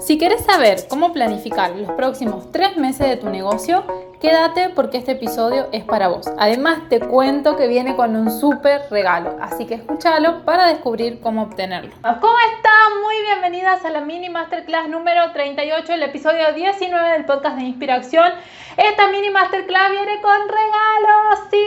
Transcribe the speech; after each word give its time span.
Si 0.00 0.18
quieres 0.18 0.44
saber 0.44 0.86
cómo 0.88 1.12
planificar 1.12 1.74
los 1.76 1.90
próximos 1.92 2.50
tres 2.52 2.76
meses 2.76 3.08
de 3.08 3.16
tu 3.16 3.28
negocio, 3.30 3.84
quédate 4.20 4.70
porque 4.70 4.98
este 4.98 5.12
episodio 5.12 5.68
es 5.72 5.84
para 5.84 6.08
vos. 6.08 6.26
Además 6.38 6.88
te 6.88 7.00
cuento 7.00 7.56
que 7.56 7.68
viene 7.68 7.96
con 7.96 8.16
un 8.16 8.30
súper 8.30 8.82
regalo, 8.90 9.36
así 9.40 9.66
que 9.66 9.74
escúchalo 9.74 10.44
para 10.44 10.66
descubrir 10.66 11.20
cómo 11.20 11.42
obtenerlo. 11.42 11.92
¿Cómo 12.02 12.36
están? 12.54 13.02
Muy 13.02 13.20
bienvenidas 13.22 13.84
a 13.84 13.90
la 13.90 14.00
mini 14.00 14.28
masterclass 14.30 14.88
número 14.88 15.32
38, 15.32 15.92
el 15.92 16.02
episodio 16.02 16.52
19 16.54 17.10
del 17.10 17.24
podcast 17.24 17.56
de 17.56 17.64
Inspiración. 17.64 18.32
Esta 18.76 19.08
mini 19.08 19.30
masterclass 19.30 19.90
viene 19.90 20.20
con 20.20 20.40
regalos, 20.48 21.48
sí, 21.50 21.66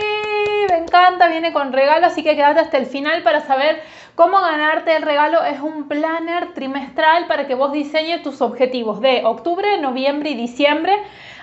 me 0.70 0.78
encanta, 0.78 1.28
viene 1.28 1.54
con 1.54 1.72
regalos, 1.74 2.12
así 2.12 2.24
que 2.24 2.36
quédate 2.36 2.60
hasta 2.62 2.78
el 2.78 2.86
final 2.86 3.24
para 3.24 3.42
saber 3.42 3.82
cómo 4.16 4.40
ganarte 4.42 4.96
el 4.96 5.04
regalo. 5.04 5.44
Es 5.44 5.60
un 5.62 5.88
planner 5.88 6.54
trimestral 6.54 7.28
para 7.28 7.48
que 7.48 7.56
vos 7.56 7.72
diseñes 7.72 8.22
tus 8.22 8.42
objetivos 8.42 9.02
de 9.02 9.22
octubre, 9.26 9.78
noviembre 9.78 10.32
y 10.32 10.36
diciembre. 10.36 10.94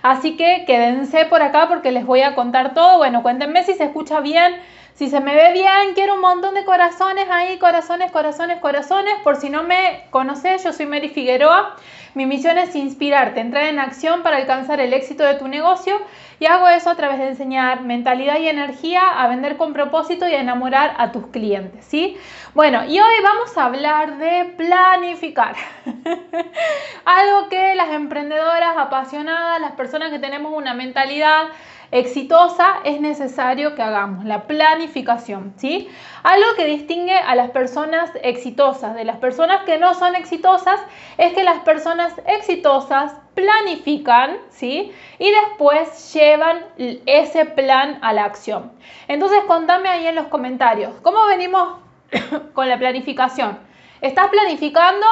Así 0.07 0.37
que 0.37 0.63
quédense 0.69 1.25
por 1.25 1.43
acá 1.43 1.67
porque 1.67 1.91
les 1.91 2.07
voy 2.07 2.21
a 2.21 2.37
contar 2.37 2.75
todo. 2.75 2.99
Bueno, 2.99 3.25
cuéntenme 3.25 3.65
si 3.65 3.75
se 3.75 3.83
escucha 3.83 4.21
bien 4.21 4.55
si 4.97 5.11
se 5.11 5.21
me 5.21 5.35
ve 5.35 5.53
bien, 5.53 5.93
quiero 5.95 6.15
un 6.15 6.23
montón 6.23 6.55
de 6.55 6.65
corazones 6.65 7.27
ahí, 7.31 7.59
corazones, 7.59 8.11
corazones, 8.11 8.61
corazones. 8.61 9.13
Por 9.23 9.37
si 9.37 9.51
no 9.51 9.63
me 9.63 10.07
conoces, 10.09 10.65
yo 10.65 10.73
soy 10.73 10.87
Mary 10.87 11.11
Figueroa. 11.11 11.77
Mi 12.15 12.25
misión 12.25 12.57
es 12.57 12.75
inspirarte, 12.75 13.41
entrar 13.41 13.65
en 13.65 13.79
acción 13.79 14.23
para 14.23 14.39
alcanzar 14.39 14.81
el 14.81 14.95
éxito 14.95 15.23
de 15.23 15.35
tu 15.35 15.49
negocio 15.49 16.01
y 16.41 16.47
hago 16.47 16.67
eso 16.69 16.89
a 16.89 16.95
través 16.95 17.19
de 17.19 17.29
enseñar 17.29 17.83
mentalidad 17.83 18.39
y 18.39 18.49
energía 18.49 19.03
a 19.21 19.29
vender 19.29 19.59
con 19.59 19.75
propósito 19.75 20.27
y 20.27 20.35
a 20.35 20.41
enamorar 20.41 20.95
a 20.97 21.13
tus 21.13 21.27
clientes, 21.27 21.85
¿sí? 21.85 22.17
Bueno, 22.55 22.87
y 22.87 22.99
hoy 22.99 23.15
vamos 23.23 23.55
a 23.59 23.67
hablar 23.67 24.17
de 24.17 24.55
planificar. 24.57 25.57
Algo 27.05 27.51
que 27.51 27.75
las 27.75 27.91
emprendedoras 27.91 28.79
apasionadas, 28.79 29.61
las 29.61 29.73
personas 29.73 30.11
que 30.11 30.19
tenemos 30.19 30.55
una 30.55 30.73
mentalidad 30.73 31.49
exitosa 31.91 32.79
es 32.85 33.01
necesario 33.01 33.75
que 33.75 33.83
hagamos 33.83 34.25
la 34.25 34.47
planificación, 34.47 35.55
¿sí? 35.57 35.89
Algo 36.23 36.47
que 36.57 36.65
distingue 36.65 37.17
a 37.17 37.35
las 37.35 37.51
personas 37.51 38.11
exitosas 38.23 38.95
de 38.95 39.05
las 39.05 39.17
personas 39.19 39.65
que 39.65 39.79
no 39.79 39.95
son 39.95 40.15
exitosas 40.15 40.81
es 41.19 41.33
que 41.33 41.45
las 41.45 41.61
personas 41.61 42.15
exitosas 42.27 43.15
planifican, 43.35 44.39
¿sí? 44.51 44.93
Y 45.19 45.31
después 45.31 46.13
llevan 46.15 46.65
ese 47.07 47.45
plan 47.45 47.99
a 48.03 48.13
la 48.13 48.25
acción. 48.25 48.73
Entonces, 49.09 49.41
contame 49.47 49.89
ahí 49.89 50.07
en 50.07 50.15
los 50.15 50.27
comentarios, 50.27 50.93
¿cómo 51.03 51.27
venimos 51.27 51.79
con 52.55 52.69
la 52.69 52.79
planificación? 52.79 53.59
¿Estás 54.01 54.29
planificando 54.29 55.07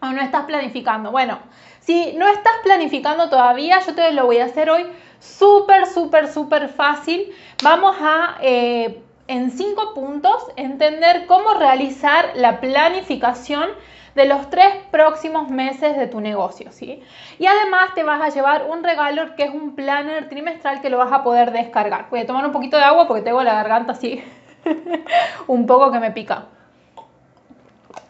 o 0.00 0.06
no 0.06 0.22
estás 0.22 0.44
planificando? 0.44 1.10
Bueno, 1.10 1.38
si 1.80 2.12
no 2.14 2.28
estás 2.28 2.54
planificando 2.62 3.28
todavía, 3.28 3.80
yo 3.80 3.94
te 3.94 4.12
lo 4.12 4.26
voy 4.26 4.38
a 4.38 4.44
hacer 4.44 4.70
hoy 4.70 4.86
súper, 5.22 5.86
súper, 5.86 6.28
súper 6.28 6.68
fácil. 6.68 7.32
Vamos 7.62 7.96
a, 8.00 8.36
eh, 8.42 9.00
en 9.28 9.50
cinco 9.50 9.94
puntos, 9.94 10.48
entender 10.56 11.26
cómo 11.26 11.54
realizar 11.54 12.32
la 12.34 12.60
planificación 12.60 13.70
de 14.14 14.26
los 14.26 14.50
tres 14.50 14.74
próximos 14.90 15.48
meses 15.48 15.96
de 15.96 16.06
tu 16.06 16.20
negocio, 16.20 16.70
¿sí? 16.70 17.02
Y 17.38 17.46
además 17.46 17.94
te 17.94 18.02
vas 18.02 18.20
a 18.20 18.28
llevar 18.28 18.66
un 18.68 18.84
regalo 18.84 19.34
que 19.36 19.44
es 19.44 19.54
un 19.54 19.74
planner 19.74 20.28
trimestral 20.28 20.82
que 20.82 20.90
lo 20.90 20.98
vas 20.98 21.12
a 21.12 21.22
poder 21.22 21.52
descargar. 21.52 22.08
Voy 22.10 22.20
a 22.20 22.26
tomar 22.26 22.44
un 22.44 22.52
poquito 22.52 22.76
de 22.76 22.82
agua 22.82 23.06
porque 23.06 23.22
tengo 23.22 23.42
la 23.42 23.54
garganta 23.54 23.92
así 23.92 24.22
un 25.46 25.66
poco 25.66 25.90
que 25.92 25.98
me 25.98 26.10
pica. 26.10 26.46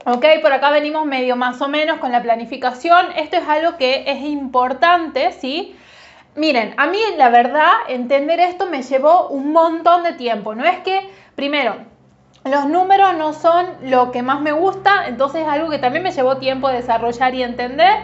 Ok, 0.05 0.25
por 0.41 0.53
acá 0.53 0.71
venimos 0.71 1.07
medio 1.07 1.37
más 1.37 1.61
o 1.63 1.69
menos 1.69 1.99
con 1.99 2.11
la 2.11 2.21
planificación. 2.21 3.13
Esto 3.15 3.37
es 3.37 3.49
algo 3.49 3.77
que 3.77 4.03
es 4.09 4.23
importante, 4.23 5.31
¿sí? 5.31 5.77
Miren, 6.35 6.75
a 6.79 6.87
mí 6.87 6.99
la 7.19 7.29
verdad, 7.29 7.73
entender 7.89 8.41
esto 8.41 8.67
me 8.67 8.83
llevó 8.83 9.29
un 9.29 9.53
montón 9.53 10.03
de 10.03 10.15
tiempo. 10.15 10.55
No 10.55 10.65
es 10.65 10.79
que, 10.79 11.11
primero, 11.35 11.77
los 12.45 12.67
números 12.67 13.15
no 13.19 13.35
son 13.35 13.67
lo 13.83 14.11
que 14.13 14.23
más 14.23 14.41
me 14.41 14.53
gusta, 14.53 15.07
entonces 15.07 15.43
es 15.43 15.49
algo 15.49 15.69
que 15.69 15.79
también 15.79 16.03
me 16.03 16.11
llevó 16.11 16.39
tiempo 16.39 16.69
desarrollar 16.69 17.35
y 17.35 17.43
entender. 17.43 17.99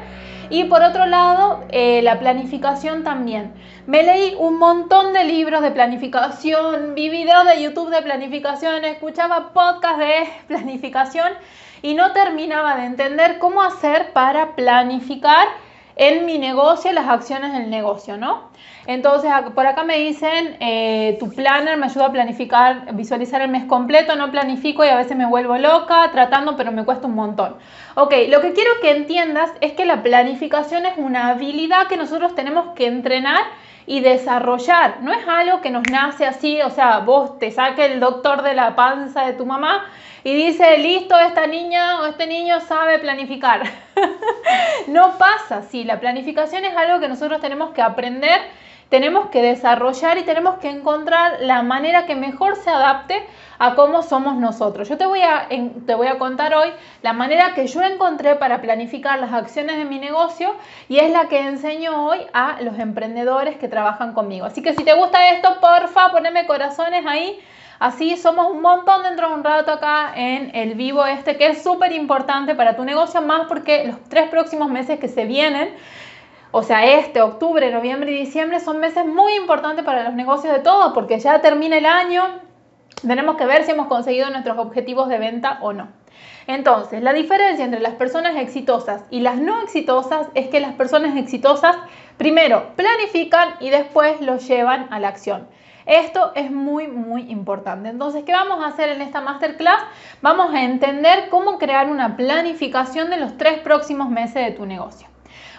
Y 0.50 0.65
por 0.65 0.83
otro 0.83 1.06
lado, 1.06 1.65
eh, 1.71 2.03
la 2.03 2.19
planificación 2.19 3.03
también. 3.03 3.53
Me 3.87 4.03
leí 4.03 4.34
un 4.38 4.59
montón 4.59 5.15
de 5.15 5.25
libros 5.25 5.62
de 5.62 5.71
planificación, 5.71 6.94
vi 6.94 7.09
videos 7.09 7.47
de 7.47 7.62
YouTube 7.62 7.91
de 7.91 8.03
planificación, 8.03 8.84
escuchaba 8.84 9.53
podcasts 9.55 9.99
de 9.99 10.28
planificación 10.49 11.33
y 11.81 11.94
no 11.94 12.12
terminaba 12.12 12.77
de 12.77 12.84
entender 12.84 13.38
cómo 13.38 13.62
hacer 13.62 14.12
para 14.12 14.55
planificar 14.55 15.49
en 15.99 16.25
mi 16.25 16.39
negocio 16.39 16.93
las 16.93 17.09
acciones 17.09 17.53
del 17.53 17.69
negocio, 17.69 18.17
¿no? 18.17 18.49
Entonces, 18.87 19.31
por 19.55 19.67
acá 19.67 19.85
me 19.85 19.99
dicen, 19.99 20.57
eh, 20.61 21.17
tu 21.21 21.29
planner 21.29 21.77
me 21.77 21.87
ayuda 21.87 22.07
a 22.07 22.13
planificar, 22.13 22.95
visualizar 22.95 23.43
el 23.43 23.51
mes 23.51 23.65
completo, 23.65 24.17
no 24.17 24.31
planifico 24.31 24.85
y 24.85 24.89
a 24.89 24.97
veces 24.97 25.17
me 25.17 25.27
vuelvo 25.27 25.59
loca 25.59 26.09
tratando, 26.11 26.57
pero 26.57 26.73
me 26.73 26.85
cuesta 26.85 27.07
un 27.07 27.15
montón. 27.15 27.57
Ok, 27.97 28.15
lo 28.29 28.41
que 28.41 28.55
quiero 28.55 28.71
que 28.81 28.93
entiendas 28.93 29.51
es 29.61 29.73
que 29.73 29.85
la 29.85 30.03
planificación 30.03 30.87
es 30.87 30.95
una 30.97 31.29
habilidad 31.29 31.89
que 31.89 31.97
nosotros 31.97 32.35
tenemos 32.35 32.75
que 32.75 32.87
entrenar 32.87 33.43
y 33.88 34.00
desarrollar. 34.00 35.00
No 35.00 35.12
es 35.12 35.26
algo 35.26 35.62
que 35.62 35.71
nos 35.71 35.82
nace 35.91 36.26
así, 36.26 36.60
o 36.60 36.69
sea, 36.69 36.99
vos 36.99 37.38
te 37.38 37.50
saque 37.50 37.87
el 37.87 38.00
doctor 38.00 38.43
de 38.43 38.54
la 38.54 38.76
panza 38.76 39.25
de 39.25 39.32
tu 39.32 39.47
mamá 39.47 39.87
y 40.22 40.34
dice, 40.34 40.76
listo, 40.76 41.19
esta 41.19 41.47
niña 41.47 42.03
o 42.03 42.06
este 42.06 42.26
niño 42.26 42.60
sabe 42.60 42.99
planificar. 42.99 43.62
no 44.88 45.16
pasa 45.16 45.59
así, 45.59 45.84
la 45.84 45.99
planificación 46.00 46.66
es 46.66 46.76
algo 46.76 47.00
que 47.00 47.09
nosotros 47.09 47.41
tenemos 47.41 47.71
que 47.71 47.81
aprender, 47.81 48.43
tenemos 48.88 49.26
que 49.31 49.43
desarrollar 49.43 50.19
y 50.19 50.22
tenemos 50.22 50.59
que 50.59 50.71
encontrar 50.71 51.38
la 51.41 51.62
manera 51.62 52.06
que 52.06 52.16
mejor 52.16 52.56
se 52.56 52.71
adapte 52.71 53.26
a 53.59 53.75
cómo 53.75 54.03
somos 54.03 54.37
nosotros. 54.37 54.88
Yo 54.88 54.97
te 54.97 55.06
voy, 55.06 55.21
a, 55.21 55.49
te 55.87 55.94
voy 55.94 56.06
a 56.06 56.19
contar 56.19 56.54
hoy 56.54 56.69
la 57.03 57.12
manera 57.12 57.54
que 57.54 57.66
yo 57.66 57.82
encontré 57.82 58.37
para 58.37 58.60
planificar 58.60 59.19
las 59.19 59.32
acciones 59.32 59.76
de 59.76 59.84
mi 59.84 59.99
negocio 59.99 60.54
y 60.88 60.99
es 60.99 61.10
la 61.10 61.28
que 61.28 61.41
enseño 61.41 62.06
hoy 62.06 62.21
a 62.32 62.62
los 62.62 62.78
emprendedores 62.78 63.56
que 63.56 63.69
trabajan 63.69 64.15
conmigo. 64.15 64.47
Así 64.47 64.62
que 64.62 64.75
si 64.75 64.84
te 64.84 64.94
gusta 64.94 65.31
esto, 65.31 65.59
porfa, 65.60 66.10
poneme 66.10 66.47
corazones 66.47 67.05
ahí. 67.05 67.38
Así 67.81 68.16
somos 68.16 68.50
un 68.50 68.60
montón 68.60 69.05
dentro 69.05 69.28
de 69.28 69.34
un 69.34 69.44
rato 69.44 69.70
acá 69.70 70.12
en 70.16 70.50
el 70.55 70.75
vivo 70.75 71.06
este, 71.06 71.37
que 71.37 71.47
es 71.47 71.62
súper 71.62 71.93
importante 71.93 72.56
para 72.56 72.75
tu 72.75 72.84
negocio, 72.84 73.22
más 73.22 73.47
porque 73.47 73.84
los 73.87 74.03
tres 74.09 74.28
próximos 74.31 74.69
meses 74.69 74.99
que 74.99 75.06
se 75.06 75.26
vienen, 75.26 75.69
o 76.51 76.63
sea, 76.63 76.99
este, 76.99 77.21
octubre, 77.21 77.71
noviembre 77.71 78.13
y 78.13 78.19
diciembre, 78.19 78.61
son 78.61 78.81
meses 78.81 79.05
muy 79.05 79.35
importantes 79.35 79.85
para 79.85 80.05
los 80.05 80.15
negocios 80.15 80.53
de 80.53 80.61
todos, 80.61 80.93
porque 80.95 81.19
ya 81.19 81.41
termina 81.41 81.77
el 81.77 81.87
año, 81.87 82.25
tenemos 83.07 83.37
que 83.37 83.47
ver 83.47 83.65
si 83.65 83.73
hemos 83.73 83.87
conseguido 83.87 84.31
nuestros 84.31 84.59
objetivos 84.59 85.09
de 85.09 85.19
venta 85.19 85.59
o 85.61 85.73
no. 85.73 85.89
Entonces, 86.47 87.03
la 87.03 87.13
diferencia 87.13 87.65
entre 87.67 87.81
las 87.81 87.95
personas 87.95 88.37
exitosas 88.37 89.03
y 89.11 89.21
las 89.21 89.37
no 89.37 89.61
exitosas 89.61 90.29
es 90.35 90.49
que 90.49 90.61
las 90.61 90.73
personas 90.73 91.17
exitosas 91.19 91.77
primero 92.17 92.73
planifican 92.75 93.51
y 93.61 93.69
después 93.69 94.21
lo 94.23 94.39
llevan 94.39 94.89
a 94.91 94.99
la 94.99 95.09
acción. 95.09 95.47
Esto 95.85 96.33
es 96.35 96.51
muy, 96.51 96.89
muy 96.89 97.31
importante. 97.31 97.91
Entonces, 97.91 98.25
¿qué 98.25 98.33
vamos 98.33 98.65
a 98.65 98.69
hacer 98.69 98.89
en 98.89 99.03
esta 99.03 99.21
masterclass? 99.21 99.83
Vamos 100.23 100.55
a 100.55 100.65
entender 100.65 101.29
cómo 101.31 101.59
crear 101.59 101.91
una 101.91 102.17
planificación 102.17 103.11
de 103.11 103.19
los 103.19 103.37
tres 103.37 103.59
próximos 103.61 104.09
meses 104.09 104.45
de 104.45 104.51
tu 104.53 104.65
negocio. 104.65 105.09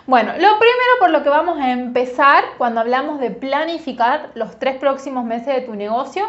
Bueno, 0.06 0.32
lo 0.32 0.60
primero 0.60 0.92
por 1.00 1.10
lo 1.12 1.24
que 1.24 1.30
vamos 1.30 1.60
a 1.60 1.72
empezar 1.72 2.44
cuando 2.58 2.80
hablamos 2.80 3.20
de 3.20 3.30
planificar 3.30 4.32
los 4.34 4.58
tres 4.58 4.78
próximos 4.78 5.24
meses 5.24 5.54
de 5.54 5.62
tu 5.62 5.76
negocio 5.76 6.26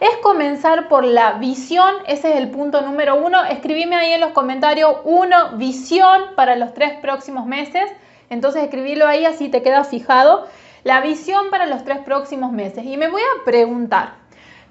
es 0.00 0.16
comenzar 0.22 0.88
por 0.88 1.04
la 1.04 1.34
visión. 1.34 1.94
Ese 2.06 2.32
es 2.32 2.36
el 2.38 2.50
punto 2.50 2.82
número 2.82 3.14
uno. 3.14 3.44
Escribime 3.44 3.96
ahí 3.96 4.12
en 4.12 4.20
los 4.20 4.32
comentarios 4.32 4.96
uno, 5.04 5.52
visión 5.52 6.34
para 6.36 6.56
los 6.56 6.74
tres 6.74 6.94
próximos 7.00 7.46
meses. 7.46 7.90
Entonces 8.28 8.64
escribirlo 8.64 9.06
ahí 9.06 9.24
así 9.24 9.48
te 9.48 9.62
queda 9.62 9.84
fijado. 9.84 10.46
La 10.84 11.00
visión 11.00 11.50
para 11.50 11.66
los 11.66 11.84
tres 11.84 11.98
próximos 11.98 12.50
meses. 12.52 12.84
Y 12.84 12.96
me 12.96 13.08
voy 13.08 13.22
a 13.22 13.44
preguntar, 13.44 14.14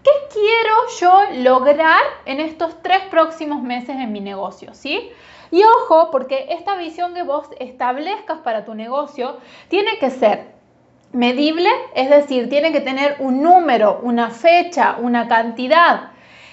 ¿qué 0.04 0.12
quiero 0.34 0.75
yo 1.00 1.42
lograr 1.42 2.02
en 2.25 2.42
estos 2.42 2.81
tres 2.84 3.02
próximos 3.10 3.64
meses 3.64 3.96
en 3.96 4.12
mi 4.12 4.20
negocio? 4.20 4.74
¿Sí? 4.74 5.12
Y 5.51 5.63
ojo, 5.63 6.09
porque 6.12 6.48
esta 6.50 6.77
visión 6.77 7.13
que 7.13 7.24
vos 7.24 7.50
establezcas 7.59 8.39
para 8.39 8.63
tu 8.63 8.74
negocio 8.74 9.38
tiene 9.68 9.98
que 10.00 10.09
ser 10.09 10.51
medible, 11.12 11.69
es 11.94 12.09
decir, 12.09 12.50
tiene 12.50 12.71
que 12.71 12.80
tener 12.80 13.18
un 13.19 13.44
número, 13.44 14.00
una 14.01 14.30
fecha, 14.30 14.95
una 15.00 15.27
cantidad. 15.27 16.12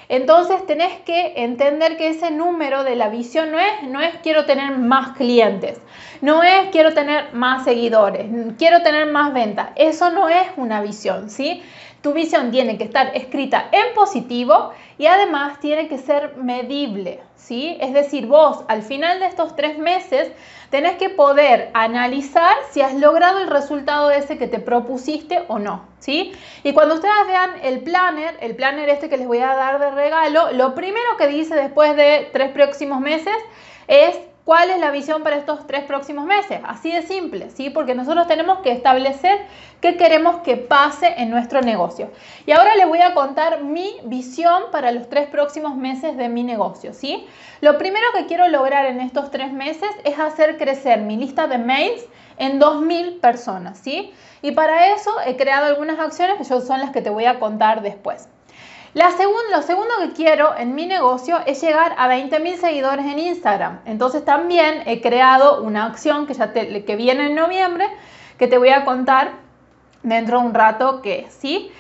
Entonces 0.08 0.66
tenés 0.66 0.98
que 1.00 1.34
entender 1.36 1.96
que 1.98 2.08
ese 2.08 2.30
número 2.30 2.82
de 2.82 2.96
la 2.96 3.08
visión 3.08 3.52
no 3.52 3.58
es, 3.58 3.82
no 3.84 4.00
es 4.00 4.16
quiero 4.22 4.46
tener 4.46 4.78
más 4.78 5.16
clientes, 5.16 5.80
no 6.22 6.42
es 6.42 6.70
quiero 6.72 6.94
tener 6.94 7.34
más 7.34 7.64
seguidores, 7.64 8.26
quiero 8.56 8.82
tener 8.82 9.06
más 9.06 9.34
ventas. 9.34 9.68
Eso 9.76 10.10
no 10.10 10.28
es 10.28 10.48
una 10.56 10.80
visión, 10.80 11.28
¿sí? 11.28 11.62
Tu 12.00 12.12
visión 12.12 12.50
tiene 12.50 12.78
que 12.78 12.84
estar 12.84 13.10
escrita 13.16 13.68
en 13.72 13.94
positivo 13.94 14.70
y 14.98 15.06
además 15.06 15.58
tiene 15.60 15.88
que 15.88 15.98
ser 15.98 16.36
medible, 16.36 17.20
¿sí? 17.34 17.76
Es 17.80 17.92
decir, 17.92 18.26
vos 18.26 18.64
al 18.68 18.82
final 18.82 19.18
de 19.18 19.26
estos 19.26 19.56
tres 19.56 19.78
meses 19.78 20.30
tenés 20.70 20.96
que 20.96 21.08
poder 21.08 21.70
analizar 21.74 22.56
si 22.70 22.82
has 22.82 22.94
logrado 22.94 23.40
el 23.40 23.48
resultado 23.48 24.10
ese 24.10 24.38
que 24.38 24.46
te 24.46 24.60
propusiste 24.60 25.44
o 25.48 25.58
no, 25.58 25.86
¿sí? 25.98 26.32
Y 26.62 26.72
cuando 26.72 26.94
ustedes 26.94 27.26
vean 27.26 27.50
el 27.62 27.80
planner, 27.80 28.36
el 28.40 28.54
planner 28.54 28.88
este 28.88 29.08
que 29.08 29.16
les 29.16 29.26
voy 29.26 29.38
a 29.38 29.54
dar 29.54 29.80
de 29.80 29.90
regalo, 29.90 30.52
lo 30.52 30.74
primero 30.74 31.16
que 31.18 31.26
dice 31.26 31.54
después 31.54 31.96
de 31.96 32.28
tres 32.32 32.50
próximos 32.50 33.00
meses 33.00 33.36
es 33.88 34.18
¿Cuál 34.48 34.70
es 34.70 34.80
la 34.80 34.90
visión 34.90 35.22
para 35.22 35.36
estos 35.36 35.66
tres 35.66 35.84
próximos 35.84 36.24
meses? 36.24 36.60
Así 36.64 36.90
de 36.90 37.02
simple, 37.02 37.50
¿sí? 37.50 37.68
Porque 37.68 37.94
nosotros 37.94 38.26
tenemos 38.26 38.60
que 38.60 38.72
establecer 38.72 39.40
qué 39.82 39.98
queremos 39.98 40.36
que 40.36 40.56
pase 40.56 41.16
en 41.18 41.28
nuestro 41.28 41.60
negocio. 41.60 42.10
Y 42.46 42.52
ahora 42.52 42.74
les 42.74 42.88
voy 42.88 43.02
a 43.02 43.12
contar 43.12 43.62
mi 43.62 43.96
visión 44.04 44.62
para 44.72 44.90
los 44.90 45.10
tres 45.10 45.28
próximos 45.28 45.76
meses 45.76 46.16
de 46.16 46.30
mi 46.30 46.44
negocio, 46.44 46.94
¿sí? 46.94 47.26
Lo 47.60 47.76
primero 47.76 48.06
que 48.16 48.24
quiero 48.24 48.48
lograr 48.48 48.86
en 48.86 49.02
estos 49.02 49.30
tres 49.30 49.52
meses 49.52 49.90
es 50.04 50.18
hacer 50.18 50.56
crecer 50.56 51.02
mi 51.02 51.18
lista 51.18 51.46
de 51.46 51.58
mails 51.58 52.06
en 52.38 52.58
2.000 52.58 53.20
personas, 53.20 53.76
¿sí? 53.76 54.14
Y 54.40 54.52
para 54.52 54.94
eso 54.94 55.10
he 55.26 55.36
creado 55.36 55.66
algunas 55.66 55.98
acciones 55.98 56.38
que 56.38 56.44
son 56.44 56.80
las 56.80 56.88
que 56.88 57.02
te 57.02 57.10
voy 57.10 57.26
a 57.26 57.38
contar 57.38 57.82
después. 57.82 58.30
Lo 58.94 59.62
segundo 59.62 59.93
que 60.00 60.12
quiero 60.12 60.56
en 60.56 60.75
mi 60.75 60.87
negocio 60.87 61.38
es 61.46 61.61
llegar 61.61 61.94
a 61.99 62.08
20.000 62.08 62.56
seguidores 62.56 63.05
en 63.05 63.19
Instagram. 63.19 63.81
Entonces 63.85 64.25
también 64.25 64.82
he 64.87 65.00
creado 65.00 65.62
una 65.62 65.85
acción 65.85 66.26
que, 66.26 66.35
ya 66.35 66.52
que 66.52 66.96
viene 66.96 67.26
en 67.26 67.35
noviembre, 67.35 67.87
que 68.38 68.49
te 68.49 68.56
voy 68.56 68.70
a 68.70 68.85
contar 68.85 69.32
dentro 70.02 70.40
de 70.40 70.46
un 70.46 70.55
rato 70.55 71.02
que 71.02 71.26
sí. 71.31 71.70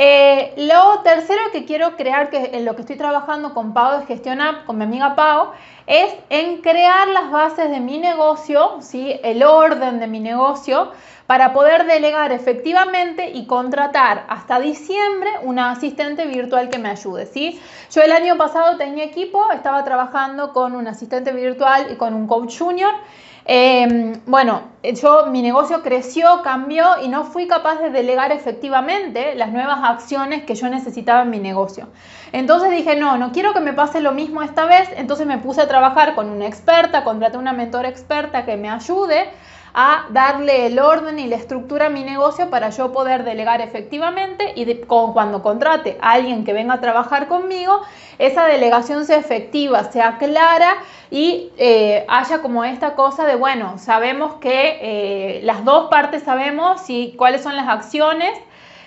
Eh, 0.00 0.54
lo 0.56 1.00
tercero 1.00 1.40
que 1.50 1.64
quiero 1.64 1.96
crear, 1.96 2.30
que 2.30 2.50
en 2.52 2.64
lo 2.64 2.76
que 2.76 2.82
estoy 2.82 2.94
trabajando 2.94 3.52
con 3.52 3.74
Pau 3.74 3.98
de 3.98 4.06
Gestión 4.06 4.40
App, 4.40 4.64
con 4.64 4.78
mi 4.78 4.84
amiga 4.84 5.16
Pau, 5.16 5.50
es 5.88 6.14
en 6.30 6.58
crear 6.58 7.08
las 7.08 7.32
bases 7.32 7.68
de 7.68 7.80
mi 7.80 7.98
negocio, 7.98 8.76
¿sí? 8.80 9.18
el 9.24 9.42
orden 9.42 9.98
de 9.98 10.06
mi 10.06 10.20
negocio, 10.20 10.92
para 11.26 11.52
poder 11.52 11.84
delegar 11.86 12.30
efectivamente 12.30 13.30
y 13.30 13.46
contratar 13.46 14.24
hasta 14.28 14.60
diciembre 14.60 15.30
una 15.42 15.72
asistente 15.72 16.26
virtual 16.26 16.68
que 16.68 16.78
me 16.78 16.90
ayude. 16.90 17.26
¿sí? 17.26 17.60
Yo 17.90 18.00
el 18.00 18.12
año 18.12 18.36
pasado 18.36 18.76
tenía 18.76 19.02
equipo, 19.02 19.50
estaba 19.50 19.82
trabajando 19.82 20.52
con 20.52 20.76
un 20.76 20.86
asistente 20.86 21.32
virtual 21.32 21.88
y 21.90 21.96
con 21.96 22.14
un 22.14 22.28
coach 22.28 22.56
junior. 22.56 22.94
Em, 23.50 24.20
bueno, 24.26 24.60
yo 24.82 25.26
mi 25.28 25.40
negocio 25.40 25.82
creció, 25.82 26.42
cambió 26.44 26.84
y 27.02 27.08
no 27.08 27.24
fui 27.24 27.46
capaz 27.46 27.76
de 27.80 27.88
delegar 27.88 28.30
efectivamente 28.30 29.34
las 29.36 29.50
nuevas 29.52 29.78
acciones 29.82 30.44
que 30.44 30.54
yo 30.54 30.68
necesitaba 30.68 31.22
en 31.22 31.30
mi 31.30 31.38
negocio. 31.38 31.88
Entonces 32.32 32.70
dije, 32.70 32.94
no, 32.96 33.16
no 33.16 33.32
quiero 33.32 33.54
que 33.54 33.60
me 33.60 33.72
pase 33.72 34.02
lo 34.02 34.12
mismo 34.12 34.42
esta 34.42 34.66
vez, 34.66 34.90
entonces 34.96 35.26
me 35.26 35.38
puse 35.38 35.62
a 35.62 35.66
trabajar 35.66 36.14
con 36.14 36.28
una 36.28 36.46
experta, 36.46 37.04
contraté 37.04 37.38
una 37.38 37.54
mentora 37.54 37.88
experta 37.88 38.44
que 38.44 38.58
me 38.58 38.68
ayude 38.68 39.30
a 39.80 40.06
darle 40.10 40.66
el 40.66 40.80
orden 40.80 41.20
y 41.20 41.28
la 41.28 41.36
estructura 41.36 41.86
a 41.86 41.88
mi 41.88 42.02
negocio 42.02 42.50
para 42.50 42.70
yo 42.70 42.92
poder 42.92 43.22
delegar 43.22 43.60
efectivamente 43.60 44.52
y 44.56 44.66
cuando 44.88 45.40
contrate 45.40 45.96
a 46.00 46.14
alguien 46.14 46.44
que 46.44 46.52
venga 46.52 46.74
a 46.74 46.80
trabajar 46.80 47.28
conmigo, 47.28 47.82
esa 48.18 48.46
delegación 48.46 49.04
sea 49.04 49.18
efectiva, 49.18 49.84
sea 49.84 50.18
clara 50.18 50.78
y 51.12 51.52
eh, 51.58 52.04
haya 52.08 52.42
como 52.42 52.64
esta 52.64 52.96
cosa 52.96 53.24
de, 53.24 53.36
bueno, 53.36 53.78
sabemos 53.78 54.34
que 54.40 54.78
eh, 54.80 55.40
las 55.44 55.64
dos 55.64 55.88
partes 55.90 56.24
sabemos 56.24 56.80
si, 56.80 57.14
cuáles 57.16 57.44
son 57.44 57.54
las 57.54 57.68
acciones 57.68 58.36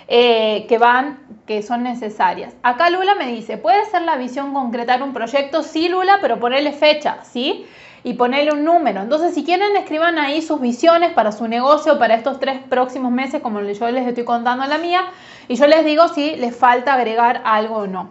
eh, 0.09 0.65
que 0.67 0.77
van, 0.77 1.19
que 1.47 1.61
son 1.61 1.83
necesarias. 1.83 2.53
Acá 2.63 2.89
Lula 2.89 3.15
me 3.15 3.27
dice, 3.27 3.55
¿puede 3.55 3.85
ser 3.85 4.01
la 4.01 4.17
visión 4.17 4.53
concretar 4.53 5.01
un 5.03 5.13
proyecto? 5.13 5.63
Sí, 5.63 5.87
Lula, 5.87 6.17
pero 6.19 6.37
ponerle 6.37 6.73
fecha, 6.73 7.19
¿sí? 7.23 7.65
Y 8.03 8.13
ponerle 8.13 8.53
un 8.53 8.63
número. 8.63 9.01
Entonces, 9.01 9.33
si 9.33 9.43
quieren, 9.43 9.75
escriban 9.77 10.17
ahí 10.17 10.41
sus 10.41 10.59
visiones 10.59 11.13
para 11.13 11.31
su 11.31 11.47
negocio 11.47 11.99
para 11.99 12.15
estos 12.15 12.39
tres 12.39 12.59
próximos 12.69 13.11
meses, 13.11 13.41
como 13.41 13.61
yo 13.61 13.91
les 13.91 14.07
estoy 14.07 14.23
contando 14.23 14.65
la 14.65 14.77
mía, 14.77 15.03
y 15.47 15.55
yo 15.55 15.67
les 15.67 15.85
digo 15.85 16.07
si 16.07 16.35
les 16.35 16.55
falta 16.55 16.93
agregar 16.93 17.41
algo 17.45 17.77
o 17.77 17.87
no. 17.87 18.09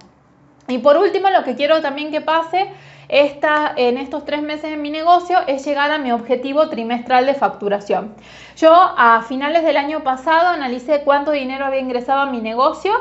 Y 0.68 0.78
por 0.78 0.96
último, 0.96 1.30
lo 1.30 1.42
que 1.42 1.56
quiero 1.56 1.80
también 1.80 2.10
que 2.10 2.20
pase 2.20 2.68
en 3.08 3.98
estos 3.98 4.24
tres 4.24 4.40
meses 4.40 4.72
en 4.72 4.82
mi 4.82 4.90
negocio 4.90 5.38
es 5.48 5.64
llegar 5.64 5.90
a 5.90 5.98
mi 5.98 6.12
objetivo 6.12 6.68
trimestral 6.68 7.26
de 7.26 7.34
facturación. 7.34 8.14
Yo 8.56 8.72
a 8.72 9.22
finales 9.26 9.64
del 9.64 9.76
año 9.76 10.04
pasado 10.04 10.48
analicé 10.48 11.02
cuánto 11.04 11.32
dinero 11.32 11.64
había 11.64 11.80
ingresado 11.80 12.20
a 12.20 12.26
mi 12.26 12.40
negocio 12.40 12.92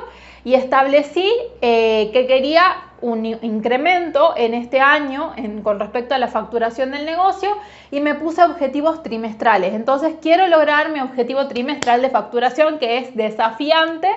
y 0.43 0.55
establecí 0.55 1.31
eh, 1.61 2.09
que 2.11 2.25
quería 2.25 2.88
un 3.01 3.25
incremento 3.25 4.33
en 4.35 4.53
este 4.53 4.79
año 4.79 5.33
con 5.63 5.79
respecto 5.79 6.15
a 6.15 6.17
la 6.17 6.27
facturación 6.27 6.91
del 6.91 7.05
negocio 7.05 7.49
y 7.91 8.01
me 8.01 8.15
puse 8.15 8.43
objetivos 8.43 9.03
trimestrales. 9.03 9.73
Entonces 9.73 10.15
quiero 10.21 10.47
lograr 10.47 10.89
mi 10.89 10.99
objetivo 10.99 11.47
trimestral 11.47 12.01
de 12.01 12.09
facturación 12.09 12.79
que 12.79 12.97
es 12.97 13.15
desafiante, 13.15 14.09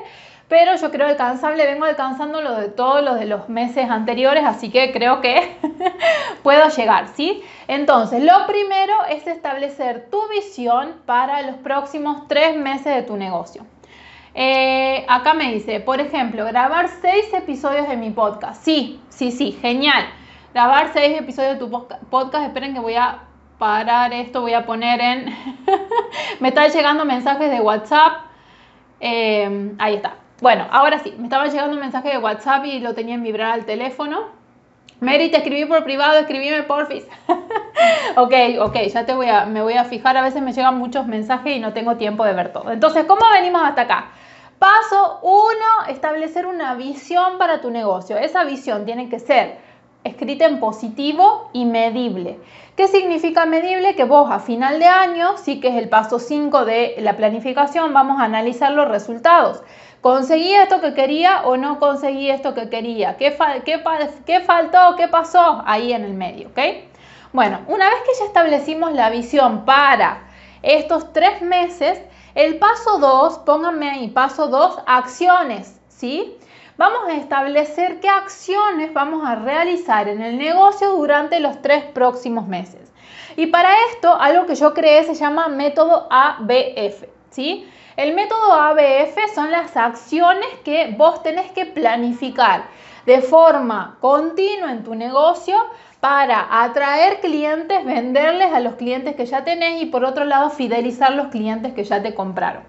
pero 0.49 0.76
yo 0.76 0.90
creo 0.90 1.06
alcanzable, 1.06 1.64
vengo 1.64 1.87
alcanzando 1.87 2.43
lo 2.43 2.56
de 2.56 2.69
todos 2.69 3.02
los 3.02 3.19
de 3.19 3.25
los 3.25 3.49
meses 3.49 3.88
anteriores, 3.88 4.44
así 4.44 4.70
que 4.70 4.93
creo 4.93 5.23
que 5.23 5.56
puedo 6.43 6.69
llegar, 6.69 7.08
¿sí? 7.14 7.43
Entonces, 7.69 8.23
lo 8.23 8.46
primero 8.46 8.93
es 9.08 9.26
establecer 9.26 10.11
tu 10.11 10.20
visión 10.29 10.96
para 11.06 11.40
los 11.43 11.56
próximos 11.56 12.29
tres 12.29 12.55
meses 12.55 12.94
de 12.94 13.02
tu 13.02 13.17
negocio. 13.17 13.64
Eh, 14.34 15.05
acá 15.08 15.34
me 15.34 15.52
dice, 15.52 15.81
por 15.81 16.00
ejemplo, 16.00 16.44
grabar 16.46 16.88
seis 16.88 17.32
episodios 17.34 17.88
de 17.88 17.96
mi 17.96 18.11
podcast. 18.11 18.64
Sí, 18.64 19.00
sí, 19.08 19.31
sí, 19.31 19.52
genial. 19.61 20.06
Grabar 20.55 20.90
seis 20.93 21.19
episodios 21.19 21.55
de 21.55 21.58
tu 21.58 21.70
podcast. 21.70 22.46
Esperen 22.46 22.75
que 22.75 22.81
voy 22.81 22.94
a 22.94 23.20
parar 23.58 24.12
esto, 24.12 24.40
voy 24.40 24.55
a 24.55 24.67
poner 24.67 25.00
en... 25.00 25.26
me 26.40 26.49
están 26.49 26.70
llegando 26.70 27.05
mensajes 27.05 27.50
de 27.50 27.61
WhatsApp. 27.61 28.25
Eh, 29.00 29.75
ahí 29.79 29.94
está. 29.94 30.17
Bueno, 30.40 30.67
ahora 30.70 30.99
sí, 30.99 31.14
me 31.19 31.25
estaba 31.25 31.46
llegando 31.46 31.75
un 31.75 31.81
mensaje 31.81 32.08
de 32.08 32.19
WhatsApp 32.19 32.64
y 32.64 32.81
lo 32.81 32.94
tenía 32.94 33.14
en 33.14 33.23
vibrar 33.23 33.52
al 33.52 33.64
teléfono. 33.64 34.41
Mary, 35.00 35.31
te 35.31 35.38
escribí 35.38 35.64
por 35.64 35.82
privado, 35.82 36.19
escribime 36.19 36.62
porfis. 36.62 37.05
ok, 38.17 38.34
ok, 38.61 38.76
ya 38.93 39.05
te 39.05 39.14
voy 39.14 39.29
a, 39.29 39.46
me 39.46 39.61
voy 39.61 39.75
a 39.75 39.84
fijar. 39.84 40.17
A 40.17 40.23
veces 40.23 40.43
me 40.43 40.52
llegan 40.52 40.79
muchos 40.79 41.08
mensajes 41.08 41.56
y 41.56 41.61
no 41.61 41.73
tengo 41.73 41.96
tiempo 41.96 42.25
de 42.25 42.32
ver 42.34 42.52
todo. 42.52 42.70
Entonces, 42.70 43.05
¿cómo 43.06 43.23
venimos 43.32 43.62
hasta 43.64 43.82
acá? 43.82 44.12
Paso 44.61 45.19
uno, 45.23 45.88
establecer 45.88 46.46
una 46.46 46.75
visión 46.76 47.37
para 47.38 47.61
tu 47.61 47.73
negocio. 47.73 48.17
Esa 48.17 48.44
visión 48.44 48.84
tiene 48.84 49.08
que 49.08 49.19
ser 49.19 49.58
escrita 50.04 50.46
en 50.46 50.60
positivo 50.60 51.50
y 51.52 51.64
medible. 51.64 52.38
¿Qué 52.76 52.88
significa 52.88 53.46
medible? 53.46 53.94
Que 53.94 54.04
vos 54.04 54.31
a 54.31 54.38
final 54.38 54.78
de 54.78 54.87
año, 54.87 55.37
sí 55.37 55.60
que 55.60 55.69
es 55.69 55.75
el 55.75 55.88
paso 55.88 56.19
5 56.19 56.65
de 56.65 56.96
la 56.98 57.17
planificación, 57.17 57.93
vamos 57.93 58.20
a 58.20 58.24
analizar 58.24 58.72
los 58.72 58.88
resultados. 58.88 59.62
¿Conseguí 60.00 60.55
esto 60.55 60.81
que 60.81 60.94
quería 60.94 61.43
o 61.44 61.56
no 61.56 61.79
conseguí 61.79 62.29
esto 62.31 62.55
que 62.55 62.69
quería? 62.69 63.17
¿Qué, 63.17 63.36
qué, 63.65 63.81
qué 64.26 64.41
faltó? 64.41 64.96
¿Qué 64.96 65.06
pasó 65.06 65.62
ahí 65.65 65.93
en 65.93 66.05
el 66.05 66.15
medio? 66.15 66.48
¿ok? 66.48 66.58
Bueno, 67.32 67.60
una 67.69 67.88
vez 67.88 68.00
que 68.05 68.19
ya 68.19 68.24
establecimos 68.26 68.93
la 68.93 69.10
visión 69.10 69.65
para 69.65 70.24
estos 70.62 71.12
tres 71.12 71.41
meses, 71.41 72.00
el 72.34 72.58
paso 72.58 72.98
2, 72.98 73.38
pónganme 73.41 73.91
ahí, 73.91 74.08
paso 74.08 74.48
2, 74.48 74.81
acciones, 74.86 75.81
¿sí? 75.88 76.36
Vamos 76.79 77.06
a 77.06 77.17
establecer 77.17 78.00
qué 78.00 78.08
acciones 78.08 78.94
vamos 78.94 79.26
a 79.26 79.34
realizar 79.34 80.08
en 80.08 80.22
el 80.22 80.38
negocio 80.38 80.93
durante 80.93 81.38
los 81.38 81.60
tres 81.60 81.84
próximos 81.84 82.48
meses. 82.48 82.91
Y 83.36 83.46
para 83.48 83.74
esto, 83.91 84.14
algo 84.14 84.46
que 84.46 84.55
yo 84.55 84.72
creé 84.72 85.05
se 85.05 85.14
llama 85.14 85.48
método 85.48 86.08
ABF, 86.10 87.05
¿sí? 87.31 87.69
El 87.96 88.14
método 88.14 88.55
ABF 88.55 89.34
son 89.34 89.50
las 89.50 89.76
acciones 89.76 90.48
que 90.64 90.94
vos 90.96 91.22
tenés 91.22 91.50
que 91.52 91.67
planificar 91.67 92.64
de 93.05 93.20
forma 93.20 93.98
continua 94.00 94.72
en 94.72 94.82
tu 94.82 94.94
negocio 94.94 95.56
para 96.02 96.64
atraer 96.64 97.20
clientes, 97.20 97.84
venderles 97.84 98.52
a 98.52 98.58
los 98.58 98.74
clientes 98.74 99.14
que 99.14 99.24
ya 99.24 99.44
tenés 99.44 99.80
y 99.80 99.86
por 99.86 100.04
otro 100.04 100.24
lado 100.24 100.50
fidelizar 100.50 101.12
los 101.12 101.28
clientes 101.28 101.74
que 101.74 101.84
ya 101.84 102.02
te 102.02 102.12
compraron. 102.12 102.64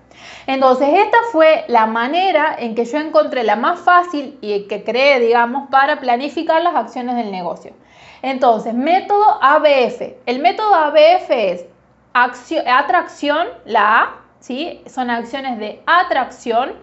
Entonces 0.46 0.88
esta 0.94 1.18
fue 1.32 1.66
la 1.68 1.88
manera 1.88 2.56
en 2.56 2.76
que 2.76 2.86
yo 2.86 3.00
encontré 3.00 3.44
la 3.44 3.56
más 3.56 3.80
fácil 3.80 4.38
y 4.40 4.68
que 4.68 4.84
creé, 4.84 5.20
digamos, 5.20 5.68
para 5.72 6.00
planificar 6.00 6.62
las 6.62 6.76
acciones 6.76 7.16
del 7.16 7.32
negocio. 7.32 7.74
Entonces, 8.22 8.76
método 8.76 9.40
ABF. 9.42 10.14
El 10.28 10.38
método 10.38 10.76
ABF 10.76 11.32
es 11.32 11.66
atracción, 12.68 13.48
la 13.66 13.98
A, 13.98 14.16
¿sí? 14.42 14.84
son 14.86 15.10
acciones 15.10 15.58
de 15.58 15.82
atracción 15.88 16.74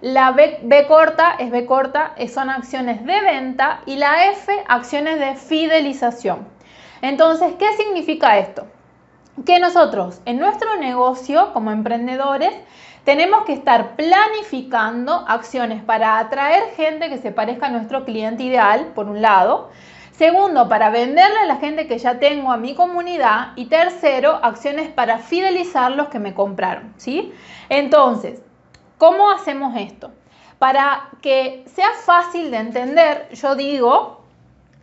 la 0.00 0.32
B, 0.32 0.86
corta 0.86 1.36
es 1.38 1.50
B 1.50 1.66
corta, 1.66 2.14
son 2.32 2.50
acciones 2.50 3.04
de 3.04 3.20
venta 3.20 3.80
y 3.86 3.96
la 3.96 4.30
F, 4.30 4.52
acciones 4.68 5.18
de 5.18 5.34
fidelización. 5.34 6.46
Entonces, 7.00 7.54
¿qué 7.58 7.72
significa 7.76 8.38
esto? 8.38 8.66
Que 9.44 9.58
nosotros 9.58 10.20
en 10.24 10.38
nuestro 10.38 10.76
negocio 10.76 11.52
como 11.52 11.70
emprendedores 11.70 12.52
tenemos 13.04 13.44
que 13.44 13.52
estar 13.52 13.96
planificando 13.96 15.24
acciones 15.28 15.82
para 15.82 16.18
atraer 16.18 16.74
gente 16.76 17.08
que 17.10 17.18
se 17.18 17.32
parezca 17.32 17.66
a 17.66 17.70
nuestro 17.70 18.04
cliente 18.04 18.42
ideal, 18.42 18.92
por 18.94 19.08
un 19.08 19.20
lado. 19.20 19.70
Segundo, 20.12 20.68
para 20.68 20.90
venderle 20.90 21.40
a 21.40 21.46
la 21.46 21.56
gente 21.56 21.86
que 21.86 21.98
ya 21.98 22.18
tengo 22.18 22.52
a 22.52 22.56
mi 22.56 22.74
comunidad. 22.74 23.48
Y 23.56 23.66
tercero, 23.66 24.38
acciones 24.42 24.88
para 24.88 25.18
fidelizar 25.18 25.92
los 25.92 26.08
que 26.08 26.18
me 26.18 26.34
compraron, 26.34 26.94
¿sí? 26.96 27.32
Entonces, 27.68 28.40
¿cómo 29.04 29.30
hacemos 29.30 29.76
esto? 29.76 30.12
Para 30.58 31.10
que 31.20 31.62
sea 31.66 31.90
fácil 32.06 32.50
de 32.50 32.56
entender, 32.56 33.28
yo 33.34 33.54
digo 33.54 34.24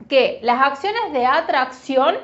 que 0.08 0.38
las 0.44 0.62
acciones 0.62 1.12
de 1.12 1.26
atracción 1.26 2.18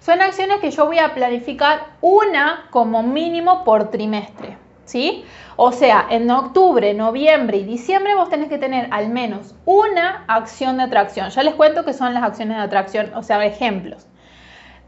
son 0.00 0.22
acciones 0.22 0.60
que 0.60 0.70
yo 0.70 0.86
voy 0.86 0.98
a 0.98 1.12
planificar 1.12 1.88
una 2.00 2.68
como 2.70 3.02
mínimo 3.02 3.64
por 3.64 3.90
trimestre. 3.90 4.56
¿Sí? 4.86 5.26
O 5.56 5.72
sea, 5.72 6.06
en 6.08 6.30
octubre, 6.30 6.94
noviembre 6.94 7.58
y 7.58 7.64
diciembre 7.64 8.14
vos 8.14 8.30
tenés 8.30 8.48
que 8.48 8.56
tener 8.56 8.88
al 8.90 9.10
menos 9.10 9.54
una 9.66 10.24
acción 10.28 10.78
de 10.78 10.84
atracción. 10.84 11.28
Ya 11.28 11.42
les 11.42 11.54
cuento 11.54 11.84
qué 11.84 11.92
son 11.92 12.14
las 12.14 12.22
acciones 12.22 12.56
de 12.56 12.62
atracción, 12.62 13.12
o 13.14 13.22
sea, 13.22 13.44
ejemplos. 13.44 14.06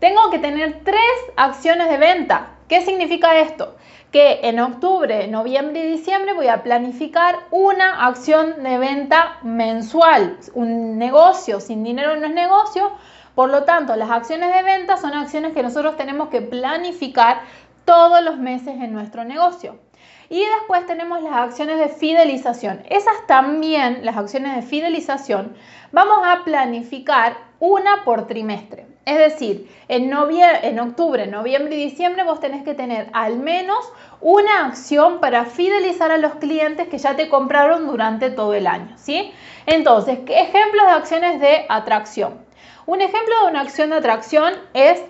Tengo 0.00 0.30
que 0.30 0.38
tener 0.38 0.80
tres 0.82 1.14
acciones 1.36 1.90
de 1.90 1.98
venta. 1.98 2.54
¿Qué 2.68 2.80
significa 2.80 3.38
esto? 3.38 3.76
Que 4.14 4.38
en 4.44 4.60
octubre, 4.60 5.26
noviembre 5.26 5.80
y 5.84 5.90
diciembre 5.90 6.34
voy 6.34 6.46
a 6.46 6.62
planificar 6.62 7.34
una 7.50 8.06
acción 8.06 8.62
de 8.62 8.78
venta 8.78 9.38
mensual. 9.42 10.38
Un 10.54 10.98
negocio 10.98 11.58
sin 11.58 11.82
dinero 11.82 12.14
no 12.14 12.26
es 12.28 12.32
negocio, 12.32 12.92
por 13.34 13.50
lo 13.50 13.64
tanto, 13.64 13.96
las 13.96 14.12
acciones 14.12 14.54
de 14.54 14.62
venta 14.62 14.98
son 14.98 15.14
acciones 15.14 15.52
que 15.52 15.64
nosotros 15.64 15.96
tenemos 15.96 16.28
que 16.28 16.42
planificar 16.42 17.40
todos 17.84 18.22
los 18.22 18.38
meses 18.38 18.76
en 18.80 18.92
nuestro 18.92 19.24
negocio. 19.24 19.80
Y 20.28 20.38
después 20.60 20.86
tenemos 20.86 21.20
las 21.20 21.32
acciones 21.32 21.80
de 21.80 21.88
fidelización. 21.88 22.84
Esas 22.88 23.26
también, 23.26 24.04
las 24.04 24.16
acciones 24.16 24.54
de 24.54 24.62
fidelización, 24.62 25.56
vamos 25.90 26.20
a 26.24 26.44
planificar 26.44 27.36
una 27.58 28.04
por 28.04 28.28
trimestre. 28.28 28.93
Es 29.06 29.18
decir, 29.18 29.70
en, 29.88 30.10
en 30.12 30.80
octubre, 30.80 31.26
noviembre 31.26 31.76
y 31.76 31.84
diciembre 31.84 32.24
vos 32.24 32.40
tenés 32.40 32.64
que 32.64 32.72
tener 32.72 33.10
al 33.12 33.36
menos 33.36 33.78
una 34.20 34.66
acción 34.66 35.20
para 35.20 35.44
fidelizar 35.44 36.10
a 36.10 36.16
los 36.16 36.36
clientes 36.36 36.88
que 36.88 36.96
ya 36.96 37.14
te 37.14 37.28
compraron 37.28 37.86
durante 37.86 38.30
todo 38.30 38.54
el 38.54 38.66
año. 38.66 38.96
¿sí? 38.96 39.32
Entonces, 39.66 40.20
¿qué 40.24 40.40
ejemplos 40.40 40.86
de 40.86 40.92
acciones 40.92 41.40
de 41.40 41.66
atracción? 41.68 42.44
Un 42.86 43.00
ejemplo 43.02 43.34
de 43.42 43.50
una 43.50 43.60
acción 43.60 43.90
de 43.90 43.96
atracción 43.96 44.54
es 44.72 45.02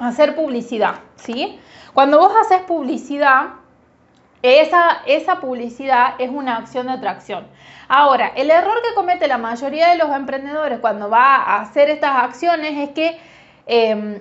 hacer 0.00 0.36
publicidad, 0.36 0.96
¿sí? 1.16 1.58
Cuando 1.94 2.18
vos 2.18 2.32
haces 2.40 2.62
publicidad, 2.62 3.54
esa, 4.42 5.02
esa 5.06 5.40
publicidad 5.40 6.14
es 6.18 6.30
una 6.30 6.56
acción 6.56 6.86
de 6.86 6.92
atracción. 6.92 7.46
Ahora, 7.88 8.32
el 8.36 8.50
error 8.50 8.82
que 8.82 8.94
comete 8.94 9.28
la 9.28 9.38
mayoría 9.38 9.88
de 9.88 9.96
los 9.96 10.10
emprendedores 10.14 10.78
cuando 10.80 11.08
va 11.08 11.36
a 11.36 11.60
hacer 11.60 11.90
estas 11.90 12.22
acciones 12.22 12.88
es 12.88 12.94
que 12.94 13.18
em, 13.66 14.20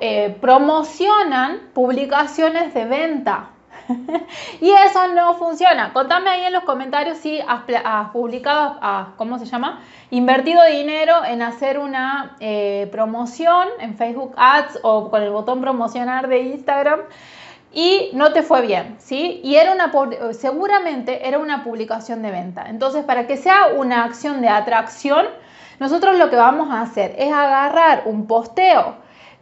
eh, 0.00 0.36
promocionan 0.40 1.70
publicaciones 1.74 2.72
de 2.74 2.84
venta, 2.84 3.50
y 4.60 4.70
eso 4.70 5.08
no 5.14 5.34
funciona. 5.34 5.92
Contame 5.92 6.30
ahí 6.30 6.44
en 6.44 6.52
los 6.52 6.64
comentarios 6.64 7.18
si 7.18 7.40
has, 7.40 8.10
publicado, 8.10 8.78
¿cómo 9.16 9.38
se 9.38 9.46
llama? 9.46 9.80
Invertido 10.10 10.64
dinero 10.64 11.24
en 11.24 11.42
hacer 11.42 11.78
una 11.78 12.36
eh, 12.40 12.88
promoción 12.92 13.68
en 13.80 13.96
Facebook 13.96 14.34
Ads 14.36 14.80
o 14.82 15.10
con 15.10 15.22
el 15.22 15.30
botón 15.30 15.60
promocionar 15.60 16.28
de 16.28 16.40
Instagram 16.40 17.00
y 17.72 18.10
no 18.14 18.32
te 18.32 18.42
fue 18.42 18.62
bien, 18.62 18.96
¿sí? 18.98 19.40
Y 19.44 19.56
era 19.56 19.72
una, 19.72 19.92
seguramente 20.32 21.28
era 21.28 21.38
una 21.38 21.62
publicación 21.62 22.22
de 22.22 22.30
venta. 22.30 22.66
Entonces, 22.68 23.04
para 23.04 23.26
que 23.26 23.36
sea 23.36 23.68
una 23.76 24.04
acción 24.04 24.40
de 24.40 24.48
atracción, 24.48 25.26
nosotros 25.78 26.18
lo 26.18 26.30
que 26.30 26.36
vamos 26.36 26.70
a 26.70 26.82
hacer 26.82 27.14
es 27.18 27.32
agarrar 27.32 28.02
un 28.06 28.26
posteo 28.26 28.96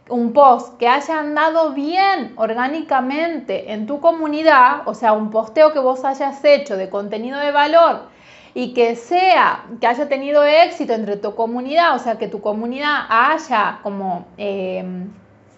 un 0.09 0.33
post 0.33 0.77
que 0.77 0.87
haya 0.87 1.19
andado 1.19 1.73
bien 1.73 2.33
orgánicamente 2.35 3.71
en 3.71 3.85
tu 3.85 3.99
comunidad, 3.99 4.81
o 4.85 4.93
sea, 4.93 5.13
un 5.13 5.29
posteo 5.29 5.71
que 5.71 5.79
vos 5.79 6.03
hayas 6.03 6.43
hecho 6.43 6.77
de 6.77 6.89
contenido 6.89 7.39
de 7.39 7.51
valor 7.51 8.01
y 8.53 8.73
que 8.73 8.95
sea, 8.95 9.65
que 9.79 9.87
haya 9.87 10.09
tenido 10.09 10.43
éxito 10.43 10.93
entre 10.93 11.17
tu 11.17 11.35
comunidad, 11.35 11.95
o 11.95 11.99
sea, 11.99 12.17
que 12.17 12.27
tu 12.27 12.41
comunidad 12.41 13.05
haya 13.07 13.79
como 13.83 14.25
eh, 14.37 14.83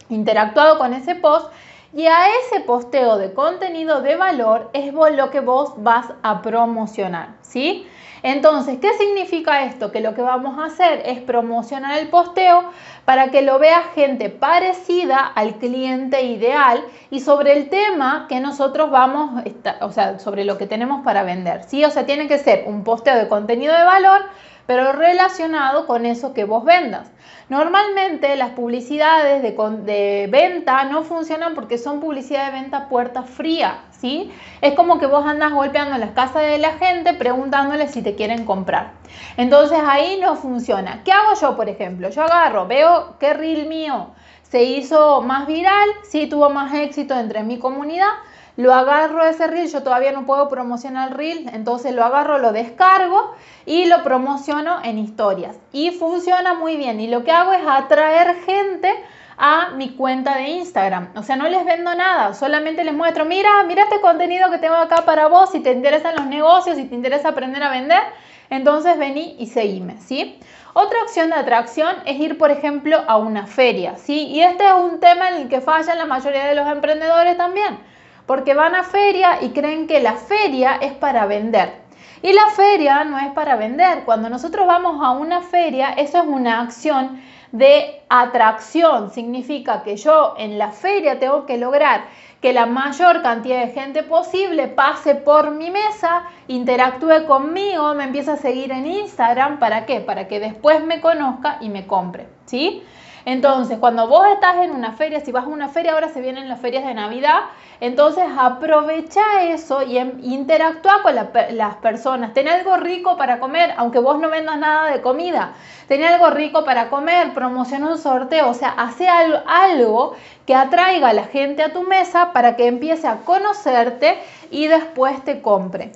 interactuado 0.10 0.78
con 0.78 0.94
ese 0.94 1.16
post, 1.16 1.52
y 1.94 2.06
a 2.06 2.28
ese 2.40 2.62
posteo 2.62 3.18
de 3.18 3.34
contenido 3.34 4.02
de 4.02 4.16
valor 4.16 4.70
es 4.74 4.94
lo 4.94 5.30
que 5.30 5.42
vos 5.42 5.74
vas 5.78 6.08
a 6.24 6.42
promocionar, 6.42 7.36
¿sí? 7.42 7.88
Entonces, 8.24 8.78
¿qué 8.80 8.94
significa 8.94 9.66
esto? 9.66 9.92
Que 9.92 10.00
lo 10.00 10.14
que 10.14 10.22
vamos 10.22 10.60
a 10.60 10.66
hacer 10.66 11.02
es 11.06 11.20
promocionar 11.20 11.98
el 11.98 12.08
posteo 12.10 12.66
para 13.04 13.32
que 13.32 13.42
lo 13.42 13.58
vea 13.58 13.82
gente 13.96 14.30
parecida 14.30 15.18
al 15.18 15.56
cliente 15.56 16.22
ideal 16.22 16.84
y 17.10 17.22
sobre 17.22 17.54
el 17.54 17.70
tema 17.70 18.28
que 18.30 18.40
nosotros 18.40 18.92
vamos, 18.92 19.44
o 19.82 19.92
sea, 19.92 20.20
sobre 20.20 20.46
lo 20.46 20.60
que 20.60 20.68
tenemos 20.68 21.04
para 21.04 21.24
vender, 21.24 21.64
¿sí? 21.64 21.84
O 21.84 21.90
sea, 21.90 22.06
tiene 22.06 22.28
que 22.28 22.38
ser 22.38 22.66
un 22.68 22.84
posteo 22.84 23.18
de 23.18 23.28
contenido 23.28 23.76
de 23.76 23.84
valor, 23.84 24.22
pero 24.66 24.92
relacionado 24.94 25.88
con 25.88 26.06
eso 26.06 26.34
que 26.34 26.46
vos 26.46 26.64
vendas. 26.64 27.12
Normalmente 27.50 28.36
las 28.38 28.52
publicidades 28.52 29.42
de, 29.44 30.30
venta 30.32 30.86
no 30.86 31.04
funcionan 31.04 31.54
porque 31.54 31.78
son 31.78 32.00
publicidad 32.00 32.46
de 32.46 32.62
venta 32.62 32.88
puerta 32.88 33.24
fría, 33.24 33.82
¿sí? 33.92 34.32
Es 34.62 34.74
como 34.74 35.00
que 35.00 35.06
vos 35.06 35.26
andas 35.26 35.52
golpeando 35.52 35.98
las 35.98 36.12
casas 36.12 36.44
de 36.44 36.58
la 36.58 36.74
gente 36.74 37.14
preguntándoles 37.14 37.92
si 37.92 38.02
te 38.02 38.16
quieren 38.16 38.46
comprar. 38.46 38.94
Entonces 39.36 39.80
ahí 39.86 40.18
no 40.22 40.36
funciona. 40.36 41.02
¿Qué 41.04 41.12
hago 41.12 41.34
yo, 41.40 41.58
por 41.58 41.68
ejemplo? 41.68 42.10
Yo 42.10 42.24
agarro, 42.24 42.68
veo 42.68 43.16
qué 43.20 43.34
reel 43.34 43.68
mío 43.68 44.12
se 44.52 44.64
hizo 44.64 45.22
más 45.22 45.48
viral, 45.48 45.90
sí 46.04 46.28
tuvo 46.28 46.50
más 46.50 46.74
éxito 46.74 47.18
entre 47.18 47.42
mi 47.42 47.58
comunidad, 47.58 48.10
lo 48.58 48.74
agarro 48.74 49.24
ese 49.24 49.48
reel, 49.48 49.70
yo 49.70 49.84
todavía 49.84 50.12
no 50.12 50.26
puedo 50.26 50.50
promocionar 50.50 51.10
el 51.10 51.18
reel, 51.18 51.50
entonces 51.54 51.94
lo 51.96 52.04
agarro, 52.04 52.38
lo 52.38 52.52
descargo 52.52 53.34
y 53.66 53.86
lo 53.86 54.04
promociono 54.04 54.84
en 54.84 54.98
historias. 54.98 55.58
Y 55.72 55.92
funciona 55.92 56.54
muy 56.54 56.76
bien. 56.76 57.00
Y 57.00 57.08
lo 57.08 57.24
que 57.24 57.32
hago 57.32 57.54
es 57.54 57.62
atraer 57.66 58.36
gente 58.46 58.94
a 59.38 59.72
mi 59.72 59.90
cuenta 59.96 60.36
de 60.36 60.50
Instagram. 60.50 61.10
O 61.16 61.24
sea, 61.24 61.36
no 61.36 61.48
les 61.50 61.66
vendo 61.66 61.96
nada, 61.96 62.34
solamente 62.34 62.84
les 62.84 62.94
muestro, 62.94 63.26
mira, 63.26 63.64
mira 63.64 63.84
este 63.84 64.02
contenido 64.02 64.52
que 64.52 64.60
tengo 64.60 64.76
acá 64.76 65.04
para 65.06 65.28
vos, 65.28 65.52
si 65.52 65.62
te 65.62 65.72
interesan 65.72 66.16
los 66.16 66.28
negocios, 66.28 66.78
si 66.78 66.86
te 66.86 66.94
interesa 66.94 67.30
aprender 67.30 67.64
a 67.64 67.72
vender, 67.72 68.04
entonces 68.50 69.00
vení 69.00 69.38
y 69.40 69.48
seguime, 69.48 69.98
¿sí? 69.98 70.40
Otra 70.74 71.02
opción 71.02 71.30
de 71.30 71.38
atracción 71.38 71.96
es 72.06 72.20
ir, 72.20 72.38
por 72.38 72.52
ejemplo, 72.52 73.04
a 73.08 73.18
una 73.18 73.48
feria, 73.48 73.98
¿sí? 73.98 74.28
Y 74.28 74.42
este 74.42 74.68
es 74.68 74.74
un 74.74 75.00
tema 75.00 75.30
en 75.30 75.42
el 75.42 75.50
que 75.50 75.60
fallan 75.60 75.98
la 75.98 76.06
mayoría 76.06 76.46
de 76.46 76.54
los 76.54 76.68
emprendedores 76.68 77.36
también 77.36 77.91
porque 78.26 78.54
van 78.54 78.76
a 78.76 78.84
feria 78.84 79.40
y 79.42 79.50
creen 79.50 79.88
que 79.88 80.00
la 80.00 80.14
feria 80.14 80.76
es 80.82 80.94
para 80.94 81.26
vender. 81.26 81.82
Y 82.24 82.34
la 82.34 82.48
feria 82.56 83.04
no 83.04 83.18
es 83.18 83.32
para 83.32 83.56
vender. 83.56 84.04
Cuando 84.06 84.30
nosotros 84.30 84.68
vamos 84.68 85.04
a 85.04 85.12
una 85.12 85.42
feria, 85.42 85.90
eso 85.94 86.20
es 86.20 86.28
una 86.28 86.62
acción 86.62 87.22
de 87.52 88.02
atracción. 88.10 89.12
Significa 89.12 89.82
que 89.84 89.98
yo 89.98 90.36
en 90.38 90.58
la 90.58 90.72
feria 90.72 91.20
tengo 91.20 91.46
que 91.46 91.58
lograr 91.58 92.06
que 92.42 92.54
la 92.54 92.66
mayor 92.66 93.22
cantidad 93.22 93.66
de 93.66 93.72
gente 93.72 94.04
posible 94.04 94.68
pase 94.68 95.16
por 95.16 95.52
mi 95.52 95.70
mesa, 95.70 96.24
interactúe 96.48 97.26
conmigo, 97.28 97.94
me 97.94 98.06
empiece 98.06 98.32
a 98.32 98.38
seguir 98.38 98.72
en 98.72 98.88
Instagram. 98.88 99.60
¿Para 99.60 99.86
qué? 99.86 100.00
Para 100.00 100.28
que 100.28 100.40
después 100.40 100.84
me 100.84 101.02
conozca 101.02 101.58
y 101.62 101.70
me 101.70 101.86
compre. 101.86 102.28
¿Sí? 102.46 102.84
Entonces, 103.26 103.78
cuando 103.80 104.08
vos 104.08 104.28
estás 104.34 104.58
en 104.58 104.72
una 104.72 104.94
feria, 104.94 105.20
si 105.20 105.32
vas 105.32 105.46
a 105.46 105.48
una 105.48 105.70
feria, 105.70 105.94
ahora 105.94 106.10
se 106.10 106.22
vienen 106.22 106.50
las 106.50 106.60
ferias 106.60 106.86
de 106.86 106.94
Navidad, 106.94 107.42
entonces 107.80 108.24
aprovecha 108.38 109.22
eso 109.44 109.84
y 109.84 109.98
em, 109.98 110.20
interactúa 110.24 111.02
con 111.04 111.16
las 111.16 111.76
personas. 111.76 112.34
Ten 112.34 112.48
algo 112.48 112.78
rico 112.78 113.18
para 113.18 113.40
comer, 113.40 113.74
aunque 113.78 114.00
vos 114.00 114.20
no 114.20 114.30
vendas 114.30 114.58
nada 114.58 114.92
de 114.92 115.02
comida. 115.02 115.54
Ten 115.88 116.04
algo 116.04 116.30
rico 116.30 116.64
para 116.64 116.90
comer, 116.90 117.34
promociona 117.34 117.90
un 117.90 117.98
sorteo, 117.98 118.50
o 118.50 118.54
sea, 118.54 118.70
hace 118.70 119.08
algo 119.08 120.16
que 120.46 120.56
atraiga 120.56 121.10
a 121.10 121.14
la 121.14 121.26
gente 121.26 121.64
a 121.64 121.74
tu 121.74 121.84
mesa 121.84 122.34
para 122.34 122.56
que 122.56 122.68
empiece 122.68 123.08
a 123.08 123.18
conocerte 123.18 124.18
y 124.50 124.68
después 124.68 125.24
te 125.24 125.42
compre. 125.42 125.92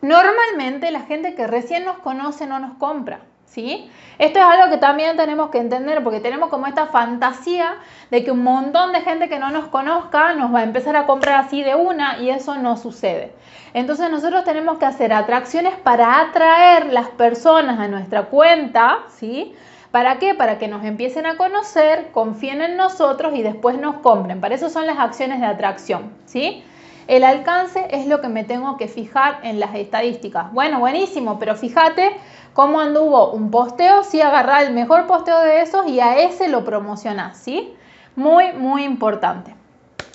Normalmente 0.00 0.90
la 0.90 1.00
gente 1.00 1.34
que 1.34 1.46
recién 1.46 1.84
nos 1.84 1.98
conoce 1.98 2.46
no 2.46 2.60
nos 2.60 2.76
compra. 2.78 3.20
¿Sí? 3.50 3.90
Esto 4.18 4.40
es 4.40 4.44
algo 4.44 4.70
que 4.70 4.78
también 4.78 5.16
tenemos 5.16 5.50
que 5.50 5.58
entender 5.58 6.02
porque 6.02 6.20
tenemos 6.20 6.48
como 6.48 6.66
esta 6.66 6.86
fantasía 6.86 7.76
de 8.10 8.24
que 8.24 8.32
un 8.32 8.42
montón 8.42 8.92
de 8.92 9.00
gente 9.02 9.28
que 9.28 9.38
no 9.38 9.50
nos 9.50 9.66
conozca 9.66 10.34
nos 10.34 10.52
va 10.52 10.60
a 10.60 10.64
empezar 10.64 10.96
a 10.96 11.06
comprar 11.06 11.44
así 11.44 11.62
de 11.62 11.76
una 11.76 12.18
y 12.18 12.30
eso 12.30 12.56
no 12.56 12.76
sucede. 12.76 13.32
Entonces 13.74 14.10
nosotros 14.10 14.44
tenemos 14.44 14.78
que 14.78 14.86
hacer 14.86 15.12
atracciones 15.12 15.74
para 15.74 16.20
atraer 16.20 16.92
las 16.92 17.08
personas 17.08 17.78
a 17.78 17.86
nuestra 17.86 18.24
cuenta, 18.24 18.98
¿sí? 19.08 19.54
¿Para 19.92 20.18
qué? 20.18 20.34
Para 20.34 20.58
que 20.58 20.68
nos 20.68 20.84
empiecen 20.84 21.26
a 21.26 21.36
conocer, 21.36 22.10
confíen 22.12 22.60
en 22.60 22.76
nosotros 22.76 23.34
y 23.34 23.42
después 23.42 23.78
nos 23.78 23.96
compren. 23.96 24.40
Para 24.40 24.54
eso 24.54 24.68
son 24.68 24.86
las 24.86 24.98
acciones 24.98 25.40
de 25.40 25.46
atracción, 25.46 26.12
¿sí? 26.26 26.64
El 27.06 27.24
alcance 27.24 27.86
es 27.90 28.06
lo 28.06 28.20
que 28.20 28.28
me 28.28 28.44
tengo 28.44 28.76
que 28.76 28.86
fijar 28.86 29.38
en 29.42 29.60
las 29.60 29.74
estadísticas. 29.74 30.52
Bueno, 30.52 30.78
buenísimo, 30.78 31.38
pero 31.38 31.54
fíjate 31.54 32.14
cómo 32.58 32.80
anduvo 32.80 33.30
un 33.30 33.52
posteo, 33.52 34.02
si 34.02 34.20
agarrar 34.20 34.64
el 34.64 34.72
mejor 34.72 35.06
posteo 35.06 35.38
de 35.42 35.60
esos 35.60 35.86
y 35.86 36.00
a 36.00 36.18
ese 36.18 36.48
lo 36.48 36.64
promocionás, 36.64 37.38
¿sí? 37.38 37.72
Muy, 38.16 38.52
muy 38.52 38.82
importante. 38.82 39.54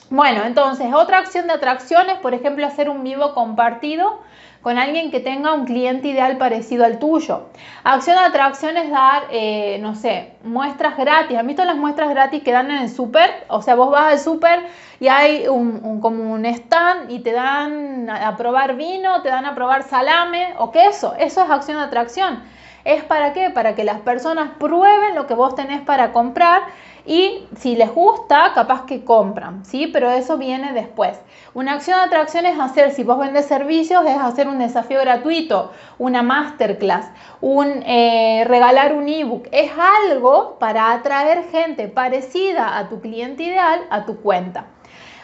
Bueno, 0.10 0.44
entonces, 0.44 0.94
otra 0.94 1.20
acción 1.20 1.48
de 1.48 1.54
atracción 1.54 2.10
es, 2.10 2.20
por 2.20 2.34
ejemplo, 2.34 2.68
hacer 2.68 2.90
un 2.90 3.02
vivo 3.02 3.34
compartido 3.34 4.20
con 4.64 4.80
alguien 4.80 5.12
que 5.12 5.20
tenga 5.20 5.54
un 5.54 5.66
cliente 5.66 6.08
ideal 6.08 6.38
parecido 6.38 6.86
al 6.86 6.98
tuyo. 6.98 7.50
Acción 7.84 8.16
de 8.16 8.24
atracción 8.24 8.78
es 8.78 8.90
dar, 8.90 9.24
eh, 9.30 9.78
no 9.82 9.94
sé, 9.94 10.32
muestras 10.44 10.98
gratis. 10.98 11.38
¿Han 11.38 11.46
visto 11.46 11.66
las 11.66 11.76
muestras 11.76 12.10
gratis 12.10 12.42
que 12.42 12.54
dan 12.54 12.72
en 12.72 12.78
el 12.78 12.90
súper? 12.90 13.46
O 13.50 13.62
sea, 13.62 13.76
vos 13.76 13.92
vas 13.92 14.14
al 14.14 14.20
súper 14.20 14.62
y 15.02 15.10
hay 15.10 15.50
un, 15.50 16.00
como 16.00 16.32
un 16.32 16.46
stand 16.46 17.12
y 17.12 17.20
te 17.20 17.34
dan 17.34 18.10
a 18.10 18.38
probar 18.38 18.76
vino, 18.78 19.22
te 19.22 19.28
dan 19.28 19.46
a 19.46 19.54
probar 19.54 19.84
salame 19.84 20.54
o 20.58 20.72
queso. 20.72 21.14
Eso 21.20 21.44
es 21.44 21.50
acción 21.50 21.78
de 21.78 21.84
atracción. 21.84 22.42
¿Es 22.86 23.04
para 23.04 23.34
qué? 23.34 23.50
Para 23.50 23.76
que 23.76 23.84
las 23.84 24.00
personas 24.00 24.52
prueben 24.60 25.16
lo 25.16 25.28
que 25.28 25.34
vos 25.34 25.56
tenés 25.56 25.82
para 25.82 26.14
comprar 26.14 26.64
y 27.06 27.46
si 27.58 27.76
les 27.76 27.94
gusta, 27.94 28.54
capaz 28.56 28.86
que 28.86 29.04
compran, 29.04 29.66
¿sí? 29.66 29.88
Pero 29.88 30.10
eso 30.10 30.38
viene 30.38 30.72
después. 30.72 31.20
Una 31.54 31.74
acción 31.74 32.00
de 32.00 32.06
atracción 32.06 32.46
es 32.46 32.58
hacer, 32.58 32.92
si 32.92 33.04
vos 33.04 33.20
vendes 33.20 33.46
servicios, 33.46 34.06
es 34.06 34.18
hacer 34.18 34.48
un 34.48 34.58
desafío 34.58 35.02
gratuito, 35.02 35.72
una 35.98 36.24
masterclass, 36.24 37.10
un 37.42 37.84
eh, 37.86 38.46
regalar 38.48 38.94
un 38.96 39.10
ebook. 39.10 39.48
Es 39.52 39.72
algo 40.08 40.58
para 40.60 40.94
atraer 40.94 41.44
gente 41.52 41.90
parecida 41.90 42.78
a 42.78 42.88
tu 42.88 43.02
cliente 43.02 43.44
ideal 43.44 43.82
a 43.90 44.06
tu 44.06 44.22
cuenta. 44.22 44.68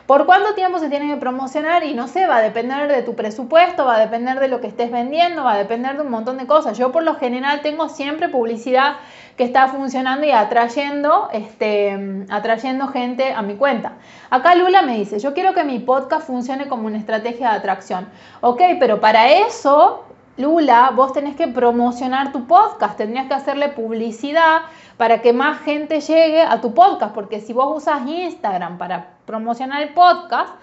¿Por 0.10 0.26
cuánto 0.26 0.56
tiempo 0.56 0.80
se 0.80 0.90
tiene 0.90 1.08
que 1.08 1.20
promocionar? 1.20 1.84
Y 1.84 1.94
no 1.94 2.08
sé, 2.08 2.26
va 2.26 2.38
a 2.38 2.42
depender 2.42 2.88
de 2.92 3.04
tu 3.04 3.14
presupuesto, 3.14 3.86
va 3.86 3.98
a 3.98 4.00
depender 4.00 4.40
de 4.40 4.48
lo 4.48 4.60
que 4.60 4.66
estés 4.66 4.90
vendiendo, 4.90 5.44
va 5.44 5.54
a 5.54 5.58
depender 5.60 5.98
de 5.98 6.02
un 6.02 6.10
montón 6.10 6.40
de 6.40 6.48
cosas. 6.48 6.80
Yo 6.80 6.92
por 6.92 7.04
lo 7.04 7.14
general 7.14 7.62
tengo 7.62 7.90
siempre 7.90 8.28
publicidad 8.28 8.96
que 9.40 9.46
está 9.46 9.70
funcionando 9.70 10.28
y 10.28 10.32
atrayendo, 10.32 11.30
este, 11.32 12.26
atrayendo 12.30 12.90
gente 12.90 13.32
a 13.32 13.42
mi 13.42 13.56
cuenta. 13.56 13.94
Acá 14.30 14.54
Lula 14.54 14.82
me 14.82 14.98
dice, 14.98 15.18
yo 15.18 15.34
quiero 15.34 15.54
que 15.54 15.64
mi 15.64 15.80
podcast 15.80 16.28
funcione 16.28 16.68
como 16.68 16.88
una 16.88 16.98
estrategia 16.98 17.52
de 17.52 17.56
atracción. 17.56 18.10
Ok, 18.42 18.62
pero 18.82 19.00
para 19.00 19.30
eso 19.32 20.04
Lula, 20.36 20.92
vos 20.94 21.14
tenés 21.14 21.38
que 21.38 21.48
promocionar 21.48 22.34
tu 22.34 22.48
podcast, 22.48 22.98
tendrías 22.98 23.28
que 23.28 23.34
hacerle 23.34 23.70
publicidad 23.70 24.64
para 24.98 25.22
que 25.22 25.32
más 25.32 25.60
gente 25.60 26.02
llegue 26.02 26.42
a 26.42 26.60
tu 26.60 26.74
podcast, 26.74 27.16
porque 27.16 27.40
si 27.40 27.54
vos 27.54 27.78
usas 27.78 28.06
Instagram 28.06 28.78
para 28.78 29.12
promocionar 29.26 29.84
el 29.84 29.94
podcast, 29.94 30.54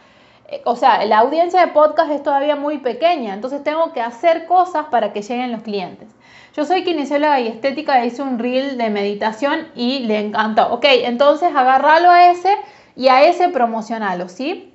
eh, 0.49 0.61
o 0.66 0.76
sea, 0.76 1.02
la 1.06 1.21
audiencia 1.21 1.62
de 1.62 1.68
podcast 1.68 2.11
es 2.11 2.23
todavía 2.23 2.56
muy 2.56 2.76
pequeña, 2.76 3.33
entonces 3.33 3.64
tengo 3.64 3.95
que 3.95 4.02
hacer 4.02 4.45
cosas 4.45 4.85
para 4.90 5.14
que 5.14 5.23
lleguen 5.23 5.50
los 5.50 5.62
clientes. 5.62 6.15
Yo 6.56 6.64
soy 6.64 6.84
kinesióloga 6.84 7.38
y 7.38 7.48
estética, 7.48 8.02
hice 8.06 8.22
un 8.22 8.38
reel 8.38 8.78
de 8.78 8.88
meditación 8.88 9.68
y 9.75 9.98
le 10.00 10.18
encantó. 10.20 10.72
Ok, 10.72 10.86
entonces 10.88 11.54
agárralo 11.54 12.08
a 12.08 12.30
ese 12.30 12.56
y 12.96 13.08
a 13.08 13.25
ese 13.25 13.50
promocionalo, 13.50 14.30
¿sí? 14.30 14.72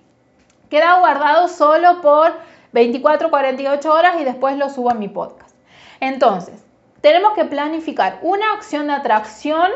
Queda 0.69 1.00
guardado 1.00 1.47
solo 1.47 2.01
por 2.01 2.33
24, 2.73 3.31
48 3.31 3.91
horas 3.91 4.21
y 4.21 4.23
después 4.23 4.57
lo 4.57 4.69
subo 4.69 4.91
a 4.91 4.93
mi 4.93 5.07
podcast. 5.07 5.55
Entonces, 6.00 6.63
tenemos 7.01 7.33
que 7.33 7.45
planificar 7.45 8.19
una 8.21 8.53
acción 8.53 8.85
de 8.85 8.93
atracción 8.93 9.71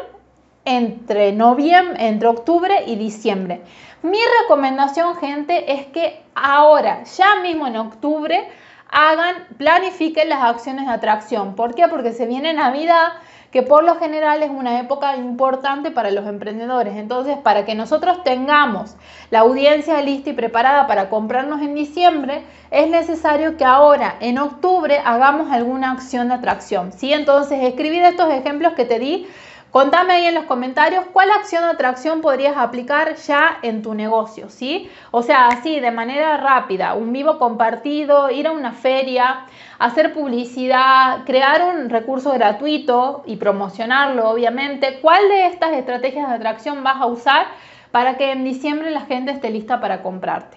entre 0.64 1.32
noviembre, 1.32 2.08
entre 2.08 2.28
octubre 2.28 2.84
y 2.86 2.98
diciembre. 2.98 3.62
Mi 4.04 4.20
recomendación, 4.44 5.16
gente, 5.16 5.74
es 5.74 5.88
que 5.88 6.22
ahora, 6.36 7.04
ya 7.04 7.38
mismo 7.42 7.66
en 7.66 7.78
octubre, 7.78 8.48
hagan, 8.96 9.36
planifiquen 9.58 10.30
las 10.30 10.42
acciones 10.42 10.88
de 10.88 10.94
atracción. 10.94 11.56
¿Por 11.56 11.76
qué? 11.76 11.90
Porque 11.90 12.14
se 12.14 12.26
viene 12.26 12.54
Navidad, 12.54 13.10
que 13.52 13.62
por 13.62 13.84
lo 13.84 13.98
general 13.98 14.42
es 14.42 14.50
una 14.50 14.80
época 14.80 15.18
importante 15.18 15.92
para 15.92 16.12
los 16.12 16.26
emprendedores. 16.26 16.96
Entonces, 16.96 17.38
para 17.38 17.66
que 17.66 17.76
nosotros 17.76 18.24
tengamos 18.24 18.96
la 19.32 19.40
audiencia 19.40 20.02
lista 20.02 20.30
y 20.30 20.34
preparada 20.34 20.88
para 20.88 21.10
comprarnos 21.10 21.62
en 21.62 21.76
diciembre, 21.76 22.46
es 22.72 22.90
necesario 22.90 23.58
que 23.58 23.66
ahora, 23.66 24.16
en 24.22 24.38
octubre, 24.38 25.02
hagamos 25.04 25.52
alguna 25.52 25.92
acción 25.92 26.30
de 26.30 26.36
atracción. 26.36 26.94
¿sí? 26.94 27.12
Entonces, 27.12 27.64
escribir 27.64 28.02
estos 28.04 28.32
ejemplos 28.32 28.74
que 28.74 28.86
te 28.86 28.98
di 28.98 29.28
Contame 29.76 30.14
ahí 30.14 30.26
en 30.28 30.36
los 30.36 30.46
comentarios 30.46 31.04
cuál 31.12 31.32
acción 31.32 31.64
de 31.64 31.72
atracción 31.72 32.22
podrías 32.22 32.56
aplicar 32.56 33.16
ya 33.16 33.60
en 33.62 33.82
tu 33.82 33.94
negocio, 33.94 34.50
¿sí? 34.50 34.90
O 35.12 35.22
sea, 35.22 35.50
así, 35.50 35.82
de 35.82 35.92
manera 35.92 36.38
rápida, 36.38 36.94
un 36.94 37.12
vivo 37.12 37.38
compartido, 37.40 38.32
ir 38.32 38.48
a 38.48 38.54
una 38.54 38.72
feria, 38.72 39.48
hacer 39.78 40.14
publicidad, 40.14 41.26
crear 41.26 41.62
un 41.76 41.90
recurso 41.90 42.32
gratuito 42.32 43.24
y 43.26 43.36
promocionarlo, 43.36 44.30
obviamente. 44.30 45.00
¿Cuál 45.02 45.28
de 45.28 45.48
estas 45.48 45.74
estrategias 45.74 46.30
de 46.30 46.36
atracción 46.36 46.82
vas 46.82 47.02
a 47.02 47.08
usar 47.08 47.46
para 47.92 48.16
que 48.16 48.32
en 48.32 48.46
diciembre 48.46 48.92
la 48.92 49.02
gente 49.02 49.34
esté 49.34 49.50
lista 49.50 49.82
para 49.82 50.02
comprarte? 50.02 50.56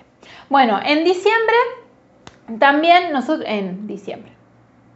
Bueno, 0.49 0.79
en 0.85 1.03
diciembre, 1.03 1.57
también 2.61 3.13
nosotros, 3.13 3.49
en 3.49 3.89
diciembre, 3.89 4.31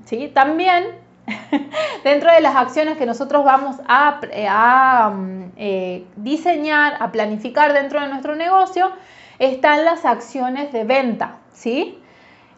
¿sí? 0.05 0.31
También 0.33 1.02
Dentro 2.05 2.33
de 2.33 2.41
las 2.41 2.57
acciones 2.57 2.99
que 2.99 3.07
nosotros 3.07 3.45
vamos 3.45 3.77
a, 3.87 4.21
eh, 4.31 4.49
mm, 4.49 5.43
eh, 5.57 6.05
diseñar, 6.17 6.97
a 7.01 7.13
planificar 7.13 7.73
dentro 7.73 8.01
de 8.01 8.09
nuestro 8.09 8.35
negocio, 8.35 8.93
están 9.39 9.85
las 9.85 10.05
acciones 10.05 10.73
de 10.73 10.85
venta, 10.85 11.39
¿sí? 11.53 11.99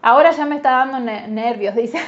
Ahora 0.03 0.33
ya 0.33 0.45
me 0.45 0.57
está 0.57 0.73
dando 0.73 1.01
nervios, 1.01 1.75
dice 1.77 1.99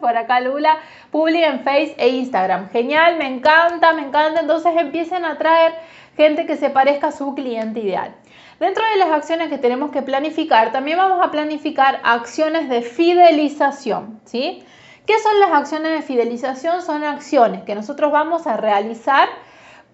por 0.00 0.16
acá 0.16 0.40
Lula. 0.40 0.76
Publi 1.10 1.42
en 1.42 1.60
Face 1.60 1.94
e 1.96 2.08
Instagram. 2.08 2.68
Genial, 2.70 3.16
me 3.16 3.26
encanta, 3.26 3.94
me 3.94 4.02
encanta. 4.02 4.40
Entonces 4.40 4.72
empiecen 4.76 5.24
a 5.24 5.38
traer 5.38 5.72
gente 6.16 6.44
que 6.44 6.56
se 6.56 6.68
parezca 6.68 7.08
a 7.08 7.12
su 7.12 7.34
cliente 7.34 7.80
ideal. 7.80 8.14
Dentro 8.60 8.84
de 8.86 8.96
las 8.96 9.10
acciones 9.10 9.48
que 9.48 9.58
tenemos 9.58 9.90
que 9.90 10.02
planificar, 10.02 10.72
también 10.72 10.98
vamos 10.98 11.24
a 11.24 11.30
planificar 11.30 12.00
acciones 12.04 12.68
de 12.68 12.82
fidelización, 12.82 14.20
¿sí? 14.24 14.62
¿Qué 15.06 15.18
son 15.18 15.40
las 15.40 15.50
acciones 15.50 15.92
de 15.92 16.02
fidelización? 16.02 16.80
Son 16.80 17.02
acciones 17.02 17.64
que 17.64 17.74
nosotros 17.74 18.12
vamos 18.12 18.46
a 18.46 18.56
realizar 18.56 19.28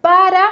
para 0.03 0.45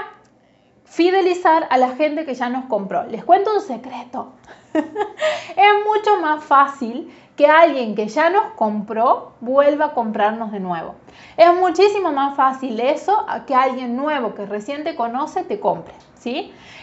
fidelizar 0.86 1.66
a 1.70 1.76
la 1.76 1.90
gente 1.90 2.24
que 2.24 2.34
ya 2.34 2.48
nos 2.48 2.64
compró. 2.64 3.04
Les 3.04 3.24
cuento 3.24 3.52
un 3.54 3.60
secreto. 3.60 4.32
es 4.72 5.86
mucho 5.86 6.20
más 6.22 6.42
fácil 6.42 7.12
que 7.36 7.46
alguien 7.46 7.94
que 7.94 8.08
ya 8.08 8.30
nos 8.30 8.54
compró 8.54 9.32
vuelva 9.40 9.86
a 9.86 9.94
comprarnos 9.94 10.52
de 10.52 10.60
nuevo. 10.60 10.94
Es 11.36 11.54
muchísimo 11.54 12.12
más 12.12 12.34
fácil 12.34 12.80
eso 12.80 13.26
que 13.46 13.54
alguien 13.54 13.94
nuevo 13.94 14.34
que 14.34 14.46
recién 14.46 14.84
te 14.84 14.96
conoce 14.96 15.44
te 15.44 15.60
compre. 15.60 15.92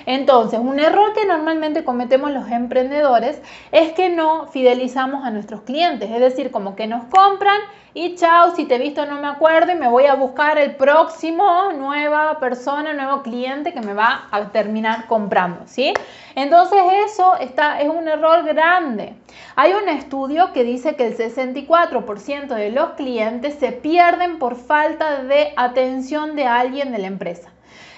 Entonces, 0.05 0.59
un 0.59 0.79
error 0.79 1.13
que 1.13 1.25
normalmente 1.25 1.83
cometemos 1.83 2.31
los 2.31 2.49
emprendedores 2.49 3.41
es 3.71 3.93
que 3.93 4.09
no 4.09 4.47
fidelizamos 4.47 5.23
a 5.25 5.31
nuestros 5.31 5.61
clientes, 5.61 6.09
es 6.09 6.19
decir, 6.19 6.51
como 6.51 6.75
que 6.75 6.87
nos 6.87 7.05
compran 7.05 7.59
y 7.95 8.15
chao, 8.15 8.55
si 8.55 8.65
te 8.65 8.75
he 8.75 8.79
visto 8.79 9.05
no 9.05 9.21
me 9.21 9.27
acuerdo 9.27 9.71
y 9.71 9.75
me 9.75 9.87
voy 9.87 10.07
a 10.07 10.15
buscar 10.15 10.57
el 10.57 10.75
próximo 10.75 11.71
nueva 11.73 12.39
persona, 12.39 12.91
nuevo 12.91 13.21
cliente 13.21 13.71
que 13.71 13.81
me 13.81 13.93
va 13.93 14.27
a 14.31 14.51
terminar 14.51 15.05
comprando, 15.05 15.61
¿sí? 15.67 15.93
Entonces 16.33 16.79
eso 17.05 17.37
está, 17.37 17.79
es 17.81 17.89
un 17.89 18.07
error 18.07 18.43
grande. 18.45 19.15
Hay 19.55 19.73
un 19.73 19.87
estudio 19.89 20.51
que 20.53 20.63
dice 20.63 20.95
que 20.95 21.05
el 21.05 21.15
64% 21.15 22.47
de 22.47 22.71
los 22.71 22.91
clientes 22.91 23.59
se 23.59 23.71
pierden 23.71 24.39
por 24.39 24.55
falta 24.55 25.21
de 25.21 25.53
atención 25.55 26.35
de 26.35 26.47
alguien 26.47 26.91
de 26.91 26.97
la 26.97 27.07
empresa. 27.07 27.52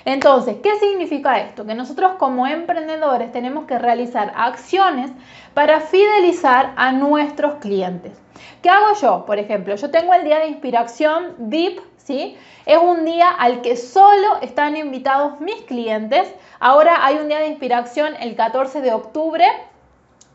Entonces, 0.05 0.57
¿qué 0.61 0.77
significa 0.77 1.39
esto? 1.39 1.65
Que 1.65 1.73
nosotros 1.73 2.13
como 2.19 2.45
emprendedores 2.45 3.31
tenemos 3.31 3.65
que 3.65 3.79
realizar 3.79 4.31
acciones 4.35 5.11
para 5.55 5.81
fidelizar 5.81 6.73
a 6.75 6.91
nuestros 6.91 7.55
clientes. 7.55 8.13
¿Qué 8.61 8.69
hago 8.69 8.93
yo? 9.01 9.25
Por 9.25 9.39
ejemplo, 9.39 9.75
yo 9.75 9.89
tengo 9.89 10.13
el 10.13 10.23
día 10.23 10.37
de 10.39 10.47
inspiración 10.47 11.33
VIP, 11.39 11.79
¿sí? 11.97 12.37
Es 12.67 12.77
un 12.77 13.03
día 13.03 13.29
al 13.29 13.61
que 13.61 13.75
solo 13.75 14.37
están 14.41 14.77
invitados 14.77 15.39
mis 15.39 15.61
clientes. 15.63 16.31
Ahora 16.59 17.03
hay 17.03 17.17
un 17.17 17.27
día 17.27 17.39
de 17.39 17.47
inspiración 17.47 18.13
el 18.19 18.35
14 18.35 18.81
de 18.81 18.93
octubre. 18.93 19.45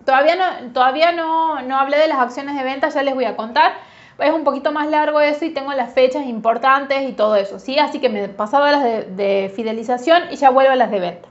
Todavía 0.05 0.35
no, 0.35 0.73
todavía 0.73 1.13
no, 1.13 1.63
no 1.63 1.79
hablé 1.79 1.99
de 1.99 2.09
las 2.09 2.19
acciones 2.19 2.57
de 2.57 2.65
venta, 2.65 2.89
ya 2.89 3.03
les 3.05 3.15
voy 3.15 3.25
a 3.25 3.37
contar 3.37 3.73
es 4.21 4.33
un 4.33 4.45
poquito 4.45 4.73
más 4.73 4.89
largo 4.89 5.21
eso 5.21 5.45
y 5.45 5.51
tengo 5.51 5.73
las 5.73 5.93
fechas 5.93 6.27
importantes 6.27 7.09
y 7.09 7.13
todo 7.13 7.37
eso, 7.37 7.59
¿sí? 7.59 7.79
Así 7.79 7.99
que 8.01 8.09
me 8.09 8.29
pasado 8.29 8.65
a 8.65 8.73
las 8.73 8.83
de, 8.83 9.53
fidelización 9.55 10.25
y 10.31 10.37
ya 10.37 10.51
vuelvo 10.51 10.73
a 10.73 10.77
las 10.77 10.91
de 10.91 11.01
venta. 11.01 11.29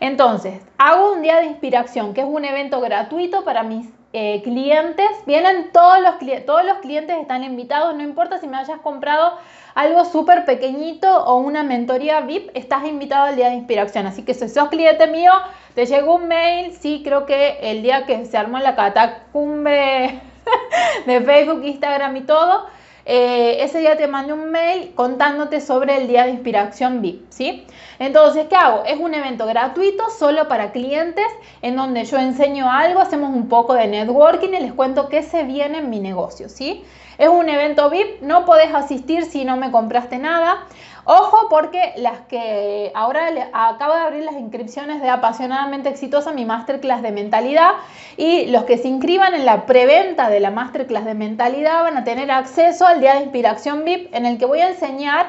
Entonces, 0.00 0.60
hago 0.78 1.12
un 1.12 1.22
día 1.22 1.36
de 1.36 1.46
inspiración, 1.46 2.12
que 2.14 2.22
es 2.22 2.26
un 2.26 2.44
evento 2.44 2.80
gratuito 2.80 3.44
para 3.44 3.62
mis 3.62 3.88
eh, 4.12 4.42
clientes, 4.42 5.08
vienen 5.26 5.70
todos 5.72 6.00
los, 6.00 6.14
todos 6.44 6.64
los 6.64 6.78
clientes 6.78 7.16
están 7.18 7.44
invitados, 7.44 7.94
no 7.94 8.02
importa 8.02 8.38
si 8.38 8.48
me 8.48 8.56
hayas 8.56 8.80
comprado 8.80 9.38
algo 9.74 10.04
súper 10.04 10.44
pequeñito 10.44 11.24
o 11.24 11.38
una 11.38 11.62
mentoría 11.62 12.20
VIP, 12.20 12.50
estás 12.54 12.84
invitado 12.86 13.26
al 13.26 13.36
día 13.36 13.48
de 13.48 13.54
inspiración. 13.54 14.06
Así 14.06 14.22
que 14.22 14.34
si 14.34 14.48
sos 14.48 14.68
cliente 14.68 15.06
mío, 15.06 15.32
te 15.74 15.86
llegó 15.86 16.16
un 16.16 16.28
mail, 16.28 16.74
sí, 16.74 17.02
creo 17.04 17.24
que 17.24 17.58
el 17.62 17.82
día 17.82 18.04
que 18.04 18.26
se 18.26 18.36
armó 18.36 18.58
la 18.58 18.74
catacumbe 18.74 20.20
de 21.06 21.20
Facebook, 21.20 21.64
Instagram 21.64 22.16
y 22.16 22.20
todo, 22.22 22.66
eh, 23.04 23.56
ese 23.64 23.80
día 23.80 23.96
te 23.96 24.06
mandé 24.06 24.32
un 24.32 24.50
mail 24.50 24.92
contándote 24.94 25.60
sobre 25.60 25.96
el 25.96 26.06
día 26.06 26.24
de 26.24 26.30
inspiración 26.30 27.02
VIP, 27.02 27.30
¿sí? 27.30 27.66
Entonces, 27.98 28.46
¿qué 28.48 28.54
hago? 28.54 28.84
Es 28.84 28.98
un 29.00 29.12
evento 29.12 29.44
gratuito 29.46 30.08
solo 30.10 30.46
para 30.46 30.70
clientes 30.70 31.26
en 31.62 31.74
donde 31.74 32.04
yo 32.04 32.18
enseño 32.18 32.70
algo, 32.70 33.00
hacemos 33.00 33.30
un 33.34 33.48
poco 33.48 33.74
de 33.74 33.88
networking 33.88 34.50
y 34.50 34.60
les 34.60 34.72
cuento 34.72 35.08
qué 35.08 35.22
se 35.22 35.42
viene 35.42 35.78
en 35.78 35.90
mi 35.90 35.98
negocio, 35.98 36.48
¿sí? 36.48 36.84
Es 37.18 37.28
un 37.28 37.48
evento 37.48 37.90
VIP, 37.90 38.22
no 38.22 38.44
podés 38.44 38.72
asistir 38.72 39.24
si 39.24 39.44
no 39.44 39.56
me 39.56 39.70
compraste 39.70 40.18
nada. 40.18 40.64
Ojo 41.04 41.48
porque 41.50 41.94
las 41.96 42.20
que 42.20 42.92
ahora 42.94 43.28
acabo 43.52 43.94
de 43.94 44.00
abrir 44.00 44.22
las 44.22 44.36
inscripciones 44.36 45.02
de 45.02 45.10
apasionadamente 45.10 45.88
exitosa, 45.88 46.30
mi 46.32 46.44
masterclass 46.44 47.02
de 47.02 47.10
mentalidad 47.10 47.72
y 48.16 48.46
los 48.46 48.64
que 48.64 48.78
se 48.78 48.86
inscriban 48.86 49.34
en 49.34 49.44
la 49.44 49.66
preventa 49.66 50.30
de 50.30 50.38
la 50.38 50.52
masterclass 50.52 51.04
de 51.04 51.14
mentalidad 51.14 51.82
van 51.82 51.96
a 51.96 52.04
tener 52.04 52.30
acceso 52.30 52.86
al 52.86 53.00
día 53.00 53.14
de 53.14 53.22
inspiración 53.22 53.84
VIP 53.84 54.14
en 54.14 54.26
el 54.26 54.38
que 54.38 54.44
voy 54.44 54.60
a 54.60 54.68
enseñar 54.68 55.26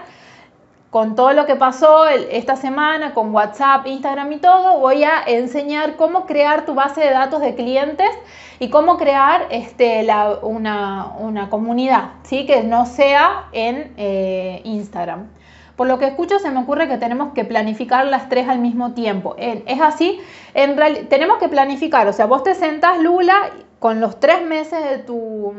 con 0.91 1.15
todo 1.15 1.33
lo 1.33 1.47
que 1.47 1.55
pasó 1.55 2.05
esta 2.05 2.55
semana, 2.55 3.15
con 3.15 3.33
WhatsApp, 3.33 3.87
Instagram 3.87 4.31
y 4.31 4.37
todo, 4.37 4.77
voy 4.77 5.03
a 5.03 5.23
enseñar 5.25 5.95
cómo 5.95 6.27
crear 6.27 6.67
tu 6.67 6.75
base 6.75 7.01
de 7.01 7.09
datos 7.09 7.41
de 7.41 7.55
clientes 7.55 8.11
y 8.59 8.69
cómo 8.69 8.97
crear 8.97 9.47
este, 9.49 10.05
una, 10.43 11.47
comunidad, 11.49 12.11
¿sí? 12.21 12.45
que 12.45 12.61
no 12.61 12.85
sea 12.85 13.45
en 13.53 13.91
eh, 13.97 14.61
Instagram. 14.65 15.29
Por 15.75 15.87
lo 15.87 15.97
que 15.97 16.05
escucho, 16.05 16.37
se 16.37 16.51
me 16.51 16.59
ocurre 16.59 16.87
que 16.87 16.97
tenemos 16.97 17.33
que 17.33 17.45
planificar 17.45 18.05
las 18.05 18.29
tres 18.29 18.47
al 18.47 18.59
mismo 18.59 18.93
tiempo. 18.93 19.35
Es 19.37 19.81
así, 19.81 20.19
en 20.53 20.75
tenemos 21.09 21.39
que 21.39 21.49
planificar, 21.49 22.07
o 22.07 22.13
sea, 22.13 22.27
vos 22.27 22.43
te 22.43 22.53
sentás, 22.53 22.99
Lula, 22.99 23.51
con 23.79 23.99
los 23.99 24.19
tres 24.19 24.41
meses 24.43 24.81
de 24.81 24.99
tu, 24.99 25.53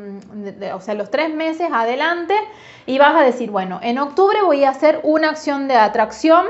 o 0.74 0.80
sea, 0.80 0.94
los 0.94 1.10
tres 1.10 1.34
meses 1.34 1.68
adelante 1.72 2.34
y 2.86 2.96
vas 2.96 3.14
a 3.16 3.20
decir, 3.20 3.50
bueno, 3.50 3.80
en 3.82 3.98
octubre 3.98 4.40
voy 4.42 4.64
a 4.64 4.70
hacer 4.70 5.00
una 5.02 5.30
acción 5.30 5.68
de 5.68 5.76
atracción. 5.76 6.46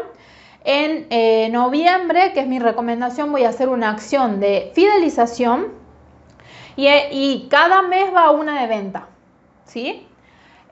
En 0.66 1.06
eh, 1.10 1.50
noviembre, 1.50 2.32
que 2.32 2.40
es 2.40 2.46
mi 2.46 2.58
recomendación, 2.58 3.32
voy 3.32 3.44
a 3.44 3.48
hacer 3.48 3.68
una 3.68 3.90
acción 3.90 4.40
de 4.40 4.70
fidelización 4.74 5.72
y, 6.76 6.88
y 6.88 7.48
cada 7.50 7.82
mes 7.82 8.14
va 8.14 8.30
una 8.30 8.60
de 8.62 8.66
venta, 8.66 9.08
¿sí? 9.66 10.06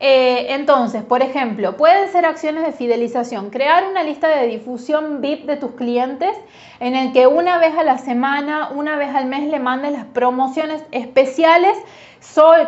Eh, 0.05 0.53
entonces, 0.55 1.05
por 1.05 1.23
ejemplo, 1.23 1.77
pueden 1.77 2.11
ser 2.11 2.27
acciones 2.27 2.65
de 2.65 2.73
fidelización. 2.73 3.51
Crear 3.51 3.87
una 3.89 4.03
lista 4.03 4.29
de 4.29 4.49
difusión 4.49 5.21
VIP 5.21 5.47
de 5.47 5.57
tus 5.57 5.71
clientes 5.73 6.37
en 6.81 6.97
el 6.97 7.13
que 7.13 7.29
una 7.29 7.59
vez 7.59 7.79
a 7.79 7.85
la 7.85 7.99
semana, 7.99 8.71
una 8.75 8.97
vez 8.97 9.15
al 9.15 9.27
mes 9.27 9.49
le 9.49 9.61
mandes 9.61 9.93
las 9.93 10.07
promociones 10.07 10.83
especiales 10.91 11.79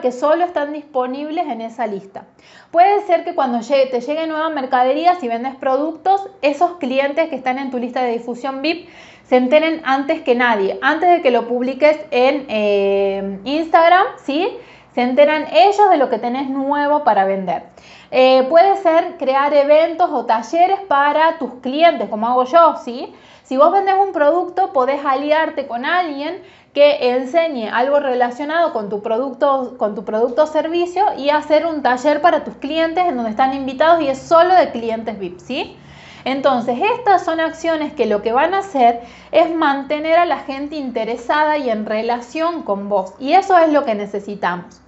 que 0.02 0.12
solo 0.12 0.44
están 0.44 0.72
disponibles 0.72 1.46
en 1.46 1.60
esa 1.60 1.86
lista. 1.86 2.26
Puede 2.70 3.00
ser 3.06 3.24
que 3.24 3.34
cuando 3.34 3.60
te 3.60 4.00
llegue 4.00 4.26
nueva 4.26 4.50
mercadería, 4.50 5.14
si 5.16 5.28
vendes 5.28 5.54
productos, 5.54 6.28
esos 6.42 6.72
clientes 6.78 7.28
que 7.30 7.36
están 7.36 7.58
en 7.58 7.70
tu 7.70 7.78
lista 7.78 8.02
de 8.02 8.12
difusión 8.12 8.62
VIP 8.62 8.88
se 9.24 9.36
enteren 9.36 9.80
antes 9.84 10.20
que 10.20 10.34
nadie, 10.34 10.78
antes 10.82 11.10
de 11.10 11.22
que 11.22 11.30
lo 11.30 11.48
publiques 11.48 11.98
en 12.10 12.44
eh, 12.48 13.38
Instagram, 13.44 14.06
¿sí? 14.22 14.48
Se 14.94 15.02
enteran 15.02 15.46
ellos 15.52 15.90
de 15.90 15.96
lo 15.96 16.08
que 16.08 16.18
tenés 16.18 16.48
nuevo 16.48 17.02
para 17.02 17.24
vender. 17.24 17.64
Eh, 18.12 18.46
puede 18.48 18.76
ser 18.76 19.16
crear 19.18 19.52
eventos 19.52 20.08
o 20.12 20.24
talleres 20.24 20.78
para 20.86 21.36
tus 21.38 21.54
clientes, 21.54 22.08
como 22.08 22.28
hago 22.28 22.44
yo, 22.44 22.76
¿sí? 22.84 23.12
Si 23.42 23.56
vos 23.56 23.72
vendes 23.72 23.96
un 24.00 24.12
producto, 24.12 24.72
podés 24.72 25.04
aliarte 25.04 25.66
con 25.66 25.84
alguien 25.84 26.40
que 26.72 27.10
enseñe 27.10 27.68
algo 27.68 27.98
relacionado 27.98 28.72
con 28.72 28.88
tu 28.88 29.02
producto, 29.02 29.74
con 29.78 29.96
tu 29.96 30.04
producto 30.04 30.44
o 30.44 30.46
servicio 30.46 31.04
y 31.18 31.30
hacer 31.30 31.66
un 31.66 31.82
taller 31.82 32.20
para 32.20 32.44
tus 32.44 32.54
clientes 32.54 33.04
en 33.04 33.16
donde 33.16 33.30
están 33.30 33.52
invitados 33.52 34.00
y 34.00 34.08
es 34.08 34.18
solo 34.18 34.54
de 34.54 34.70
clientes 34.70 35.18
VIP, 35.18 35.40
¿sí? 35.40 35.76
Entonces, 36.24 36.78
estas 36.98 37.24
son 37.24 37.40
acciones 37.40 37.92
que 37.92 38.06
lo 38.06 38.22
que 38.22 38.32
van 38.32 38.54
a 38.54 38.58
hacer 38.58 39.02
es 39.32 39.52
mantener 39.54 40.16
a 40.18 40.24
la 40.24 40.38
gente 40.38 40.76
interesada 40.76 41.58
y 41.58 41.68
en 41.68 41.84
relación 41.84 42.62
con 42.62 42.88
vos. 42.88 43.12
Y 43.18 43.34
eso 43.34 43.58
es 43.58 43.72
lo 43.72 43.84
que 43.84 43.94
necesitamos. 43.94 44.83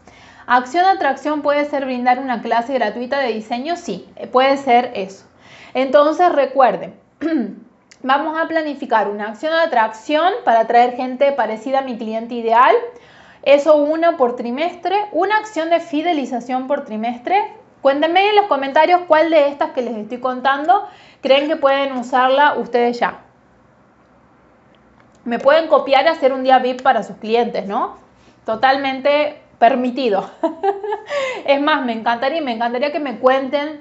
Acción 0.47 0.85
atracción 0.85 1.43
puede 1.43 1.65
ser 1.65 1.85
brindar 1.87 2.21
una 2.21 2.41
clase 2.41 2.75
gratuita 2.75 3.19
de 3.19 3.33
diseño, 3.33 3.77
sí, 3.77 4.09
puede 4.31 4.57
ser 4.57 4.93
eso. 4.95 5.27
Entonces 5.75 6.31
recuerden, 6.33 6.95
vamos 8.03 8.39
a 8.39 8.47
planificar 8.47 9.09
una 9.09 9.29
acción 9.29 9.53
de 9.53 9.59
atracción 9.59 10.33
para 10.45 10.61
atraer 10.61 10.95
gente 10.95 11.33
parecida 11.33 11.81
a 11.81 11.83
mi 11.83 11.99
cliente 11.99 12.35
ideal. 12.35 12.75
Eso 13.43 13.77
una 13.77 14.17
por 14.17 14.37
trimestre, 14.37 14.97
una 15.11 15.37
acción 15.37 15.69
de 15.69 15.81
fidelización 15.81 16.69
por 16.69 16.85
trimestre. 16.85 17.43
Cuéntenme 17.83 18.31
en 18.31 18.37
los 18.37 18.47
comentarios 18.47 19.01
cuál 19.09 19.31
de 19.31 19.49
estas 19.49 19.71
que 19.71 19.83
les 19.83 19.97
estoy 19.97 20.19
contando 20.19 20.87
creen 21.23 21.49
que 21.49 21.57
pueden 21.57 21.93
usarla 21.93 22.55
ustedes 22.55 23.01
ya. 23.01 23.23
Me 25.25 25.41
pueden 25.41 25.67
copiar 25.67 26.05
y 26.05 26.09
hacer 26.09 26.33
un 26.33 26.45
día 26.45 26.61
VIP 26.61 26.83
para 26.83 27.03
sus 27.03 27.17
clientes, 27.17 27.67
¿no? 27.67 27.97
Totalmente 28.45 29.43
permitido. 29.59 30.31
es 31.47 31.61
más, 31.61 31.85
me 31.85 31.93
encantaría, 31.93 32.41
me 32.43 32.53
encantaría 32.53 32.93
que 32.93 33.01
me 33.01 33.19
cuenten 33.19 33.81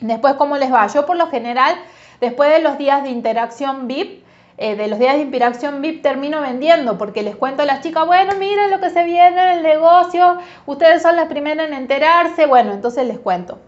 después 0.00 0.34
cómo 0.34 0.56
les 0.56 0.72
va. 0.72 0.86
Yo 0.88 1.06
por 1.06 1.16
lo 1.16 1.28
general, 1.28 1.74
después 2.20 2.50
de 2.50 2.60
los 2.60 2.78
días 2.78 3.02
de 3.02 3.10
interacción 3.10 3.86
VIP, 3.86 4.24
eh, 4.58 4.76
de 4.76 4.88
los 4.88 4.98
días 4.98 5.14
de 5.14 5.22
interacción 5.22 5.80
VIP 5.80 6.02
termino 6.02 6.42
vendiendo 6.42 6.98
porque 6.98 7.22
les 7.22 7.34
cuento 7.34 7.62
a 7.62 7.66
las 7.66 7.80
chicas, 7.80 8.06
bueno, 8.06 8.34
miren 8.38 8.70
lo 8.70 8.78
que 8.78 8.90
se 8.90 9.04
viene 9.04 9.42
en 9.42 9.58
el 9.58 9.62
negocio, 9.62 10.36
ustedes 10.66 11.00
son 11.00 11.16
las 11.16 11.28
primeras 11.28 11.68
en 11.68 11.74
enterarse, 11.74 12.44
bueno, 12.46 12.72
entonces 12.72 13.06
les 13.06 13.18
cuento. 13.18 13.58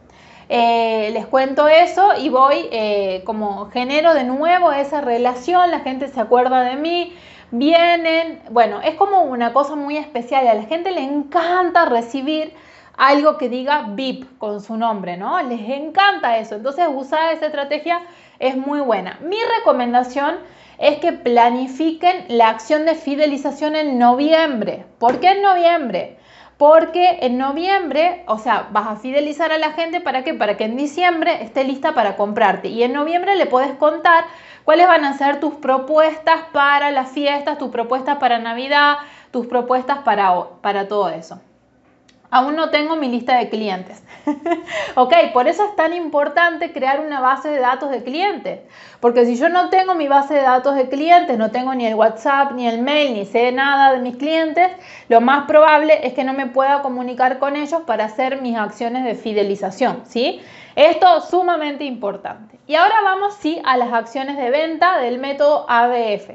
Eh, 0.51 1.09
les 1.15 1.25
cuento 1.25 1.67
eso 1.67 2.11
y 2.19 2.29
voy 2.29 2.69
eh, 2.73 3.23
como 3.25 3.71
genero 3.71 4.13
de 4.13 4.25
nuevo 4.25 4.71
esa 4.71 5.01
relación, 5.01 5.71
la 5.71 5.81
gente 5.81 6.09
se 6.09 6.21
acuerda 6.21 6.63
de 6.63 6.77
mí, 6.77 7.17
vienen, 7.53 8.41
bueno, 8.51 8.81
es 8.81 8.97
como 8.97 9.23
una 9.23 9.53
cosa 9.53 9.77
muy 9.77 9.97
especial, 9.97 10.49
a 10.49 10.55
la 10.55 10.65
gente 10.65 10.91
le 10.91 11.03
encanta 11.03 11.85
recibir 11.85 12.53
algo 12.97 13.39
que 13.39 13.49
diga 13.49 13.89
VIP 13.91 14.39
con 14.39 14.61
su 14.61 14.77
nombre, 14.77 15.17
¿no? 15.17 15.41
Les 15.43 15.61
encanta 15.71 16.39
eso, 16.39 16.57
entonces 16.57 16.87
usar 16.93 17.33
esa 17.33 17.47
estrategia 17.47 18.03
es 18.39 18.57
muy 18.57 18.81
buena. 18.81 19.19
Mi 19.23 19.37
recomendación 19.59 20.37
es 20.79 20.99
que 20.99 21.13
planifiquen 21.13 22.25
la 22.29 22.49
acción 22.49 22.87
de 22.87 22.95
fidelización 22.95 23.77
en 23.77 23.99
noviembre. 23.99 24.87
¿Por 24.99 25.21
qué 25.21 25.33
en 25.33 25.43
noviembre? 25.43 26.17
Porque 26.63 27.19
en 27.23 27.39
noviembre, 27.39 28.23
o 28.29 28.39
sea, 28.39 28.69
vas 28.71 28.87
a 28.87 28.95
fidelizar 28.95 29.51
a 29.51 29.59
la 29.59 29.73
gente 29.73 30.01
para 30.01 30.23
qué? 30.23 30.33
Para 30.33 30.57
que 30.57 30.63
en 30.63 30.77
diciembre 30.77 31.43
esté 31.43 31.65
lista 31.65 31.93
para 31.93 32.15
comprarte. 32.15 32.69
Y 32.69 32.85
en 32.85 32.93
noviembre 32.93 33.35
le 33.35 33.47
puedes 33.47 33.75
contar 33.79 34.27
cuáles 34.63 34.87
van 34.87 35.05
a 35.05 35.19
ser 35.19 35.41
tus 35.41 35.55
propuestas 35.55 36.43
para 36.53 36.93
las 36.93 37.11
fiestas, 37.11 37.59
tus 37.59 37.71
propuestas 37.71 38.19
para 38.19 38.39
Navidad, 38.39 38.99
tus 39.33 39.49
propuestas 39.49 40.05
para, 40.05 40.33
para 40.61 40.87
todo 40.87 41.09
eso 41.09 41.41
aún 42.33 42.57
no 42.57 42.71
tengo 42.71 42.97
mi 42.97 43.09
lista 43.09 43.37
de 43.37 43.51
clientes. 43.51 44.03
ok, 44.97 45.13
por 45.35 45.49
eso 45.49 45.67
es 45.67 45.77
tan 45.77 45.93
importante 45.93 46.73
crear 46.73 47.01
una 47.01 47.21
base 47.21 47.51
de 47.51 47.61
datos 47.61 47.91
de 47.91 48.03
clientes. 48.03 48.61
Porque 49.01 49.27
si 49.27 49.37
yo 49.37 49.51
no 49.51 49.69
tengo 49.69 49.95
mi 49.95 50.09
base 50.09 50.35
de 50.35 50.41
datos 50.41 50.75
de 50.75 50.89
clientes, 50.89 51.37
no 51.37 51.51
tengo 51.51 51.75
ni 51.75 51.85
el 51.85 51.95
WhatsApp, 51.95 52.53
ni 52.53 52.67
el 52.67 52.81
mail, 52.81 53.13
ni 53.13 53.27
sé 53.27 53.53
nada 53.53 53.93
de 53.93 53.99
mis 53.99 54.17
clientes, 54.17 54.71
lo 55.11 55.21
más 55.21 55.45
probable 55.47 56.07
es 56.07 56.15
que 56.15 56.25
no 56.25 56.33
me 56.33 56.47
pueda 56.47 56.81
comunicar 56.81 57.39
con 57.39 57.55
ellos 57.55 57.83
para 57.87 58.07
hacer 58.07 58.41
mis 58.41 58.57
acciones 58.57 59.05
de 59.05 59.15
fidelización. 59.15 60.03
¿sí? 60.07 60.41
Esto 60.75 61.19
es 61.19 61.25
sumamente 61.25 61.85
importante. 61.85 62.59
Y 62.67 62.77
ahora 62.77 62.95
vamos 63.05 63.35
sí 63.35 63.61
a 63.63 63.77
las 63.77 63.93
acciones 63.93 64.39
de 64.39 64.49
venta 64.51 64.99
del 64.99 65.19
método 65.19 65.67
ABF. 65.69 66.31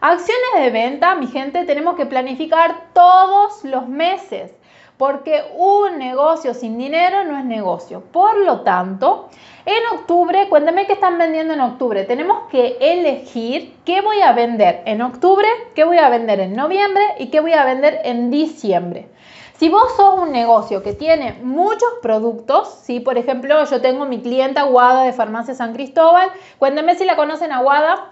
Acciones 0.00 0.50
de 0.56 0.70
venta, 0.70 1.14
mi 1.14 1.28
gente, 1.28 1.64
tenemos 1.66 1.94
que 1.94 2.06
planificar 2.06 2.86
todos 2.94 3.62
los 3.64 3.86
meses 3.86 4.54
porque 5.00 5.42
un 5.56 5.96
negocio 5.96 6.52
sin 6.52 6.76
dinero 6.76 7.24
no 7.24 7.38
es 7.38 7.44
negocio. 7.46 8.02
Por 8.12 8.36
lo 8.36 8.60
tanto, 8.60 9.30
en 9.64 9.98
octubre, 9.98 10.46
cuéntame 10.50 10.86
qué 10.86 10.92
están 10.92 11.16
vendiendo 11.16 11.54
en 11.54 11.62
octubre. 11.62 12.04
Tenemos 12.04 12.50
que 12.50 12.76
elegir 12.78 13.78
qué 13.86 14.02
voy 14.02 14.20
a 14.20 14.32
vender 14.32 14.82
en 14.84 15.00
octubre, 15.00 15.48
qué 15.74 15.84
voy 15.84 15.96
a 15.96 16.10
vender 16.10 16.40
en 16.40 16.52
noviembre 16.52 17.02
y 17.18 17.28
qué 17.28 17.40
voy 17.40 17.54
a 17.54 17.64
vender 17.64 18.00
en 18.04 18.30
diciembre. 18.30 19.08
Si 19.56 19.70
vos 19.70 19.90
sos 19.96 20.20
un 20.20 20.32
negocio 20.32 20.82
que 20.82 20.92
tiene 20.92 21.32
muchos 21.42 21.88
productos, 22.02 22.68
si 22.82 23.00
por 23.00 23.16
ejemplo 23.16 23.64
yo 23.64 23.80
tengo 23.80 24.04
mi 24.04 24.20
clienta 24.20 24.60
Aguada 24.60 25.04
de 25.04 25.14
Farmacia 25.14 25.54
San 25.54 25.72
Cristóbal, 25.72 26.28
cuéntame 26.58 26.94
si 26.94 27.06
la 27.06 27.16
conocen 27.16 27.52
Aguada. 27.52 28.10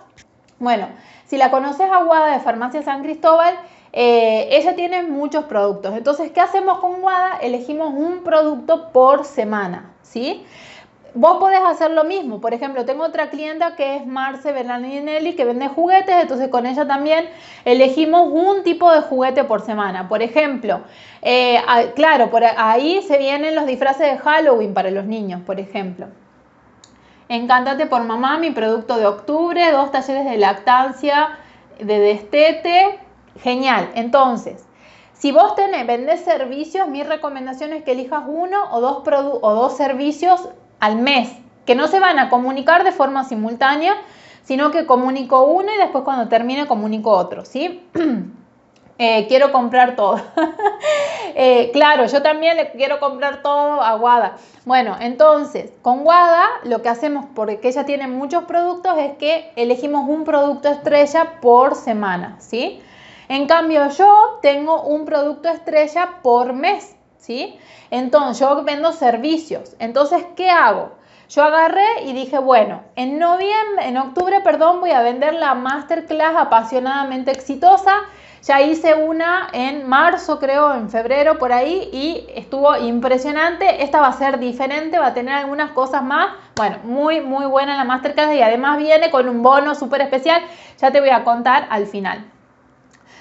Bueno, 0.59 0.89
si 1.27 1.37
la 1.37 1.51
conoces 1.51 1.91
Aguada 1.91 2.33
de 2.33 2.41
Farmacia 2.41 2.81
San 2.81 3.03
Cristóbal, 3.03 3.59
eh, 3.93 4.49
ella 4.53 4.75
tiene 4.75 5.03
muchos 5.03 5.45
productos. 5.45 5.97
Entonces, 5.97 6.31
¿qué 6.33 6.41
hacemos 6.41 6.79
con 6.79 7.03
Wada? 7.03 7.39
Elegimos 7.41 7.93
un 7.95 8.23
producto 8.23 8.93
por 8.93 9.25
semana, 9.25 9.93
¿sí? 10.03 10.45
Vos 11.15 11.39
podés 11.39 11.61
hacer 11.61 11.91
lo 11.93 12.05
mismo. 12.05 12.41
Por 12.41 12.53
ejemplo, 12.53 12.85
tengo 12.85 13.05
otra 13.05 13.31
clienta 13.31 13.77
que 13.77 13.97
es 13.97 14.07
Marce 14.07 14.53
Bernardinelli 14.53 15.35
que 15.35 15.45
vende 15.45 15.69
juguetes, 15.69 16.15
entonces 16.21 16.49
con 16.49 16.67
ella 16.67 16.87
también 16.87 17.29
elegimos 17.65 18.29
un 18.31 18.63
tipo 18.63 18.93
de 18.93 19.01
juguete 19.01 19.45
por 19.45 19.63
semana. 19.63 20.09
Por 20.09 20.23
ejemplo, 20.23 20.83
eh, 21.23 21.61
claro, 21.97 22.31
por 22.31 22.45
ahí 22.45 23.03
se 23.03 23.19
vienen 23.19 23.55
los 23.55 23.67
disfraces 23.67 24.13
de 24.13 24.19
Halloween 24.19 24.75
para 24.75 24.91
los 24.91 25.07
niños, 25.07 25.41
por 25.47 25.59
ejemplo. 25.59 26.07
Encántate 27.31 27.87
por 27.87 28.05
mamá, 28.05 28.39
mi 28.39 28.51
producto 28.51 28.97
de 28.97 29.07
octubre, 29.07 29.71
dos 29.73 29.91
talleres 29.91 30.25
de 30.25 30.39
lactancia, 30.39 31.39
de 31.79 31.99
destete. 31.99 33.08
Genial. 33.43 33.91
Entonces, 33.95 34.65
si 35.13 35.33
vos 35.33 35.55
tenés, 35.55 35.87
vendés 35.87 36.21
servicios, 36.21 36.89
mi 36.89 37.03
recomendación 37.03 37.73
es 37.73 37.83
que 37.83 37.93
elijas 37.93 38.23
uno 38.27 38.57
o 38.71 38.81
dos, 38.81 39.03
o 39.43 39.55
dos 39.55 39.77
servicios 39.77 40.49
al 40.81 40.97
mes, 40.97 41.31
que 41.67 41.75
no 41.75 41.89
se 41.89 41.99
van 42.01 42.19
a 42.19 42.31
comunicar 42.31 42.85
de 42.85 42.93
forma 42.93 43.25
simultánea, 43.25 43.95
sino 44.45 44.71
que 44.71 44.87
comunico 44.87 45.45
uno 45.45 45.73
y 45.75 45.77
después 45.77 46.05
cuando 46.05 46.29
termine 46.29 46.67
comunico 46.67 47.11
otro, 47.11 47.45
¿sí? 47.45 47.85
Eh, 49.01 49.27
quiero 49.29 49.53
comprar 49.53 49.95
todo. 49.95 50.21
Eh, 51.41 51.71
claro, 51.73 52.07
yo 52.07 52.21
también 52.21 52.57
le 52.57 52.73
quiero 52.73 52.99
comprar 52.99 53.43
todo 53.43 53.81
a 53.81 53.95
Wada. 53.95 54.39
Bueno, 54.65 54.97
entonces, 54.99 55.71
con 55.83 56.05
Wada 56.05 56.45
lo 56.65 56.83
que 56.83 56.89
hacemos, 56.89 57.27
porque 57.33 57.61
ella 57.63 57.85
tiene 57.85 58.09
muchos 58.09 58.43
productos, 58.45 58.99
es 58.99 59.17
que 59.19 59.53
elegimos 59.55 60.09
un 60.09 60.25
producto 60.25 60.69
estrella 60.69 61.39
por 61.41 61.77
semana, 61.77 62.35
¿sí? 62.41 62.83
En 63.29 63.47
cambio, 63.47 63.89
yo 63.91 64.39
tengo 64.41 64.83
un 64.83 65.05
producto 65.05 65.51
estrella 65.51 66.21
por 66.23 66.55
mes, 66.55 66.97
¿sí? 67.19 67.59
Entonces, 67.91 68.41
yo 68.41 68.65
vendo 68.65 68.93
servicios. 68.93 69.77
Entonces, 69.79 70.25
¿qué 70.35 70.49
hago? 70.51 70.93
Yo 71.29 71.45
agarré 71.45 72.05
y 72.07 72.15
dije, 72.15 72.39
bueno, 72.39 72.83
en 72.97 73.19
noviembre, 73.19 73.87
en 73.87 73.99
octubre, 73.99 74.41
perdón, 74.41 74.81
voy 74.81 74.93
a 74.93 75.03
vender 75.03 75.35
la 75.35 75.55
masterclass 75.55 76.35
apasionadamente 76.37 77.31
exitosa. 77.31 77.99
Ya 78.43 78.63
hice 78.63 78.95
una 78.95 79.49
en 79.53 79.87
marzo, 79.87 80.39
creo, 80.39 80.73
en 80.75 80.89
febrero, 80.89 81.37
por 81.37 81.53
ahí, 81.53 81.91
y 81.93 82.27
estuvo 82.35 82.75
impresionante. 82.79 83.83
Esta 83.83 84.01
va 84.01 84.07
a 84.07 84.13
ser 84.15 84.39
diferente, 84.39 84.99
va 84.99 85.09
a 85.09 85.15
tener 85.15 85.35
algunas 85.35 85.73
cosas 85.73 86.03
más. 86.03 86.29
Bueno, 86.57 86.79
muy, 86.85 87.21
muy 87.21 87.45
buena 87.45 87.77
la 87.77 87.85
masterclass 87.85 88.35
y 88.35 88.41
además 88.41 88.79
viene 88.79 89.11
con 89.11 89.29
un 89.29 89.43
bono 89.43 89.75
súper 89.75 90.01
especial. 90.01 90.41
Ya 90.79 90.91
te 90.93 91.01
voy 91.01 91.11
a 91.11 91.25
contar 91.25 91.67
al 91.69 91.87
final. 91.87 92.38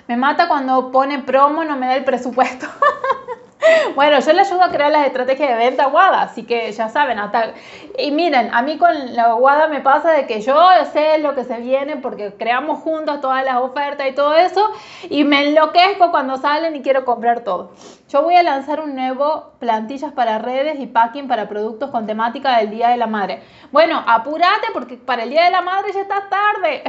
Me 0.08 0.16
mata 0.16 0.48
cuando 0.48 0.92
pone 0.92 1.20
promo, 1.20 1.64
no 1.64 1.76
me 1.76 1.88
da 1.88 1.96
el 1.96 2.06
presupuesto. 2.06 2.68
Bueno, 3.96 4.20
yo 4.20 4.34
le 4.34 4.42
ayudo 4.42 4.64
a 4.64 4.70
crear 4.70 4.92
las 4.92 5.08
estrategias 5.08 5.50
de 5.50 5.56
venta 5.56 5.88
Guada, 5.88 6.22
así 6.22 6.44
que 6.44 6.72
ya 6.72 6.90
saben, 6.90 7.20
hasta... 7.20 7.54
Y 7.98 8.12
miren, 8.12 8.54
a 8.54 8.62
mí 8.62 8.78
con 8.78 9.16
la 9.16 9.34
Guada 9.34 9.68
me 9.68 9.82
pasa 9.82 10.12
de 10.12 10.28
que 10.28 10.42
yo 10.42 10.56
sé 10.94 11.18
lo 11.18 11.34
que 11.36 11.44
se 11.44 11.58
viene 11.58 11.98
porque 11.98 12.34
creamos 12.38 12.80
juntos 12.82 13.22
todas 13.22 13.44
las 13.44 13.58
ofertas 13.58 14.08
y 14.08 14.14
todo 14.14 14.36
eso 14.36 14.72
y 15.10 15.24
me 15.24 15.48
enloquezco 15.48 16.12
cuando 16.12 16.38
salen 16.38 16.76
y 16.76 16.82
quiero 16.82 17.06
comprar 17.06 17.42
todo. 17.42 17.72
Yo 18.10 18.22
voy 18.22 18.36
a 18.36 18.44
lanzar 18.44 18.82
un 18.82 18.96
nuevo 18.96 19.54
plantillas 19.60 20.14
para 20.14 20.38
redes 20.38 20.80
y 20.80 20.88
packing 20.88 21.28
para 21.28 21.50
productos 21.50 21.90
con 21.90 22.06
temática 22.06 22.58
del 22.58 22.70
Día 22.70 22.90
de 22.90 22.98
la 22.98 23.08
Madre. 23.08 23.42
Bueno, 23.72 24.04
apúrate 24.08 24.68
porque 24.74 24.98
para 24.98 25.24
el 25.24 25.30
Día 25.30 25.46
de 25.46 25.52
la 25.52 25.62
Madre 25.62 25.92
ya 25.94 26.02
está 26.02 26.30
tarde. 26.30 26.84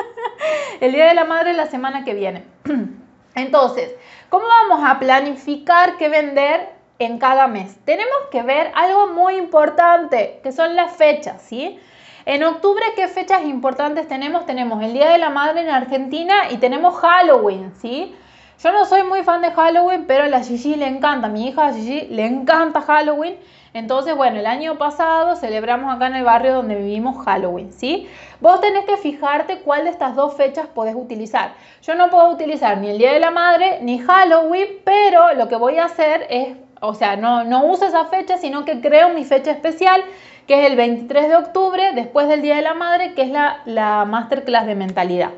el 0.80 0.92
Día 0.92 1.06
de 1.06 1.14
la 1.14 1.24
Madre 1.24 1.52
es 1.52 1.56
la 1.56 1.66
semana 1.66 2.04
que 2.04 2.14
viene. 2.14 2.44
Entonces, 3.34 3.94
¿cómo 4.28 4.44
vamos 4.46 4.88
a 4.88 4.98
planificar 4.98 5.96
qué 5.96 6.08
vender 6.08 6.68
en 6.98 7.18
cada 7.18 7.46
mes? 7.46 7.76
Tenemos 7.84 8.16
que 8.30 8.42
ver 8.42 8.72
algo 8.74 9.08
muy 9.08 9.36
importante, 9.36 10.40
que 10.42 10.52
son 10.52 10.76
las 10.76 10.96
fechas, 10.96 11.42
¿sí? 11.42 11.78
En 12.26 12.44
octubre, 12.44 12.84
¿qué 12.96 13.08
fechas 13.08 13.44
importantes 13.44 14.06
tenemos? 14.06 14.46
Tenemos 14.46 14.82
el 14.82 14.92
Día 14.92 15.08
de 15.08 15.18
la 15.18 15.30
Madre 15.30 15.62
en 15.62 15.70
Argentina 15.70 16.50
y 16.50 16.58
tenemos 16.58 16.98
Halloween, 16.98 17.72
¿sí? 17.80 18.14
Yo 18.62 18.72
no 18.72 18.84
soy 18.84 19.04
muy 19.04 19.22
fan 19.22 19.40
de 19.40 19.52
Halloween, 19.52 20.04
pero 20.06 20.24
a 20.24 20.28
la 20.28 20.44
Gigi 20.44 20.74
le 20.74 20.86
encanta, 20.86 21.28
mi 21.28 21.48
hija 21.48 21.72
Gigi 21.72 22.08
le 22.10 22.26
encanta 22.26 22.82
Halloween. 22.82 23.36
Entonces, 23.72 24.14
bueno, 24.14 24.38
el 24.38 24.44
año 24.44 24.76
pasado 24.76 25.34
celebramos 25.36 25.94
acá 25.94 26.08
en 26.08 26.16
el 26.16 26.24
barrio 26.24 26.52
donde 26.52 26.74
vivimos 26.74 27.24
Halloween, 27.24 27.72
¿sí? 27.72 28.06
Vos 28.38 28.60
tenés 28.60 28.84
que 28.84 28.98
fijarte 28.98 29.60
cuál 29.60 29.84
de 29.84 29.90
estas 29.90 30.14
dos 30.14 30.34
fechas 30.34 30.66
podés 30.66 30.94
utilizar. 30.94 31.54
Yo 31.80 31.94
no 31.94 32.10
puedo 32.10 32.28
utilizar 32.28 32.76
ni 32.76 32.90
el 32.90 32.98
Día 32.98 33.14
de 33.14 33.20
la 33.20 33.30
Madre 33.30 33.78
ni 33.80 33.98
Halloween, 33.98 34.68
pero 34.84 35.32
lo 35.32 35.48
que 35.48 35.56
voy 35.56 35.78
a 35.78 35.86
hacer 35.86 36.26
es, 36.28 36.54
o 36.82 36.92
sea, 36.92 37.16
no, 37.16 37.44
no 37.44 37.64
uso 37.64 37.86
esa 37.86 38.06
fecha, 38.06 38.36
sino 38.36 38.66
que 38.66 38.82
creo 38.82 39.08
mi 39.08 39.24
fecha 39.24 39.52
especial 39.52 40.04
que 40.50 40.58
es 40.58 40.66
el 40.68 40.76
23 40.76 41.28
de 41.28 41.36
octubre, 41.36 41.92
después 41.94 42.26
del 42.26 42.42
Día 42.42 42.56
de 42.56 42.62
la 42.62 42.74
Madre, 42.74 43.14
que 43.14 43.22
es 43.22 43.28
la, 43.28 43.62
la 43.66 44.04
masterclass 44.04 44.66
de 44.66 44.74
mentalidad. 44.74 45.30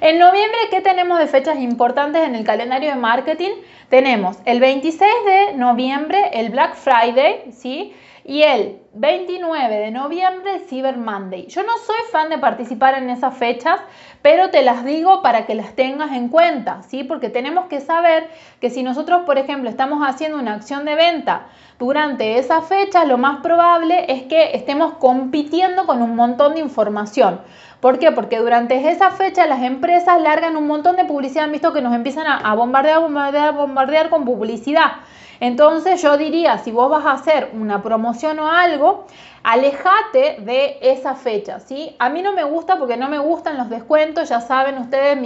En 0.00 0.18
noviembre, 0.18 0.58
¿qué 0.72 0.80
tenemos 0.80 1.20
de 1.20 1.28
fechas 1.28 1.60
importantes 1.60 2.26
en 2.26 2.34
el 2.34 2.42
calendario 2.42 2.90
de 2.90 2.96
marketing? 2.96 3.52
Tenemos 3.90 4.38
el 4.44 4.58
26 4.58 4.98
de 5.24 5.54
noviembre, 5.54 6.18
el 6.32 6.50
Black 6.50 6.74
Friday, 6.74 7.44
¿sí? 7.52 7.94
Y 8.28 8.42
el 8.42 8.80
29 8.94 9.76
de 9.78 9.92
noviembre, 9.92 10.58
Cyber 10.68 10.96
Monday. 10.96 11.46
Yo 11.46 11.62
no 11.62 11.78
soy 11.78 11.94
fan 12.10 12.28
de 12.28 12.38
participar 12.38 12.98
en 12.98 13.08
esas 13.08 13.36
fechas, 13.36 13.78
pero 14.20 14.50
te 14.50 14.62
las 14.62 14.84
digo 14.84 15.22
para 15.22 15.46
que 15.46 15.54
las 15.54 15.76
tengas 15.76 16.10
en 16.10 16.28
cuenta, 16.28 16.82
¿sí? 16.82 17.04
Porque 17.04 17.28
tenemos 17.28 17.66
que 17.66 17.80
saber 17.80 18.28
que 18.60 18.68
si 18.68 18.82
nosotros, 18.82 19.22
por 19.26 19.38
ejemplo, 19.38 19.70
estamos 19.70 20.00
haciendo 20.04 20.40
una 20.40 20.54
acción 20.54 20.84
de 20.84 20.96
venta 20.96 21.46
durante 21.78 22.38
esa 22.38 22.62
fecha, 22.62 23.04
lo 23.04 23.16
más 23.16 23.42
probable 23.42 24.06
es 24.08 24.24
que 24.24 24.56
estemos 24.56 24.94
compitiendo 24.94 25.86
con 25.86 26.02
un 26.02 26.16
montón 26.16 26.54
de 26.54 26.60
información. 26.60 27.42
¿Por 27.78 28.00
qué? 28.00 28.10
Porque 28.10 28.38
durante 28.38 28.90
esa 28.90 29.12
fecha 29.12 29.46
las 29.46 29.62
empresas 29.62 30.20
largan 30.20 30.56
un 30.56 30.66
montón 30.66 30.96
de 30.96 31.04
publicidad, 31.04 31.44
han 31.44 31.52
visto 31.52 31.72
que 31.72 31.80
nos 31.80 31.94
empiezan 31.94 32.26
a, 32.26 32.54
bombardear, 32.56 32.98
bombardear, 32.98 33.54
bombardear 33.54 34.10
con 34.10 34.24
publicidad. 34.24 34.94
Entonces 35.40 36.00
yo 36.02 36.16
diría, 36.16 36.58
si 36.58 36.72
vos 36.72 36.90
vas 36.90 37.04
a 37.06 37.12
hacer 37.12 37.50
una 37.54 37.82
promoción 37.82 38.38
o 38.38 38.48
algo, 38.50 39.06
alejate 39.46 40.38
de 40.40 40.78
esa 40.82 41.14
fecha, 41.14 41.60
¿sí? 41.60 41.94
A 42.00 42.08
mí 42.08 42.20
no 42.20 42.32
me 42.32 42.42
gusta 42.42 42.78
porque 42.80 42.96
no 42.96 43.08
me 43.08 43.20
gustan 43.20 43.56
los 43.56 43.70
descuentos, 43.70 44.28
ya 44.28 44.40
saben 44.40 44.76
ustedes 44.76 45.16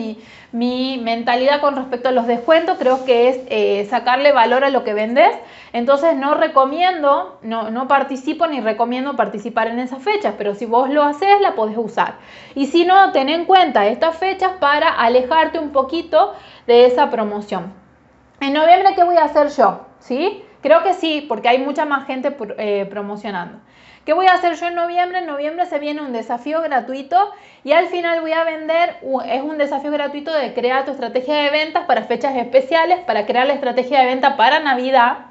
mi, 0.53 0.99
mentalidad 1.03 1.63
con 1.63 1.75
respecto 1.75 2.11
a 2.11 2.13
los 2.13 2.27
descuentos, 2.27 2.77
creo 2.79 3.07
que 3.07 3.31
es 3.31 3.41
eh, 3.47 3.87
sacarle 3.89 4.33
valor 4.33 4.63
a 4.63 4.69
lo 4.69 4.85
que 4.85 4.93
vendes, 4.93 5.31
entonces 5.73 6.17
no 6.17 6.35
recomiendo, 6.35 7.39
no, 7.41 7.71
no 7.71 7.89
participo 7.89 8.47
ni 8.47 8.61
recomiendo 8.61 9.17
participar 9.17 9.69
en 9.69 9.79
esas 9.79 10.03
fechas, 10.03 10.35
pero 10.37 10.55
si 10.55 10.67
vos 10.67 10.91
lo 10.91 11.03
haces, 11.03 11.41
la 11.41 11.55
podés 11.55 11.79
usar. 11.79 12.17
Y 12.55 12.67
si 12.67 12.85
no, 12.85 13.13
ten 13.13 13.31
en 13.31 13.47
cuenta 13.47 13.87
estas 13.87 14.19
fechas 14.19 14.53
para 14.61 14.91
alejarte 14.91 15.59
un 15.59 15.71
poquito 15.71 16.35
de 16.67 16.85
esa 16.85 17.09
promoción. 17.09 17.73
En 18.41 18.53
noviembre, 18.53 18.95
¿qué 18.95 19.03
voy 19.03 19.17
a 19.17 19.25
hacer 19.25 19.49
yo? 19.49 19.90
¿Sí? 20.01 20.43
Creo 20.63 20.83
que 20.83 20.95
sí, 20.95 21.25
porque 21.29 21.49
hay 21.49 21.59
mucha 21.59 21.85
más 21.85 22.07
gente 22.07 22.37
eh, 22.59 22.87
promocionando. 22.91 23.61
¿Qué 24.05 24.15
voy 24.15 24.27
a 24.27 24.33
hacer 24.33 24.55
yo 24.55 24.67
en 24.67 24.75
noviembre? 24.75 25.19
En 25.19 25.27
noviembre 25.27 25.67
se 25.67 25.79
viene 25.79 26.01
un 26.01 26.13
desafío 26.13 26.63
gratuito 26.63 27.17
y 27.65 27.73
al 27.73 27.87
final 27.87 28.23
voy 28.23 28.33
a 28.33 28.45
vender, 28.45 28.97
es 29.27 29.43
un 29.43 29.59
desafío 29.59 29.91
gratuito 29.91 30.33
de 30.33 30.55
crear 30.55 30.87
tu 30.87 30.91
estrategia 30.93 31.35
de 31.37 31.51
ventas 31.51 31.85
para 31.85 32.05
fechas 32.05 32.35
especiales, 32.37 32.99
para 33.01 33.27
crear 33.27 33.47
la 33.47 33.53
estrategia 33.53 34.01
de 34.01 34.07
venta 34.07 34.37
para 34.37 34.61
Navidad. 34.61 35.27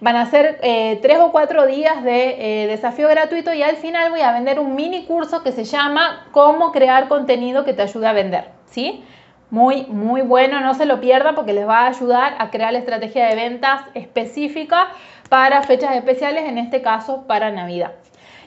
Van 0.00 0.16
a 0.16 0.26
ser 0.26 0.58
eh, 0.62 0.98
tres 1.00 1.18
o 1.18 1.32
cuatro 1.32 1.66
días 1.66 2.02
de 2.02 2.64
eh, 2.64 2.66
desafío 2.66 3.08
gratuito 3.08 3.52
y 3.52 3.62
al 3.62 3.76
final 3.76 4.10
voy 4.10 4.20
a 4.20 4.32
vender 4.32 4.58
un 4.58 4.74
mini 4.74 5.06
curso 5.06 5.42
que 5.42 5.52
se 5.52 5.64
llama 5.64 6.26
Cómo 6.32 6.70
crear 6.72 7.08
contenido 7.08 7.64
que 7.64 7.72
te 7.72 7.82
ayude 7.82 8.08
a 8.08 8.12
vender. 8.12 8.50
¿Sí? 8.66 9.04
Muy, 9.50 9.86
muy 9.86 10.20
bueno, 10.20 10.60
no 10.60 10.74
se 10.74 10.84
lo 10.84 11.00
pierdan 11.00 11.34
porque 11.34 11.54
les 11.54 11.66
va 11.66 11.80
a 11.80 11.88
ayudar 11.88 12.36
a 12.38 12.50
crear 12.50 12.72
la 12.72 12.80
estrategia 12.80 13.26
de 13.28 13.34
ventas 13.34 13.82
específica 13.94 14.88
para 15.30 15.62
fechas 15.62 15.96
especiales, 15.96 16.44
en 16.44 16.58
este 16.58 16.82
caso 16.82 17.26
para 17.26 17.50
Navidad. 17.50 17.92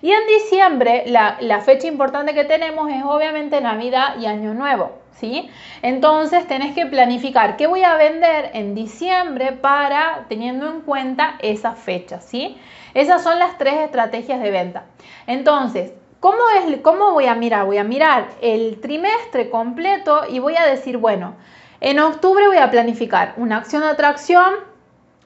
Y 0.04 0.12
en 0.12 0.28
diciembre, 0.28 1.04
la, 1.08 1.38
la, 1.42 1.62
fecha 1.62 1.88
importante 1.88 2.34
que 2.34 2.44
tenemos 2.44 2.90
es 2.92 3.04
obviamente 3.04 3.62
Navidad 3.62 4.16
y 4.20 4.26
Año 4.26 4.54
Nuevo, 4.54 4.92
¿sí? 5.12 5.50
Entonces 5.84 6.48
tenés 6.48 6.74
que 6.74 6.88
planificar 6.88 7.56
qué 7.56 7.68
voy 7.68 7.84
a 7.84 7.96
vender 7.96 8.52
en 8.54 8.74
diciembre 8.74 9.52
para 9.52 10.26
teniendo 10.28 10.68
en 10.68 10.82
cuenta 10.82 11.36
esa 11.40 11.74
fecha, 11.74 12.20
¿sí? 12.20 12.58
Esas 12.96 13.24
son 13.24 13.38
las 13.40 13.58
tres 13.58 13.76
estrategias 13.76 14.42
de 14.42 14.52
venta. 14.52 14.86
Entonces, 15.28 15.94
¿Cómo, 16.22 16.38
es, 16.56 16.78
¿Cómo 16.82 17.14
voy 17.14 17.26
a 17.26 17.34
mirar? 17.34 17.66
Voy 17.66 17.80
a 17.80 17.84
mirar 17.84 18.30
el 18.42 18.80
trimestre 18.80 19.50
completo 19.50 20.22
y 20.30 20.38
voy 20.38 20.56
a 20.56 20.68
decir, 20.68 20.98
bueno, 20.98 21.34
en 21.80 22.00
octubre 22.00 22.46
voy 22.46 22.58
a 22.58 22.70
planificar 22.70 23.34
una 23.38 23.58
acción 23.58 23.82
de 23.82 23.88
atracción 23.88 24.54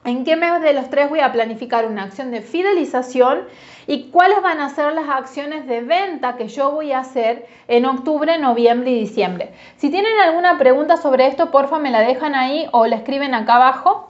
en 0.06 0.24
qué 0.24 0.36
mes 0.36 0.62
de 0.62 0.72
los 0.72 0.88
tres 0.88 1.10
voy 1.10 1.20
a 1.20 1.32
planificar 1.32 1.84
una 1.84 2.04
acción 2.04 2.30
de 2.30 2.40
fidelización 2.40 3.42
y 3.86 4.04
cuáles 4.04 4.40
van 4.40 4.58
a 4.62 4.70
ser 4.70 4.94
las 4.94 5.10
acciones 5.10 5.66
de 5.66 5.82
venta 5.82 6.36
que 6.36 6.48
yo 6.48 6.70
voy 6.70 6.92
a 6.92 7.00
hacer 7.00 7.46
en 7.68 7.84
octubre, 7.84 8.38
noviembre 8.38 8.92
y 8.92 9.00
diciembre. 9.00 9.52
Si 9.76 9.90
tienen 9.90 10.18
alguna 10.20 10.56
pregunta 10.56 10.96
sobre 10.96 11.26
esto, 11.26 11.50
porfa 11.50 11.78
me 11.78 11.90
la 11.90 12.00
dejan 12.00 12.34
ahí 12.34 12.68
o 12.72 12.86
la 12.86 12.96
escriben 12.96 13.34
acá 13.34 13.56
abajo. 13.56 14.08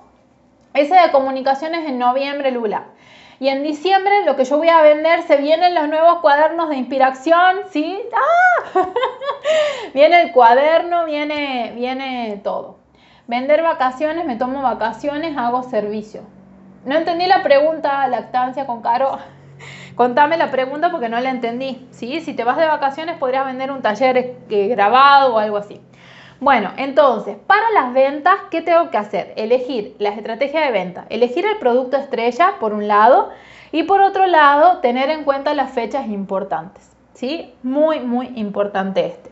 Ese 0.73 0.95
de 0.95 1.11
comunicaciones 1.11 1.89
en 1.89 1.99
noviembre, 1.99 2.53
Lula. 2.53 2.85
Y 3.39 3.49
en 3.49 3.63
diciembre 3.63 4.25
lo 4.25 4.35
que 4.35 4.45
yo 4.45 4.57
voy 4.57 4.71
a 4.71 4.81
vender, 4.81 5.23
se 5.23 5.37
vienen 5.37 5.75
los 5.75 5.89
nuevos 5.89 6.21
cuadernos 6.21 6.71
de 6.71 6.77
inspiración, 6.77 7.57
¿sí? 7.71 8.01
¡Ah! 8.15 8.89
viene 9.95 10.23
el 10.23 10.33
cuaderno, 10.33 11.05
viene, 11.05 11.73
viene 11.75 12.41
todo. 12.43 12.79
Vender 13.27 13.63
vacaciones, 13.63 14.25
me 14.25 14.37
tomo 14.37 14.63
vacaciones, 14.63 15.37
hago 15.37 15.63
servicio. 15.65 16.23
No 16.87 16.97
entendí 16.97 17.27
la 17.27 17.43
pregunta, 17.43 18.07
lactancia 18.09 18.65
con 18.65 18.81
Caro. 18.81 19.19
Contame 19.97 20.39
la 20.39 20.51
pregunta 20.51 20.91
porque 20.91 21.09
no 21.11 21.21
la 21.21 21.31
entendí. 21.31 21.89
¿sí? 21.91 22.21
Si 22.21 22.33
te 22.33 22.45
vas 22.45 22.57
de 22.57 22.67
vacaciones 22.67 23.19
podrías 23.19 23.45
vender 23.45 23.71
un 23.71 23.83
taller 23.83 24.37
eh, 24.49 24.69
grabado 24.69 25.35
o 25.35 25.39
algo 25.39 25.59
así. 25.59 25.81
Bueno, 26.39 26.71
entonces, 26.77 27.37
para 27.47 27.71
las 27.71 27.95
ventas, 27.95 28.35
¿qué 28.51 28.61
tengo 28.61 28.91
que 28.91 28.99
hacer? 28.99 29.33
Elegir 29.37 29.97
la 29.99 30.11
estrategia 30.11 30.61
de 30.61 30.71
venta, 30.71 31.07
elegir 31.09 31.47
el 31.47 31.57
producto 31.59 31.97
estrella 31.97 32.57
por 32.61 32.75
un 32.75 32.89
lado 32.89 33.31
y 33.73 33.85
por 33.85 34.03
otro 34.03 34.27
lado, 34.27 34.79
tener 34.79 35.09
en 35.11 35.25
cuenta 35.25 35.55
las 35.55 35.73
fechas 35.73 36.09
importantes. 36.09 36.91
¿Sí? 37.15 37.55
Muy, 37.63 38.01
muy 38.01 38.31
importante 38.37 39.07
este. 39.07 39.31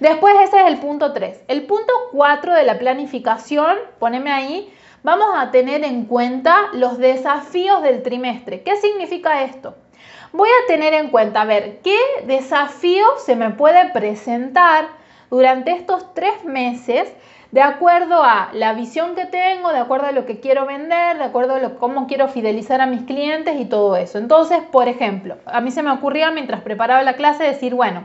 Después 0.00 0.34
ese 0.42 0.60
es 0.60 0.66
el 0.66 0.78
punto 0.78 1.14
3. 1.14 1.44
El 1.48 1.62
punto 1.62 1.92
4 2.12 2.52
de 2.52 2.64
la 2.64 2.78
planificación, 2.78 3.76
poneme 3.98 4.30
ahí, 4.30 4.70
vamos 5.02 5.28
a 5.34 5.50
tener 5.50 5.82
en 5.84 6.04
cuenta 6.04 6.68
los 6.74 6.98
desafíos 6.98 7.82
del 7.82 8.02
trimestre. 8.02 8.62
¿Qué 8.62 8.76
significa 8.76 9.42
esto? 9.44 9.74
voy 10.32 10.48
a 10.48 10.66
tener 10.66 10.94
en 10.94 11.08
cuenta, 11.08 11.42
a 11.42 11.44
ver, 11.44 11.80
qué 11.84 11.98
desafío 12.26 13.04
se 13.18 13.36
me 13.36 13.50
puede 13.50 13.90
presentar 13.90 14.88
durante 15.32 15.72
estos 15.72 16.12
tres 16.12 16.44
meses 16.44 17.10
de 17.52 17.62
acuerdo 17.62 18.22
a 18.22 18.50
la 18.52 18.74
visión 18.74 19.14
que 19.14 19.24
tengo, 19.24 19.72
de 19.72 19.78
acuerdo 19.78 20.06
a 20.06 20.12
lo 20.12 20.26
que 20.26 20.40
quiero 20.40 20.66
vender, 20.66 21.16
de 21.16 21.24
acuerdo 21.24 21.56
a 21.56 21.74
cómo 21.76 22.06
quiero 22.06 22.28
fidelizar 22.28 22.82
a 22.82 22.86
mis 22.86 23.02
clientes 23.02 23.58
y 23.58 23.64
todo 23.64 23.96
eso. 23.96 24.18
Entonces, 24.18 24.58
por 24.70 24.88
ejemplo, 24.88 25.38
a 25.46 25.62
mí 25.62 25.70
se 25.70 25.82
me 25.82 25.90
ocurría 25.90 26.30
mientras 26.30 26.60
preparaba 26.60 27.02
la 27.02 27.14
clase 27.14 27.44
decir, 27.44 27.74
bueno, 27.74 28.04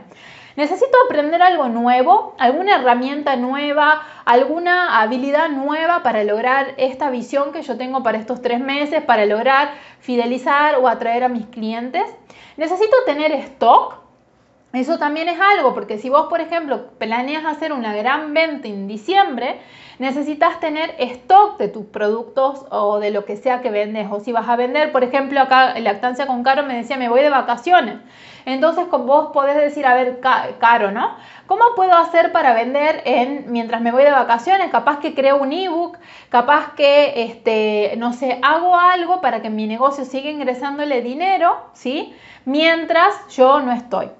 necesito 0.56 0.96
aprender 1.04 1.42
algo 1.42 1.68
nuevo, 1.68 2.34
alguna 2.38 2.76
herramienta 2.76 3.36
nueva, 3.36 4.02
alguna 4.24 5.02
habilidad 5.02 5.50
nueva 5.50 6.02
para 6.02 6.24
lograr 6.24 6.68
esta 6.78 7.10
visión 7.10 7.52
que 7.52 7.60
yo 7.60 7.76
tengo 7.76 8.02
para 8.02 8.16
estos 8.16 8.40
tres 8.40 8.58
meses, 8.58 9.02
para 9.02 9.26
lograr 9.26 9.72
fidelizar 10.00 10.76
o 10.76 10.88
atraer 10.88 11.24
a 11.24 11.28
mis 11.28 11.44
clientes. 11.46 12.04
Necesito 12.56 12.96
tener 13.04 13.32
stock. 13.32 14.07
Eso 14.74 14.98
también 14.98 15.30
es 15.30 15.40
algo, 15.40 15.72
porque 15.72 15.96
si 15.96 16.10
vos, 16.10 16.26
por 16.28 16.42
ejemplo, 16.42 16.88
planeas 16.98 17.46
hacer 17.46 17.72
una 17.72 17.94
gran 17.94 18.34
venta 18.34 18.68
en 18.68 18.86
diciembre, 18.86 19.58
necesitas 19.98 20.60
tener 20.60 20.94
stock 20.98 21.58
de 21.58 21.68
tus 21.68 21.86
productos 21.86 22.66
o 22.70 22.98
de 22.98 23.10
lo 23.10 23.24
que 23.24 23.36
sea 23.36 23.62
que 23.62 23.70
vendes. 23.70 24.08
O 24.10 24.20
si 24.20 24.30
vas 24.30 24.46
a 24.46 24.56
vender, 24.56 24.92
por 24.92 25.04
ejemplo, 25.04 25.40
acá 25.40 25.72
en 25.74 25.84
Lactancia 25.84 26.26
con 26.26 26.42
Caro 26.42 26.64
me 26.64 26.76
decía, 26.76 26.98
me 26.98 27.08
voy 27.08 27.22
de 27.22 27.30
vacaciones. 27.30 27.96
Entonces 28.44 28.86
vos 28.90 29.30
podés 29.32 29.56
decir, 29.56 29.86
a 29.86 29.94
ver, 29.94 30.20
Caro, 30.20 30.90
¿no? 30.90 31.16
¿Cómo 31.46 31.64
puedo 31.74 31.94
hacer 31.94 32.30
para 32.32 32.52
vender 32.52 33.02
en, 33.06 33.50
mientras 33.50 33.80
me 33.80 33.90
voy 33.90 34.04
de 34.04 34.10
vacaciones? 34.10 34.70
Capaz 34.70 34.98
que 35.00 35.14
creo 35.14 35.38
un 35.38 35.50
ebook, 35.50 35.96
capaz 36.28 36.74
que, 36.74 37.22
este, 37.24 37.94
no 37.96 38.12
sé, 38.12 38.38
hago 38.42 38.76
algo 38.76 39.22
para 39.22 39.40
que 39.40 39.48
mi 39.48 39.66
negocio 39.66 40.04
siga 40.04 40.28
ingresándole 40.28 41.00
dinero, 41.00 41.56
¿sí? 41.72 42.14
Mientras 42.44 43.14
yo 43.28 43.60
no 43.60 43.72
estoy. 43.72 44.17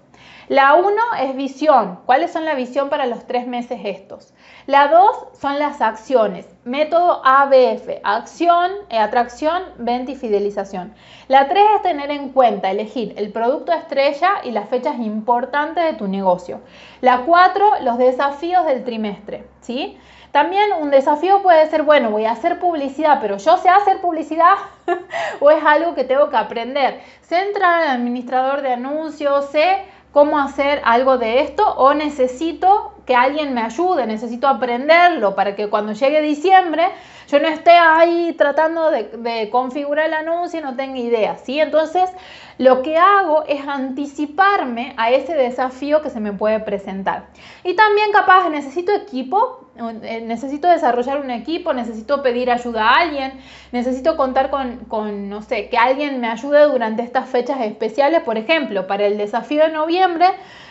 La 0.49 0.77
1 0.77 0.91
es 1.21 1.37
visión. 1.37 2.01
¿Cuáles 2.07 2.33
son 2.33 2.47
la 2.47 2.55
visión 2.55 2.89
para 2.89 3.05
los 3.05 3.27
tres 3.27 3.47
meses 3.47 3.81
estos? 3.85 4.33
La 4.65 4.89
2 4.89 5.39
son 5.39 5.59
las 5.59 5.83
acciones. 5.83 6.47
Método 6.65 7.21
ABF. 7.23 8.01
Acción, 8.03 8.71
eh, 8.89 8.99
atracción, 8.99 9.63
venta 9.77 10.13
y 10.13 10.17
fidelización. 10.17 10.95
La 11.29 11.49
3 11.49 11.63
es 11.77 11.83
tener 11.83 12.11
en 12.11 12.31
cuenta, 12.31 12.71
elegir 12.71 13.13
el 13.19 13.31
producto 13.31 13.73
estrella 13.73 14.37
y 14.43 14.53
las 14.53 14.71
fechas 14.71 14.99
importantes 14.99 15.85
de 15.85 15.93
tu 15.93 16.09
negocio. 16.09 16.63
La 17.03 17.25
4, 17.27 17.83
los 17.83 17.99
desafíos 17.99 18.65
del 18.65 18.85
trimestre. 18.85 19.45
¿sí? 19.61 19.99
También 20.33 20.71
un 20.81 20.91
desafío 20.91 21.43
puede 21.43 21.69
ser, 21.69 21.83
bueno, 21.83 22.11
voy 22.11 22.25
a 22.25 22.33
hacer 22.33 22.59
publicidad, 22.59 23.19
pero 23.21 23.37
yo 23.37 23.59
sé 23.59 23.69
hacer 23.69 24.01
publicidad 24.01 24.55
o 25.41 25.51
es 25.51 25.63
algo 25.63 25.95
que 25.95 26.05
tengo 26.05 26.31
que 26.31 26.37
aprender. 26.39 27.03
Sé 27.21 27.39
entrar 27.43 27.83
al 27.83 27.89
administrador 27.89 28.63
de 28.63 28.73
anuncios, 28.73 29.51
sé 29.51 29.85
cómo 30.19 30.41
hacer 30.41 30.83
algo 30.85 31.17
de 31.17 31.43
esto 31.43 31.63
o 31.77 31.95
necesito 31.95 32.91
que 33.09 33.17
alguien 33.17 33.55
me 33.55 33.63
ayude, 33.63 34.07
necesito 34.07 34.47
aprenderlo 34.47 35.35
para 35.35 35.57
que 35.57 35.71
cuando 35.71 35.95
llegue 35.95 36.21
diciembre 36.21 36.89
yo 37.27 37.41
no 37.41 37.49
esté 37.49 37.71
ahí 37.71 38.35
tratando 38.37 38.91
de, 38.91 39.49
configurar 39.51 40.09
el 40.09 40.13
anuncio 40.13 40.61
y 40.61 40.63
no 40.63 40.77
tenga 40.77 40.99
idea, 40.99 41.39
¿sí? 41.39 41.59
Entonces, 41.59 42.11
lo 42.59 42.83
que 42.83 42.99
hago 42.99 43.45
es 43.47 43.67
anticiparme 43.67 44.93
a 44.99 45.11
ese 45.11 45.35
desafío 45.35 46.03
que 46.03 46.11
se 46.11 46.21
me 46.21 46.35
puede 46.35 46.61
presentar. 46.61 47.29
Y 47.65 47.75
también 47.75 48.13
capaz 48.13 48.51
necesito 48.51 48.93
equipo, 48.93 49.71
eh, 50.03 50.23
necesito 50.27 50.69
desarrollar 50.69 51.21
un 51.21 51.31
equipo, 51.31 51.73
necesito 51.73 52.23
pedir 52.23 52.51
ayuda 52.51 52.91
a 52.91 53.01
alguien, 53.01 53.41
necesito 53.73 54.19
contar 54.19 54.51
con, 54.51 54.85
con, 54.87 55.31
no 55.31 55.41
sé, 55.41 55.71
que 55.71 55.79
alguien 55.79 56.21
me 56.21 56.29
ayude 56.29 56.63
durante 56.65 57.03
estas 57.03 57.27
fechas 57.29 57.61
especiales. 57.61 58.23
Por 58.23 58.37
ejemplo, 58.37 58.87
para 58.87 59.07
el 59.07 59.17
desafío 59.17 59.65
de 59.65 59.71
noviembre, 59.71 60.27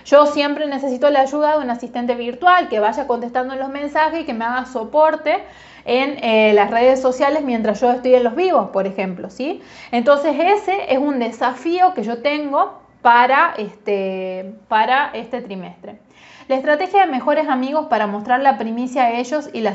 yo 0.07 0.25
siempre 0.25 0.67
necesito 0.67 1.09
la 1.09 1.21
ayuda 1.21 1.57
de 1.57 1.63
un 1.63 1.69
asistente 1.69 2.15
virtual 2.15 2.69
que 2.69 2.79
vaya 2.79 3.07
contestando 3.07 3.55
los 3.55 3.67
mensajes 3.69 4.21
y 4.21 4.25
que 4.25 4.33
me 4.33 4.45
haga 4.45 4.65
soporte 4.65 5.43
en 5.83 6.23
eh, 6.23 6.53
las 6.53 6.71
redes 6.71 7.01
sociales 7.01 7.43
mientras 7.43 7.81
yo 7.81 7.91
estoy 7.91 8.15
en 8.15 8.23
los 8.23 8.35
vivos, 8.35 8.69
por 8.69 8.87
ejemplo, 8.87 9.29
¿sí? 9.29 9.61
Entonces 9.91 10.33
ese 10.39 10.93
es 10.93 10.97
un 10.97 11.19
desafío 11.19 11.93
que 11.93 12.03
yo 12.03 12.21
tengo 12.21 12.79
para 13.01 13.53
este, 13.57 14.53
para 14.69 15.11
este 15.13 15.41
trimestre. 15.41 15.99
La 16.47 16.55
estrategia 16.55 17.05
de 17.05 17.11
mejores 17.11 17.49
amigos 17.49 17.87
para 17.87 18.07
mostrar 18.07 18.39
la 18.39 18.57
primicia 18.57 19.03
a 19.03 19.11
ellos 19.11 19.49
y, 19.51 19.65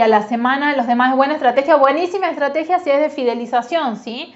a 0.00 0.08
la 0.08 0.22
semana 0.22 0.74
los 0.74 0.86
demás 0.86 1.10
es 1.10 1.16
buena 1.16 1.34
estrategia, 1.34 1.76
buenísima 1.76 2.30
estrategia 2.30 2.78
si 2.78 2.88
es 2.88 3.00
de 3.00 3.10
fidelización, 3.10 3.96
¿sí? 3.96 4.34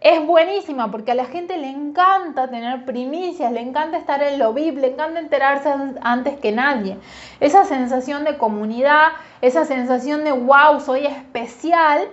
Es 0.00 0.24
buenísima 0.24 0.90
porque 0.90 1.12
a 1.12 1.14
la 1.14 1.24
gente 1.24 1.58
le 1.58 1.68
encanta 1.68 2.48
tener 2.48 2.84
primicias, 2.84 3.50
le 3.50 3.60
encanta 3.60 3.96
estar 3.96 4.22
en 4.22 4.38
lo 4.38 4.52
VIP, 4.52 4.78
le 4.78 4.92
encanta 4.92 5.18
enterarse 5.18 5.72
antes 6.02 6.38
que 6.38 6.52
nadie. 6.52 6.98
Esa 7.40 7.64
sensación 7.64 8.24
de 8.24 8.38
comunidad, 8.38 9.08
esa 9.40 9.64
sensación 9.64 10.24
de 10.24 10.32
wow, 10.32 10.80
soy 10.80 11.06
especial, 11.06 12.08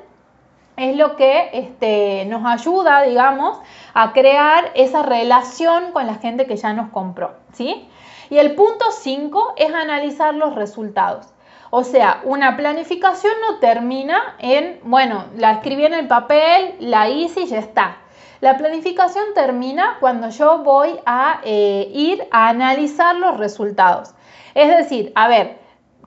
es 0.77 0.97
lo 0.97 1.15
que 1.15 1.49
este, 1.53 2.25
nos 2.25 2.45
ayuda, 2.45 3.03
digamos, 3.03 3.59
a 3.93 4.13
crear 4.13 4.71
esa 4.75 5.03
relación 5.03 5.91
con 5.91 6.05
la 6.07 6.15
gente 6.15 6.47
que 6.47 6.57
ya 6.57 6.73
nos 6.73 6.89
compró, 6.89 7.35
¿sí? 7.53 7.87
Y 8.29 8.39
el 8.39 8.55
punto 8.55 8.85
5 8.91 9.53
es 9.57 9.73
analizar 9.73 10.33
los 10.33 10.55
resultados. 10.55 11.27
O 11.77 11.83
sea, 11.83 12.21
una 12.23 12.55
planificación 12.55 13.33
no 13.45 13.59
termina 13.59 14.37
en, 14.39 14.79
bueno, 14.83 15.25
la 15.35 15.51
escribí 15.51 15.85
en 15.85 15.93
el 15.93 16.07
papel, 16.07 16.75
la 16.79 17.09
hice 17.09 17.41
y 17.41 17.47
ya 17.47 17.59
está. 17.59 17.97
La 18.39 18.55
planificación 18.55 19.25
termina 19.33 19.97
cuando 19.99 20.29
yo 20.29 20.59
voy 20.59 20.97
a 21.05 21.41
eh, 21.43 21.89
ir 21.93 22.25
a 22.31 22.47
analizar 22.47 23.17
los 23.17 23.35
resultados. 23.37 24.15
Es 24.53 24.69
decir, 24.69 25.11
a 25.15 25.27
ver, 25.27 25.57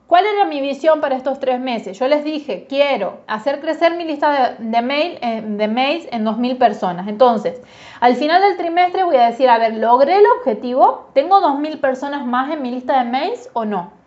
¿cuál 0.07 0.25
era 0.25 0.45
mi 0.45 0.59
visión 0.59 1.01
para 1.01 1.15
estos 1.15 1.39
tres 1.39 1.59
meses? 1.59 1.99
Yo 1.99 2.07
les 2.07 2.23
dije, 2.23 2.65
quiero 2.67 3.19
hacer 3.27 3.61
crecer 3.61 3.95
mi 3.95 4.05
lista 4.05 4.55
de, 4.57 4.81
mail, 4.81 5.19
eh, 5.21 5.43
de 5.45 5.67
mails 5.67 6.07
en 6.11 6.25
2.000 6.25 6.57
personas. 6.57 7.07
Entonces, 7.07 7.61
al 7.99 8.15
final 8.15 8.41
del 8.41 8.57
trimestre 8.57 9.03
voy 9.03 9.17
a 9.17 9.27
decir, 9.27 9.47
a 9.47 9.59
ver, 9.59 9.75
¿logré 9.75 10.17
el 10.17 10.25
objetivo? 10.39 11.11
¿Tengo 11.13 11.39
2.000 11.41 11.79
personas 11.79 12.25
más 12.25 12.51
en 12.51 12.63
mi 12.63 12.71
lista 12.71 13.03
de 13.03 13.11
mails 13.11 13.51
o 13.53 13.65
no? 13.65 13.98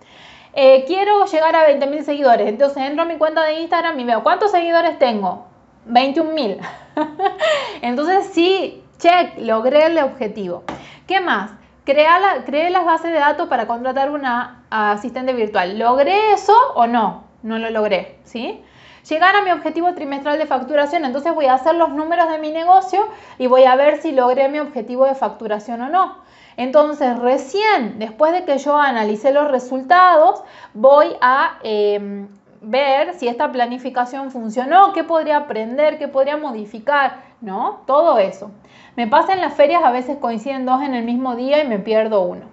Eh, 0.55 0.85
quiero 0.87 1.25
llegar 1.27 1.57
a 1.57 1.69
20.000 1.69 2.03
seguidores. 2.03 2.49
Entonces 2.49 2.83
entro 2.83 3.03
a 3.03 3.07
mi 3.07 3.17
cuenta 3.17 3.43
de 3.43 3.61
Instagram 3.61 3.99
y 3.99 4.05
veo 4.05 4.23
cuántos 4.23 4.51
seguidores 4.51 4.99
tengo. 4.99 5.47
21.000. 5.89 6.61
Entonces 7.83 8.31
sí, 8.33 8.85
check, 8.99 9.39
logré 9.39 9.87
el 9.87 9.99
objetivo. 9.99 10.65
¿Qué 11.07 11.21
más? 11.21 11.53
la, 11.87 12.45
creé 12.45 12.71
las 12.71 12.85
bases 12.85 13.13
de 13.13 13.19
datos 13.19 13.49
para 13.49 13.67
contratar 13.67 14.11
una 14.11 14.65
asistente 14.71 15.33
virtual. 15.33 15.79
¿Logré 15.79 16.33
eso 16.33 16.55
o 16.75 16.87
no? 16.87 17.25
No 17.43 17.59
lo 17.59 17.71
logré, 17.71 18.19
¿sí? 18.25 18.63
Llegar 19.09 19.35
a 19.35 19.43
mi 19.43 19.51
objetivo 19.51 19.95
trimestral 19.95 20.39
de 20.39 20.47
facturación, 20.47 21.05
entonces 21.05 21.35
voy 21.35 21.47
a 21.47 21.55
hacer 21.55 21.75
los 21.75 21.91
números 21.91 22.31
de 22.31 22.39
mi 22.39 22.53
negocio 22.53 23.09
y 23.37 23.49
voy 23.49 23.65
a 23.65 23.75
ver 23.75 24.01
si 24.01 24.13
logré 24.13 24.49
mi 24.49 24.61
objetivo 24.61 25.07
de 25.07 25.17
facturación 25.17 25.83
o 25.83 25.89
no. 25.89 26.19
Entonces, 26.57 27.19
recién 27.19 27.99
después 27.99 28.33
de 28.33 28.45
que 28.45 28.59
yo 28.59 28.77
analicé 28.77 29.33
los 29.33 29.51
resultados, 29.51 30.43
voy 30.75 31.09
a 31.21 31.59
em, 31.63 32.29
ver 32.61 33.15
si 33.15 33.29
esta 33.29 33.51
planificación 33.51 34.31
funcionó, 34.31 34.93
qué 34.93 35.05
podría 35.05 35.39
aprender, 35.39 35.99
qué 35.99 36.09
podría 36.09 36.37
modificar, 36.37 37.23
¿no? 37.41 37.83
Todo 37.87 38.19
eso. 38.19 38.51
Me 38.97 39.07
pasa 39.07 39.33
en 39.33 39.41
las 39.41 39.55
ferias, 39.55 39.83
a 39.83 39.91
veces 39.91 40.19
coinciden 40.19 40.67
dos 40.67 40.83
en 40.83 40.95
el 40.95 41.05
mismo 41.05 41.35
día 41.35 41.63
y 41.63 41.69
me 41.69 41.79
pierdo 41.79 42.23
uno. 42.23 42.47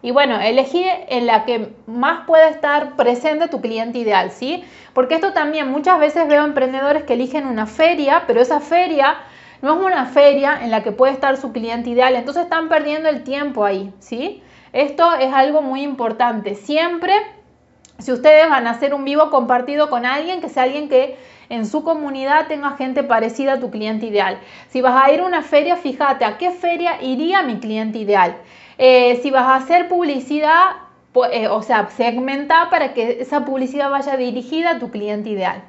Y 0.00 0.12
bueno, 0.12 0.40
elegí 0.40 0.84
en 1.08 1.26
la 1.26 1.44
que 1.44 1.74
más 1.86 2.24
puede 2.26 2.50
estar 2.50 2.94
presente 2.94 3.48
tu 3.48 3.60
cliente 3.60 3.98
ideal, 3.98 4.30
¿sí? 4.30 4.64
Porque 4.92 5.16
esto 5.16 5.32
también 5.32 5.70
muchas 5.70 5.98
veces 5.98 6.28
veo 6.28 6.44
emprendedores 6.44 7.02
que 7.02 7.14
eligen 7.14 7.46
una 7.46 7.66
feria, 7.66 8.22
pero 8.26 8.40
esa 8.40 8.60
feria 8.60 9.16
no 9.62 9.74
es 9.74 9.84
una 9.84 10.06
feria 10.06 10.58
en 10.62 10.70
la 10.70 10.82
que 10.82 10.92
puede 10.92 11.12
estar 11.12 11.36
su 11.36 11.52
cliente 11.52 11.90
ideal, 11.90 12.14
entonces 12.14 12.44
están 12.44 12.68
perdiendo 12.68 13.08
el 13.08 13.24
tiempo 13.24 13.64
ahí, 13.64 13.92
¿sí? 13.98 14.42
Esto 14.72 15.14
es 15.14 15.32
algo 15.32 15.62
muy 15.62 15.82
importante. 15.82 16.54
Siempre, 16.54 17.14
si 17.98 18.12
ustedes 18.12 18.48
van 18.48 18.66
a 18.66 18.70
hacer 18.70 18.94
un 18.94 19.04
vivo 19.04 19.30
compartido 19.30 19.90
con 19.90 20.06
alguien, 20.06 20.40
que 20.40 20.48
sea 20.48 20.64
alguien 20.64 20.88
que 20.88 21.16
en 21.48 21.66
su 21.66 21.82
comunidad 21.82 22.46
tenga 22.46 22.72
gente 22.72 23.02
parecida 23.02 23.54
a 23.54 23.60
tu 23.60 23.70
cliente 23.70 24.06
ideal. 24.06 24.38
Si 24.68 24.80
vas 24.80 25.02
a 25.02 25.10
ir 25.12 25.20
a 25.20 25.26
una 25.26 25.42
feria, 25.42 25.76
fíjate 25.76 26.24
a 26.24 26.36
qué 26.36 26.50
feria 26.50 27.02
iría 27.02 27.42
mi 27.42 27.58
cliente 27.58 27.98
ideal. 27.98 28.36
Eh, 28.76 29.18
si 29.22 29.30
vas 29.30 29.44
a 29.44 29.56
hacer 29.56 29.88
publicidad, 29.88 30.76
eh, 31.32 31.48
o 31.48 31.62
sea, 31.62 31.88
segmenta 31.88 32.68
para 32.70 32.92
que 32.92 33.18
esa 33.20 33.44
publicidad 33.44 33.90
vaya 33.90 34.16
dirigida 34.16 34.72
a 34.72 34.78
tu 34.78 34.90
cliente 34.90 35.30
ideal. 35.30 35.62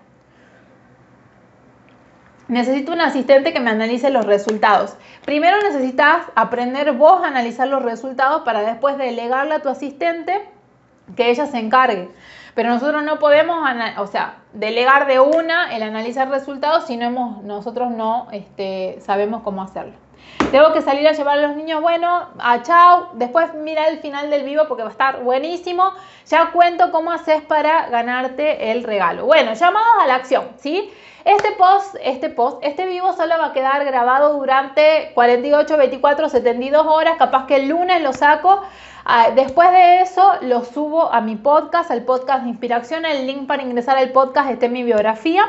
Necesito 2.49 2.91
un 2.91 3.01
asistente 3.01 3.53
que 3.53 3.59
me 3.59 3.69
analice 3.69 4.09
los 4.09 4.25
resultados. 4.25 4.95
Primero 5.23 5.57
necesitas 5.61 6.25
aprender 6.33 6.93
vos 6.93 7.23
a 7.23 7.27
analizar 7.27 7.67
los 7.67 7.83
resultados 7.83 8.41
para 8.41 8.61
después 8.61 8.97
delegarle 8.97 9.53
a 9.53 9.61
tu 9.61 9.69
asistente 9.69 10.41
que 11.15 11.29
ella 11.29 11.45
se 11.45 11.59
encargue. 11.59 12.09
Pero 12.55 12.69
nosotros 12.69 13.03
no 13.03 13.19
podemos, 13.19 13.59
o 13.99 14.07
sea, 14.07 14.39
delegar 14.53 15.05
de 15.05 15.19
una 15.19 15.75
el 15.75 15.83
analizar 15.83 16.29
resultados 16.29 16.87
si 16.87 16.97
no 16.97 17.05
hemos, 17.05 17.43
nosotros 17.43 17.91
no 17.91 18.27
este, 18.31 18.97
sabemos 18.99 19.43
cómo 19.43 19.61
hacerlo. 19.61 19.93
Tengo 20.51 20.73
que 20.73 20.81
salir 20.81 21.07
a 21.07 21.11
llevar 21.11 21.37
a 21.37 21.47
los 21.47 21.55
niños, 21.55 21.79
bueno, 21.79 22.29
a 22.39 22.63
chao. 22.63 23.09
Después 23.13 23.53
mira 23.53 23.87
el 23.87 23.99
final 23.99 24.31
del 24.31 24.43
vivo 24.43 24.63
porque 24.67 24.81
va 24.81 24.89
a 24.89 24.91
estar 24.91 25.23
buenísimo. 25.23 25.91
Ya 26.25 26.49
cuento 26.51 26.91
cómo 26.91 27.11
haces 27.11 27.43
para 27.43 27.87
ganarte 27.89 28.71
el 28.71 28.83
regalo. 28.83 29.25
Bueno, 29.25 29.53
llamados 29.53 29.91
a 30.01 30.07
la 30.07 30.15
acción, 30.15 30.47
¿sí? 30.57 30.91
Este 31.23 31.51
post, 31.51 31.95
este 32.01 32.29
post, 32.29 32.63
este 32.63 32.87
vivo 32.87 33.13
solo 33.13 33.37
va 33.37 33.47
a 33.47 33.53
quedar 33.53 33.85
grabado 33.85 34.33
durante 34.33 35.11
48, 35.13 35.77
24, 35.77 36.29
72 36.29 36.87
horas. 36.87 37.17
Capaz 37.17 37.45
que 37.45 37.57
el 37.57 37.67
lunes 37.67 38.01
lo 38.01 38.13
saco. 38.13 38.63
Ah, 39.05 39.29
después 39.35 39.69
de 39.71 40.01
eso 40.01 40.33
lo 40.41 40.63
subo 40.63 41.13
a 41.13 41.21
mi 41.21 41.35
podcast, 41.35 41.91
al 41.91 42.03
podcast 42.03 42.43
de 42.43 42.49
inspiración. 42.49 43.05
El 43.05 43.27
link 43.27 43.45
para 43.45 43.61
ingresar 43.61 43.97
al 43.97 44.09
podcast 44.09 44.49
está 44.49 44.65
en 44.65 44.73
mi 44.73 44.83
biografía. 44.83 45.43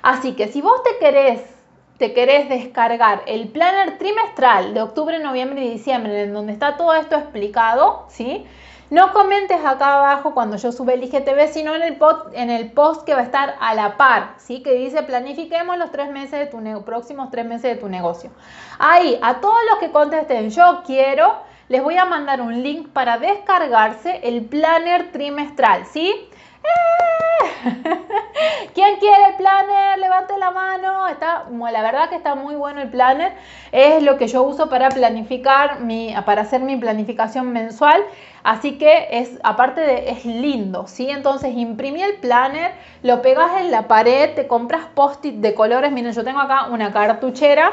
Así 0.00 0.34
que 0.34 0.48
si 0.48 0.62
vos 0.62 0.82
te 0.82 0.96
querés 0.98 1.59
te 2.00 2.14
querés 2.14 2.48
descargar 2.48 3.22
el 3.26 3.48
planner 3.48 3.98
trimestral 3.98 4.72
de 4.72 4.80
octubre, 4.80 5.18
noviembre 5.18 5.66
y 5.66 5.68
diciembre, 5.68 6.22
en 6.22 6.32
donde 6.32 6.54
está 6.54 6.78
todo 6.78 6.94
esto 6.94 7.14
explicado, 7.14 8.06
¿sí? 8.08 8.46
No 8.88 9.12
comentes 9.12 9.58
acá 9.62 9.98
abajo 9.98 10.32
cuando 10.32 10.56
yo 10.56 10.72
sube 10.72 10.94
el 10.94 11.04
IGTV, 11.04 11.48
sino 11.52 11.74
en 11.74 11.82
el, 11.82 11.96
post, 11.96 12.28
en 12.32 12.48
el 12.48 12.72
post 12.72 13.04
que 13.04 13.12
va 13.12 13.20
a 13.20 13.24
estar 13.24 13.54
a 13.60 13.74
la 13.74 13.98
par, 13.98 14.30
¿sí? 14.38 14.62
Que 14.62 14.72
dice 14.72 15.02
planifiquemos 15.02 15.76
los 15.76 15.92
tres 15.92 16.10
meses 16.10 16.38
de 16.38 16.46
tu 16.46 16.84
próximos 16.86 17.30
tres 17.30 17.44
meses 17.44 17.74
de 17.74 17.76
tu 17.76 17.90
negocio. 17.90 18.30
Ahí, 18.78 19.18
a 19.20 19.40
todos 19.40 19.58
los 19.68 19.78
que 19.78 19.92
contesten 19.92 20.48
yo 20.48 20.82
quiero, 20.86 21.34
les 21.68 21.82
voy 21.82 21.98
a 21.98 22.06
mandar 22.06 22.40
un 22.40 22.62
link 22.62 22.88
para 22.88 23.18
descargarse 23.18 24.20
el 24.22 24.46
planner 24.46 25.12
trimestral, 25.12 25.84
¿sí? 25.84 26.29
¿Quién 28.74 28.96
quiere 28.98 29.26
el 29.30 29.34
planner? 29.36 29.98
Levante 29.98 30.36
la 30.38 30.50
mano. 30.50 31.08
Está, 31.08 31.46
la 31.50 31.82
verdad 31.82 32.08
que 32.08 32.16
está 32.16 32.34
muy 32.34 32.54
bueno 32.54 32.80
el 32.80 32.88
planner. 32.88 33.32
Es 33.72 34.02
lo 34.02 34.16
que 34.16 34.28
yo 34.28 34.42
uso 34.42 34.68
para 34.68 34.88
planificar 34.88 35.80
mi, 35.80 36.14
para 36.24 36.42
hacer 36.42 36.62
mi 36.62 36.76
planificación 36.76 37.52
mensual. 37.52 38.02
Así 38.42 38.78
que 38.78 39.08
es, 39.10 39.38
aparte 39.42 39.80
de, 39.80 40.10
es 40.10 40.24
lindo, 40.24 40.86
¿sí? 40.86 41.10
Entonces 41.10 41.54
imprimí 41.54 42.02
el 42.02 42.14
planner, 42.14 42.72
lo 43.02 43.20
pegas 43.20 43.60
en 43.60 43.70
la 43.70 43.86
pared, 43.86 44.34
te 44.34 44.46
compras 44.46 44.86
post-it 44.94 45.36
de 45.36 45.54
colores. 45.54 45.92
Miren, 45.92 46.12
yo 46.12 46.24
tengo 46.24 46.40
acá 46.40 46.68
una 46.70 46.92
cartuchera 46.92 47.72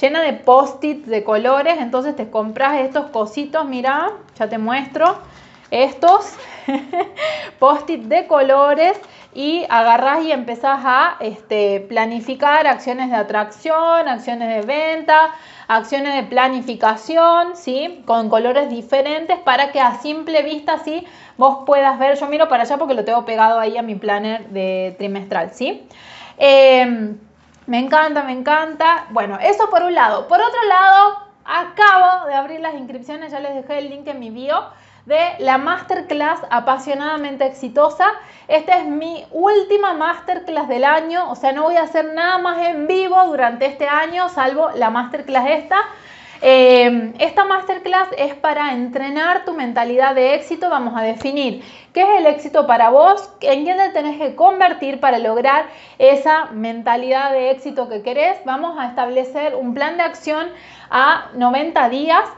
llena 0.00 0.22
de 0.22 0.32
post-it 0.32 1.04
de 1.04 1.24
colores. 1.24 1.74
Entonces 1.78 2.16
te 2.16 2.30
compras 2.30 2.80
estos 2.80 3.10
cositos, 3.10 3.66
mira, 3.66 4.12
ya 4.38 4.48
te 4.48 4.58
muestro 4.58 5.18
estos 5.70 6.32
post-it 7.58 8.02
de 8.04 8.26
colores 8.26 9.00
y 9.34 9.64
agarras 9.68 10.24
y 10.24 10.32
empezás 10.32 10.80
a 10.84 11.16
este, 11.20 11.80
planificar 11.80 12.66
acciones 12.66 13.10
de 13.10 13.16
atracción, 13.16 14.08
acciones 14.08 14.48
de 14.48 14.62
venta, 14.62 15.34
acciones 15.68 16.14
de 16.14 16.22
planificación, 16.24 17.56
¿sí? 17.56 18.02
Con 18.06 18.30
colores 18.30 18.70
diferentes 18.70 19.38
para 19.38 19.70
que 19.70 19.80
a 19.80 19.94
simple 20.00 20.42
vista, 20.42 20.78
¿sí? 20.78 21.06
Vos 21.36 21.58
puedas 21.66 21.98
ver, 21.98 22.18
yo 22.18 22.26
miro 22.26 22.48
para 22.48 22.64
allá 22.64 22.78
porque 22.78 22.94
lo 22.94 23.04
tengo 23.04 23.24
pegado 23.24 23.60
ahí 23.60 23.76
a 23.76 23.82
mi 23.82 23.94
planner 23.94 24.48
de 24.48 24.94
trimestral, 24.98 25.52
¿sí? 25.52 25.86
Em, 26.38 27.18
me 27.66 27.78
encanta, 27.78 28.22
me 28.24 28.32
encanta. 28.32 29.06
Bueno, 29.10 29.38
eso 29.40 29.68
por 29.70 29.82
un 29.82 29.94
lado. 29.94 30.26
Por 30.26 30.40
otro 30.40 30.64
lado, 30.68 31.18
acabo 31.44 32.26
de 32.26 32.34
abrir 32.34 32.60
las 32.60 32.74
inscripciones, 32.74 33.30
ya 33.30 33.40
les 33.40 33.54
dejé 33.54 33.78
el 33.78 33.90
link 33.90 34.06
en 34.08 34.18
mi 34.18 34.30
bio 34.30 34.64
de 35.08 35.36
la 35.38 35.56
masterclass 35.56 36.38
apasionadamente 36.50 37.46
exitosa. 37.46 38.04
Esta 38.46 38.76
es 38.76 38.84
mi 38.84 39.24
última 39.30 39.94
masterclass 39.94 40.68
del 40.68 40.84
año, 40.84 41.30
o 41.30 41.34
sea, 41.34 41.52
no 41.52 41.62
voy 41.62 41.76
a 41.76 41.82
hacer 41.82 42.12
nada 42.12 42.36
más 42.36 42.58
en 42.68 42.86
vivo 42.86 43.16
durante 43.24 43.64
este 43.64 43.88
año, 43.88 44.28
salvo 44.28 44.68
la 44.74 44.90
masterclass 44.90 45.46
esta. 45.48 45.78
Eh, 46.42 47.14
esta 47.18 47.44
masterclass 47.44 48.08
es 48.18 48.34
para 48.34 48.74
entrenar 48.74 49.46
tu 49.46 49.54
mentalidad 49.54 50.14
de 50.14 50.34
éxito. 50.34 50.68
Vamos 50.68 50.94
a 50.94 51.02
definir 51.02 51.64
qué 51.94 52.02
es 52.02 52.08
el 52.18 52.26
éxito 52.26 52.66
para 52.66 52.90
vos, 52.90 53.30
en 53.40 53.64
quién 53.64 53.78
te 53.78 53.88
tenés 53.88 54.18
que 54.18 54.36
convertir 54.36 55.00
para 55.00 55.18
lograr 55.18 55.64
esa 55.98 56.50
mentalidad 56.52 57.32
de 57.32 57.50
éxito 57.50 57.88
que 57.88 58.02
querés. 58.02 58.38
Vamos 58.44 58.78
a 58.78 58.88
establecer 58.88 59.56
un 59.56 59.72
plan 59.72 59.96
de 59.96 60.02
acción 60.02 60.48
a 60.90 61.30
90 61.34 61.88
días. 61.88 62.28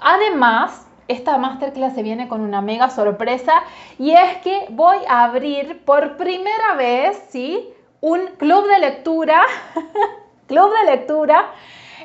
Además, 0.00 0.86
esta 1.10 1.36
masterclass 1.38 1.94
se 1.94 2.02
viene 2.02 2.28
con 2.28 2.40
una 2.40 2.60
mega 2.60 2.88
sorpresa 2.88 3.52
y 3.98 4.12
es 4.12 4.36
que 4.44 4.66
voy 4.70 4.98
a 5.08 5.24
abrir 5.24 5.84
por 5.84 6.16
primera 6.16 6.74
vez, 6.76 7.20
¿sí? 7.30 7.68
Un 8.00 8.28
club 8.38 8.66
de 8.68 8.78
lectura, 8.78 9.42
club 10.46 10.70
de 10.72 10.90
lectura. 10.90 11.50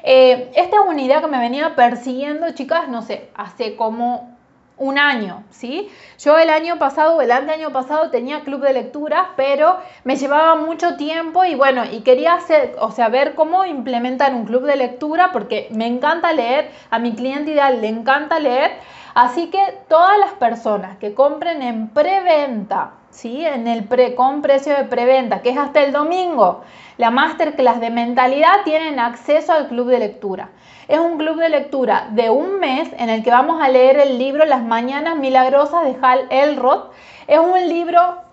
Eh, 0.04 0.52
esta 0.56 0.78
es 0.78 0.82
una 0.88 1.02
idea 1.02 1.22
que 1.22 1.28
me 1.28 1.40
venía 1.40 1.76
persiguiendo, 1.76 2.52
chicas, 2.52 2.90
no 2.90 3.02
sé, 3.02 3.30
hace 3.36 3.76
como 3.76 4.35
un 4.78 4.98
año, 4.98 5.44
¿sí? 5.52 5.90
Yo 6.20 6.38
el 6.38 6.50
año 6.50 6.78
pasado, 6.78 7.22
el 7.22 7.32
año 7.32 7.72
pasado 7.72 8.10
tenía 8.10 8.42
club 8.42 8.62
de 8.62 8.74
lectura, 8.74 9.32
pero 9.36 9.78
me 10.04 10.16
llevaba 10.16 10.56
mucho 10.56 10.96
tiempo 10.96 11.46
y 11.46 11.56
bueno, 11.56 11.84
y 11.86 12.02
quería 12.02 12.34
hacer, 12.34 12.76
o 12.80 12.92
sea, 12.92 13.10
ver 13.10 13.36
cómo 13.36 13.66
implementar 13.66 14.34
un 14.34 14.46
club 14.46 14.64
de 14.64 14.76
lectura 14.76 15.32
porque 15.32 15.70
me 15.72 15.88
encanta 15.88 16.34
leer, 16.34 16.72
a 16.90 17.00
mi 17.00 17.14
cliente 17.14 17.52
ideal 17.52 17.82
le 17.82 17.88
encanta 17.88 18.40
leer, 18.40 18.72
Así 19.16 19.50
que 19.50 19.78
todas 19.88 20.20
las 20.20 20.34
personas 20.34 20.98
que 20.98 21.14
compren 21.14 21.62
en 21.62 21.88
preventa, 21.88 22.92
¿sí? 23.12 23.46
en 23.46 23.66
el 23.66 23.86
pre, 23.86 24.14
con 24.14 24.42
precio 24.42 24.76
de 24.76 24.84
preventa, 24.84 25.42
que 25.42 25.52
es 25.52 25.58
hasta 25.58 25.82
el 25.82 25.94
domingo, 25.94 26.64
la 26.98 27.12
masterclass 27.12 27.80
de 27.80 27.92
mentalidad, 27.92 28.64
tienen 28.66 29.00
acceso 29.00 29.54
al 29.54 29.70
club 29.70 29.88
de 29.88 30.00
lectura. 30.00 30.50
Es 30.88 31.00
un 31.00 31.18
club 31.18 31.38
de 31.38 31.50
lectura 31.50 32.10
de 32.12 32.30
un 32.30 32.60
mes 32.60 32.90
en 33.00 33.10
el 33.10 33.24
que 33.24 33.32
vamos 33.32 33.60
a 33.60 33.70
leer 33.70 33.98
el 33.98 34.20
libro 34.20 34.46
Las 34.46 34.62
Mañanas 34.62 35.18
Milagrosas 35.18 35.84
de 35.84 35.98
Hal 36.00 36.28
Elrod. 36.30 36.92
Es 37.26 37.40
un 37.40 37.68
libro 37.68 38.25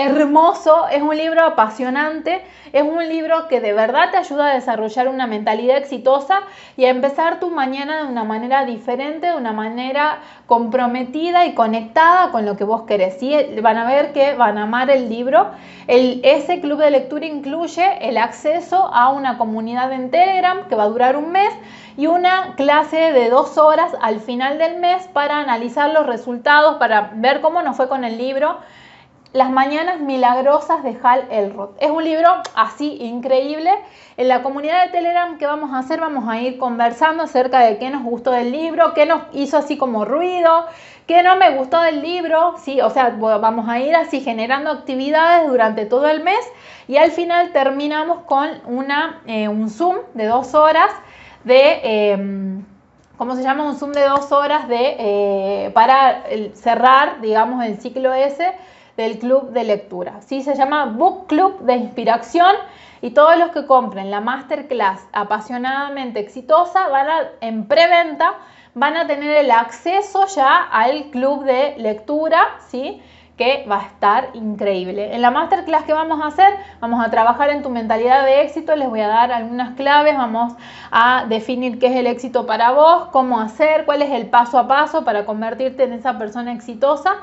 hermoso, 0.00 0.88
es 0.88 1.02
un 1.02 1.16
libro 1.16 1.44
apasionante, 1.44 2.42
es 2.72 2.82
un 2.82 3.08
libro 3.08 3.48
que 3.48 3.60
de 3.60 3.72
verdad 3.72 4.10
te 4.10 4.16
ayuda 4.16 4.48
a 4.50 4.54
desarrollar 4.54 5.08
una 5.08 5.26
mentalidad 5.26 5.76
exitosa 5.76 6.40
y 6.76 6.84
a 6.84 6.90
empezar 6.90 7.40
tu 7.40 7.50
mañana 7.50 8.02
de 8.02 8.08
una 8.08 8.24
manera 8.24 8.64
diferente, 8.64 9.28
de 9.28 9.36
una 9.36 9.52
manera 9.52 10.18
comprometida 10.46 11.46
y 11.46 11.54
conectada 11.54 12.30
con 12.30 12.46
lo 12.46 12.56
que 12.56 12.64
vos 12.64 12.82
querés. 12.82 13.18
Van 13.62 13.76
a 13.76 13.86
ver 13.86 14.12
que 14.12 14.34
van 14.34 14.58
a 14.58 14.62
amar 14.62 14.90
el 14.90 15.08
libro. 15.08 15.50
El, 15.86 16.20
ese 16.24 16.60
club 16.60 16.78
de 16.78 16.90
lectura 16.90 17.26
incluye 17.26 18.08
el 18.08 18.16
acceso 18.16 18.90
a 18.92 19.10
una 19.10 19.36
comunidad 19.38 19.92
en 19.92 20.10
Telegram 20.10 20.68
que 20.68 20.76
va 20.76 20.84
a 20.84 20.88
durar 20.88 21.16
un 21.16 21.32
mes 21.32 21.52
y 21.96 22.06
una 22.06 22.54
clase 22.56 23.12
de 23.12 23.28
dos 23.28 23.58
horas 23.58 23.92
al 24.00 24.20
final 24.20 24.58
del 24.58 24.78
mes 24.78 25.08
para 25.08 25.38
analizar 25.38 25.90
los 25.90 26.06
resultados, 26.06 26.76
para 26.76 27.10
ver 27.14 27.40
cómo 27.40 27.62
nos 27.62 27.76
fue 27.76 27.88
con 27.88 28.04
el 28.04 28.16
libro 28.16 28.58
las 29.32 29.50
mañanas 29.50 30.00
milagrosas 30.00 30.82
de 30.82 30.98
Hal 31.02 31.28
Elrod. 31.30 31.70
Es 31.78 31.90
un 31.90 32.02
libro 32.02 32.28
así 32.54 32.96
increíble. 33.00 33.70
En 34.16 34.28
la 34.28 34.42
comunidad 34.42 34.86
de 34.86 34.90
Telegram, 34.90 35.38
¿qué 35.38 35.46
vamos 35.46 35.72
a 35.72 35.78
hacer? 35.78 36.00
Vamos 36.00 36.28
a 36.28 36.40
ir 36.40 36.58
conversando 36.58 37.22
acerca 37.22 37.60
de 37.60 37.78
qué 37.78 37.90
nos 37.90 38.02
gustó 38.02 38.32
del 38.32 38.50
libro, 38.50 38.92
qué 38.92 39.06
nos 39.06 39.22
hizo 39.32 39.56
así 39.56 39.78
como 39.78 40.04
ruido, 40.04 40.66
qué 41.06 41.22
no 41.22 41.36
me 41.36 41.56
gustó 41.56 41.80
del 41.80 42.02
libro. 42.02 42.56
Sí, 42.58 42.80
o 42.80 42.90
sea, 42.90 43.10
vamos 43.10 43.68
a 43.68 43.78
ir 43.78 43.94
así 43.94 44.20
generando 44.20 44.70
actividades 44.70 45.48
durante 45.48 45.86
todo 45.86 46.08
el 46.08 46.24
mes 46.24 46.40
y 46.88 46.96
al 46.96 47.12
final 47.12 47.52
terminamos 47.52 48.24
con 48.24 48.48
una, 48.66 49.20
eh, 49.26 49.48
un 49.48 49.70
Zoom 49.70 49.96
de 50.14 50.26
dos 50.26 50.54
horas 50.54 50.90
de... 51.44 51.80
Em, 52.12 52.64
¿cómo 53.16 53.36
se 53.36 53.42
llama? 53.42 53.64
Un 53.64 53.76
Zoom 53.76 53.92
de 53.92 54.06
dos 54.06 54.32
horas 54.32 54.66
de, 54.66 54.96
eh, 54.98 55.70
para 55.74 56.24
cerrar, 56.54 57.20
digamos, 57.20 57.62
el 57.62 57.78
ciclo 57.78 58.14
ese 58.14 58.54
del 59.00 59.18
club 59.18 59.50
de 59.50 59.64
lectura. 59.64 60.20
¿sí? 60.20 60.42
Se 60.42 60.54
llama 60.54 60.84
Book 60.86 61.26
Club 61.26 61.60
de 61.60 61.74
Inspiración 61.74 62.54
y 63.00 63.10
todos 63.10 63.38
los 63.38 63.50
que 63.50 63.66
compren 63.66 64.10
la 64.10 64.20
masterclass 64.20 65.00
apasionadamente 65.12 66.20
exitosa 66.20 66.88
van 66.88 67.08
a, 67.08 67.28
en 67.40 67.66
preventa 67.66 68.34
van 68.74 68.96
a 68.96 69.06
tener 69.06 69.30
el 69.38 69.50
acceso 69.50 70.26
ya 70.26 70.62
al 70.70 71.10
club 71.10 71.44
de 71.44 71.74
lectura, 71.78 72.40
¿sí? 72.68 73.02
que 73.38 73.64
va 73.66 73.80
a 73.80 73.86
estar 73.86 74.28
increíble. 74.34 75.14
En 75.14 75.22
la 75.22 75.30
masterclass 75.30 75.84
que 75.84 75.94
vamos 75.94 76.20
a 76.20 76.26
hacer, 76.26 76.52
vamos 76.78 77.02
a 77.02 77.10
trabajar 77.10 77.48
en 77.48 77.62
tu 77.62 77.70
mentalidad 77.70 78.22
de 78.26 78.42
éxito, 78.42 78.76
les 78.76 78.86
voy 78.86 79.00
a 79.00 79.08
dar 79.08 79.32
algunas 79.32 79.76
claves, 79.76 80.14
vamos 80.14 80.52
a 80.90 81.24
definir 81.26 81.78
qué 81.78 81.86
es 81.86 81.96
el 81.96 82.06
éxito 82.06 82.44
para 82.44 82.72
vos, 82.72 83.08
cómo 83.12 83.40
hacer, 83.40 83.86
cuál 83.86 84.02
es 84.02 84.10
el 84.10 84.26
paso 84.26 84.58
a 84.58 84.68
paso 84.68 85.06
para 85.06 85.24
convertirte 85.24 85.84
en 85.84 85.94
esa 85.94 86.18
persona 86.18 86.52
exitosa 86.52 87.16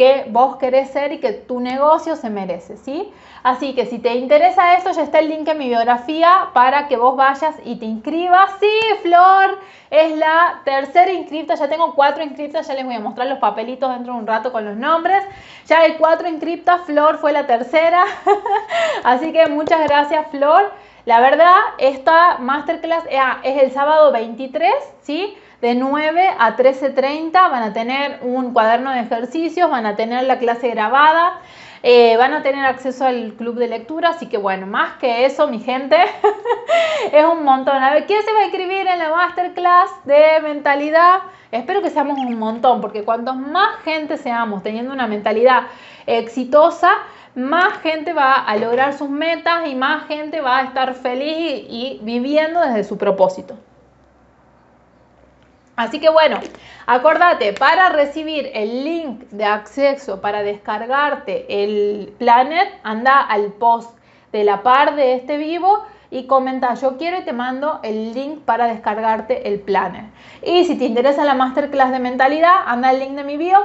que 0.00 0.24
vos 0.30 0.56
querés 0.56 0.88
ser 0.88 1.12
y 1.12 1.18
que 1.18 1.34
tu 1.34 1.60
negocio 1.60 2.16
se 2.16 2.30
merece, 2.30 2.78
¿sí? 2.78 3.12
Así 3.42 3.74
que 3.74 3.84
si 3.84 3.98
te 3.98 4.14
interesa 4.14 4.78
esto, 4.78 4.92
ya 4.92 5.02
está 5.02 5.18
el 5.18 5.28
link 5.28 5.46
en 5.46 5.58
mi 5.58 5.68
biografía 5.68 6.48
para 6.54 6.88
que 6.88 6.96
vos 6.96 7.16
vayas 7.16 7.54
y 7.66 7.76
te 7.76 7.84
inscribas. 7.84 8.50
Sí, 8.60 8.72
Flor 9.02 9.58
es 9.90 10.16
la 10.16 10.62
tercera 10.64 11.12
inscripta, 11.12 11.54
ya 11.54 11.68
tengo 11.68 11.94
cuatro 11.94 12.24
inscriptas, 12.24 12.66
ya 12.66 12.72
les 12.72 12.86
voy 12.86 12.94
a 12.94 13.00
mostrar 13.00 13.26
los 13.26 13.40
papelitos 13.40 13.92
dentro 13.92 14.14
de 14.14 14.20
un 14.20 14.26
rato 14.26 14.52
con 14.52 14.64
los 14.64 14.74
nombres. 14.74 15.22
Ya 15.66 15.80
hay 15.80 15.96
cuatro 15.98 16.30
inscriptas, 16.30 16.80
Flor 16.86 17.18
fue 17.18 17.32
la 17.32 17.46
tercera. 17.46 18.02
Así 19.04 19.34
que 19.34 19.48
muchas 19.48 19.86
gracias, 19.86 20.28
Flor. 20.30 20.72
La 21.04 21.20
verdad, 21.20 21.58
esta 21.76 22.38
masterclass 22.38 23.04
ah, 23.20 23.40
es 23.42 23.62
el 23.62 23.70
sábado 23.70 24.12
23, 24.12 24.72
¿sí? 25.02 25.36
De 25.60 25.74
9 25.74 26.30
a 26.38 26.56
13.30 26.56 27.32
van 27.32 27.62
a 27.62 27.72
tener 27.72 28.20
un 28.22 28.52
cuaderno 28.52 28.92
de 28.92 29.00
ejercicios, 29.00 29.70
van 29.70 29.86
a 29.86 29.96
tener 29.96 30.24
la 30.24 30.38
clase 30.38 30.70
grabada, 30.70 31.40
eh, 31.82 32.16
van 32.16 32.32
a 32.32 32.42
tener 32.42 32.64
acceso 32.64 33.04
al 33.04 33.34
club 33.34 33.56
de 33.56 33.68
lectura, 33.68 34.10
así 34.10 34.26
que 34.26 34.38
bueno, 34.38 34.66
más 34.66 34.94
que 34.98 35.26
eso, 35.26 35.48
mi 35.48 35.60
gente, 35.60 35.96
es 37.12 37.24
un 37.24 37.44
montón. 37.44 37.82
A 37.82 37.92
ver, 37.92 38.06
¿quién 38.06 38.22
se 38.22 38.32
va 38.32 38.40
a 38.40 38.44
escribir 38.46 38.86
en 38.86 38.98
la 38.98 39.10
masterclass 39.10 39.90
de 40.04 40.40
mentalidad? 40.42 41.18
Espero 41.52 41.82
que 41.82 41.90
seamos 41.90 42.18
un 42.18 42.38
montón, 42.38 42.80
porque 42.80 43.04
cuanto 43.04 43.34
más 43.34 43.80
gente 43.84 44.16
seamos 44.16 44.62
teniendo 44.62 44.92
una 44.92 45.06
mentalidad 45.06 45.64
exitosa, 46.06 46.92
más 47.34 47.78
gente 47.78 48.12
va 48.12 48.34
a 48.34 48.56
lograr 48.56 48.94
sus 48.94 49.10
metas 49.10 49.66
y 49.66 49.74
más 49.74 50.06
gente 50.06 50.40
va 50.40 50.58
a 50.58 50.62
estar 50.62 50.94
feliz 50.94 51.64
y 51.68 51.98
viviendo 52.02 52.60
desde 52.60 52.84
su 52.84 52.98
propósito. 52.98 53.56
Así 55.80 55.98
que 55.98 56.10
bueno, 56.10 56.38
acordate, 56.84 57.54
para 57.54 57.88
recibir 57.88 58.50
el 58.52 58.84
link 58.84 59.20
de 59.30 59.46
acceso 59.46 60.20
para 60.20 60.42
descargarte 60.42 61.64
el 61.64 62.12
planner, 62.18 62.68
anda 62.82 63.18
al 63.18 63.46
post 63.52 63.96
de 64.30 64.44
la 64.44 64.62
par 64.62 64.94
de 64.94 65.14
este 65.14 65.38
vivo 65.38 65.82
y 66.10 66.26
comenta 66.26 66.74
yo 66.74 66.98
quiero 66.98 67.20
y 67.20 67.24
te 67.24 67.32
mando 67.32 67.80
el 67.82 68.12
link 68.12 68.40
para 68.40 68.66
descargarte 68.66 69.48
el 69.48 69.58
planner. 69.58 70.04
Y 70.42 70.66
si 70.66 70.76
te 70.76 70.84
interesa 70.84 71.24
la 71.24 71.32
masterclass 71.32 71.92
de 71.92 71.98
mentalidad, 71.98 72.56
anda 72.66 72.90
al 72.90 72.98
link 72.98 73.12
de 73.12 73.24
mi 73.24 73.38
bio 73.38 73.58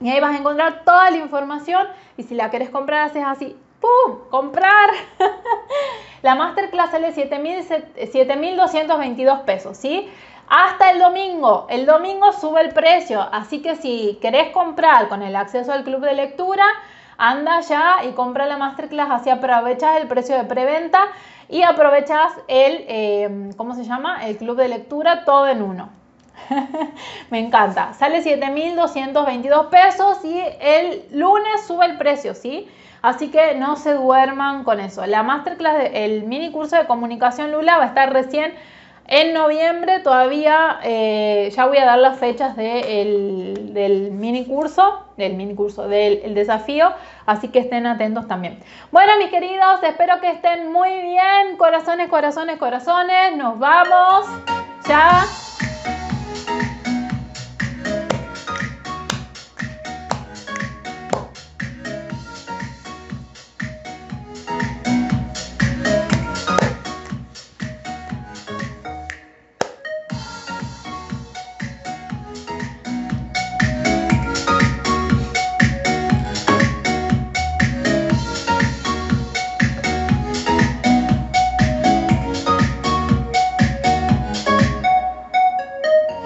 y 0.00 0.10
ahí 0.10 0.18
vas 0.18 0.34
a 0.34 0.38
encontrar 0.38 0.82
toda 0.84 1.12
la 1.12 1.18
información 1.18 1.86
y 2.16 2.24
si 2.24 2.34
la 2.34 2.50
quieres 2.50 2.70
comprar 2.70 3.04
haces 3.04 3.22
así, 3.24 3.56
¡pum! 3.80 4.18
¡Comprar! 4.30 4.90
la 6.22 6.34
masterclass 6.34 6.90
sale 6.90 7.14
7.222 7.14 9.44
pesos, 9.44 9.76
¿sí? 9.76 10.10
hasta 10.48 10.90
el 10.90 10.98
domingo. 10.98 11.66
El 11.68 11.86
domingo 11.86 12.32
sube 12.32 12.60
el 12.60 12.72
precio, 12.72 13.20
así 13.32 13.62
que 13.62 13.76
si 13.76 14.18
querés 14.20 14.50
comprar 14.50 15.08
con 15.08 15.22
el 15.22 15.36
acceso 15.36 15.72
al 15.72 15.84
club 15.84 16.00
de 16.00 16.14
lectura, 16.14 16.64
anda 17.18 17.60
ya 17.60 18.04
y 18.04 18.12
compra 18.12 18.46
la 18.46 18.56
masterclass, 18.56 19.10
así 19.10 19.30
aprovechas 19.30 20.00
el 20.00 20.08
precio 20.08 20.36
de 20.36 20.44
preventa 20.44 21.08
y 21.48 21.62
aprovechas 21.62 22.32
el, 22.48 22.84
eh, 22.88 23.50
¿cómo 23.56 23.74
se 23.74 23.84
llama? 23.84 24.26
El 24.26 24.36
club 24.36 24.56
de 24.56 24.68
lectura 24.68 25.24
todo 25.24 25.48
en 25.48 25.62
uno. 25.62 25.90
Me 27.30 27.40
encanta. 27.40 27.92
Sale 27.94 28.22
7.222 28.22 29.68
pesos 29.68 30.24
y 30.24 30.40
el 30.60 31.04
lunes 31.12 31.66
sube 31.66 31.86
el 31.86 31.96
precio, 31.98 32.34
¿sí? 32.34 32.68
Así 33.02 33.28
que 33.28 33.54
no 33.54 33.76
se 33.76 33.94
duerman 33.94 34.64
con 34.64 34.80
eso. 34.80 35.06
La 35.06 35.22
masterclass, 35.22 35.90
el 35.92 36.24
mini 36.24 36.50
curso 36.50 36.76
de 36.76 36.86
comunicación 36.86 37.52
Lula 37.52 37.78
va 37.78 37.84
a 37.84 37.88
estar 37.88 38.12
recién 38.12 38.52
en 39.08 39.34
noviembre 39.34 40.00
todavía 40.00 40.80
eh, 40.82 41.52
ya 41.54 41.66
voy 41.66 41.78
a 41.78 41.84
dar 41.84 41.98
las 41.98 42.18
fechas 42.18 42.56
del 42.56 44.10
mini 44.12 44.44
curso, 44.44 45.04
del 45.16 45.34
mini 45.34 45.54
curso, 45.54 45.86
del 45.86 46.34
desafío, 46.34 46.92
así 47.24 47.48
que 47.48 47.60
estén 47.60 47.86
atentos 47.86 48.26
también. 48.26 48.58
Bueno, 48.90 49.12
mis 49.18 49.28
queridos, 49.28 49.80
espero 49.84 50.20
que 50.20 50.30
estén 50.30 50.72
muy 50.72 50.90
bien. 50.90 51.56
Corazones, 51.56 52.08
corazones, 52.08 52.58
corazones. 52.58 53.36
Nos 53.36 53.58
vamos. 53.60 54.26
Ya 54.88 55.24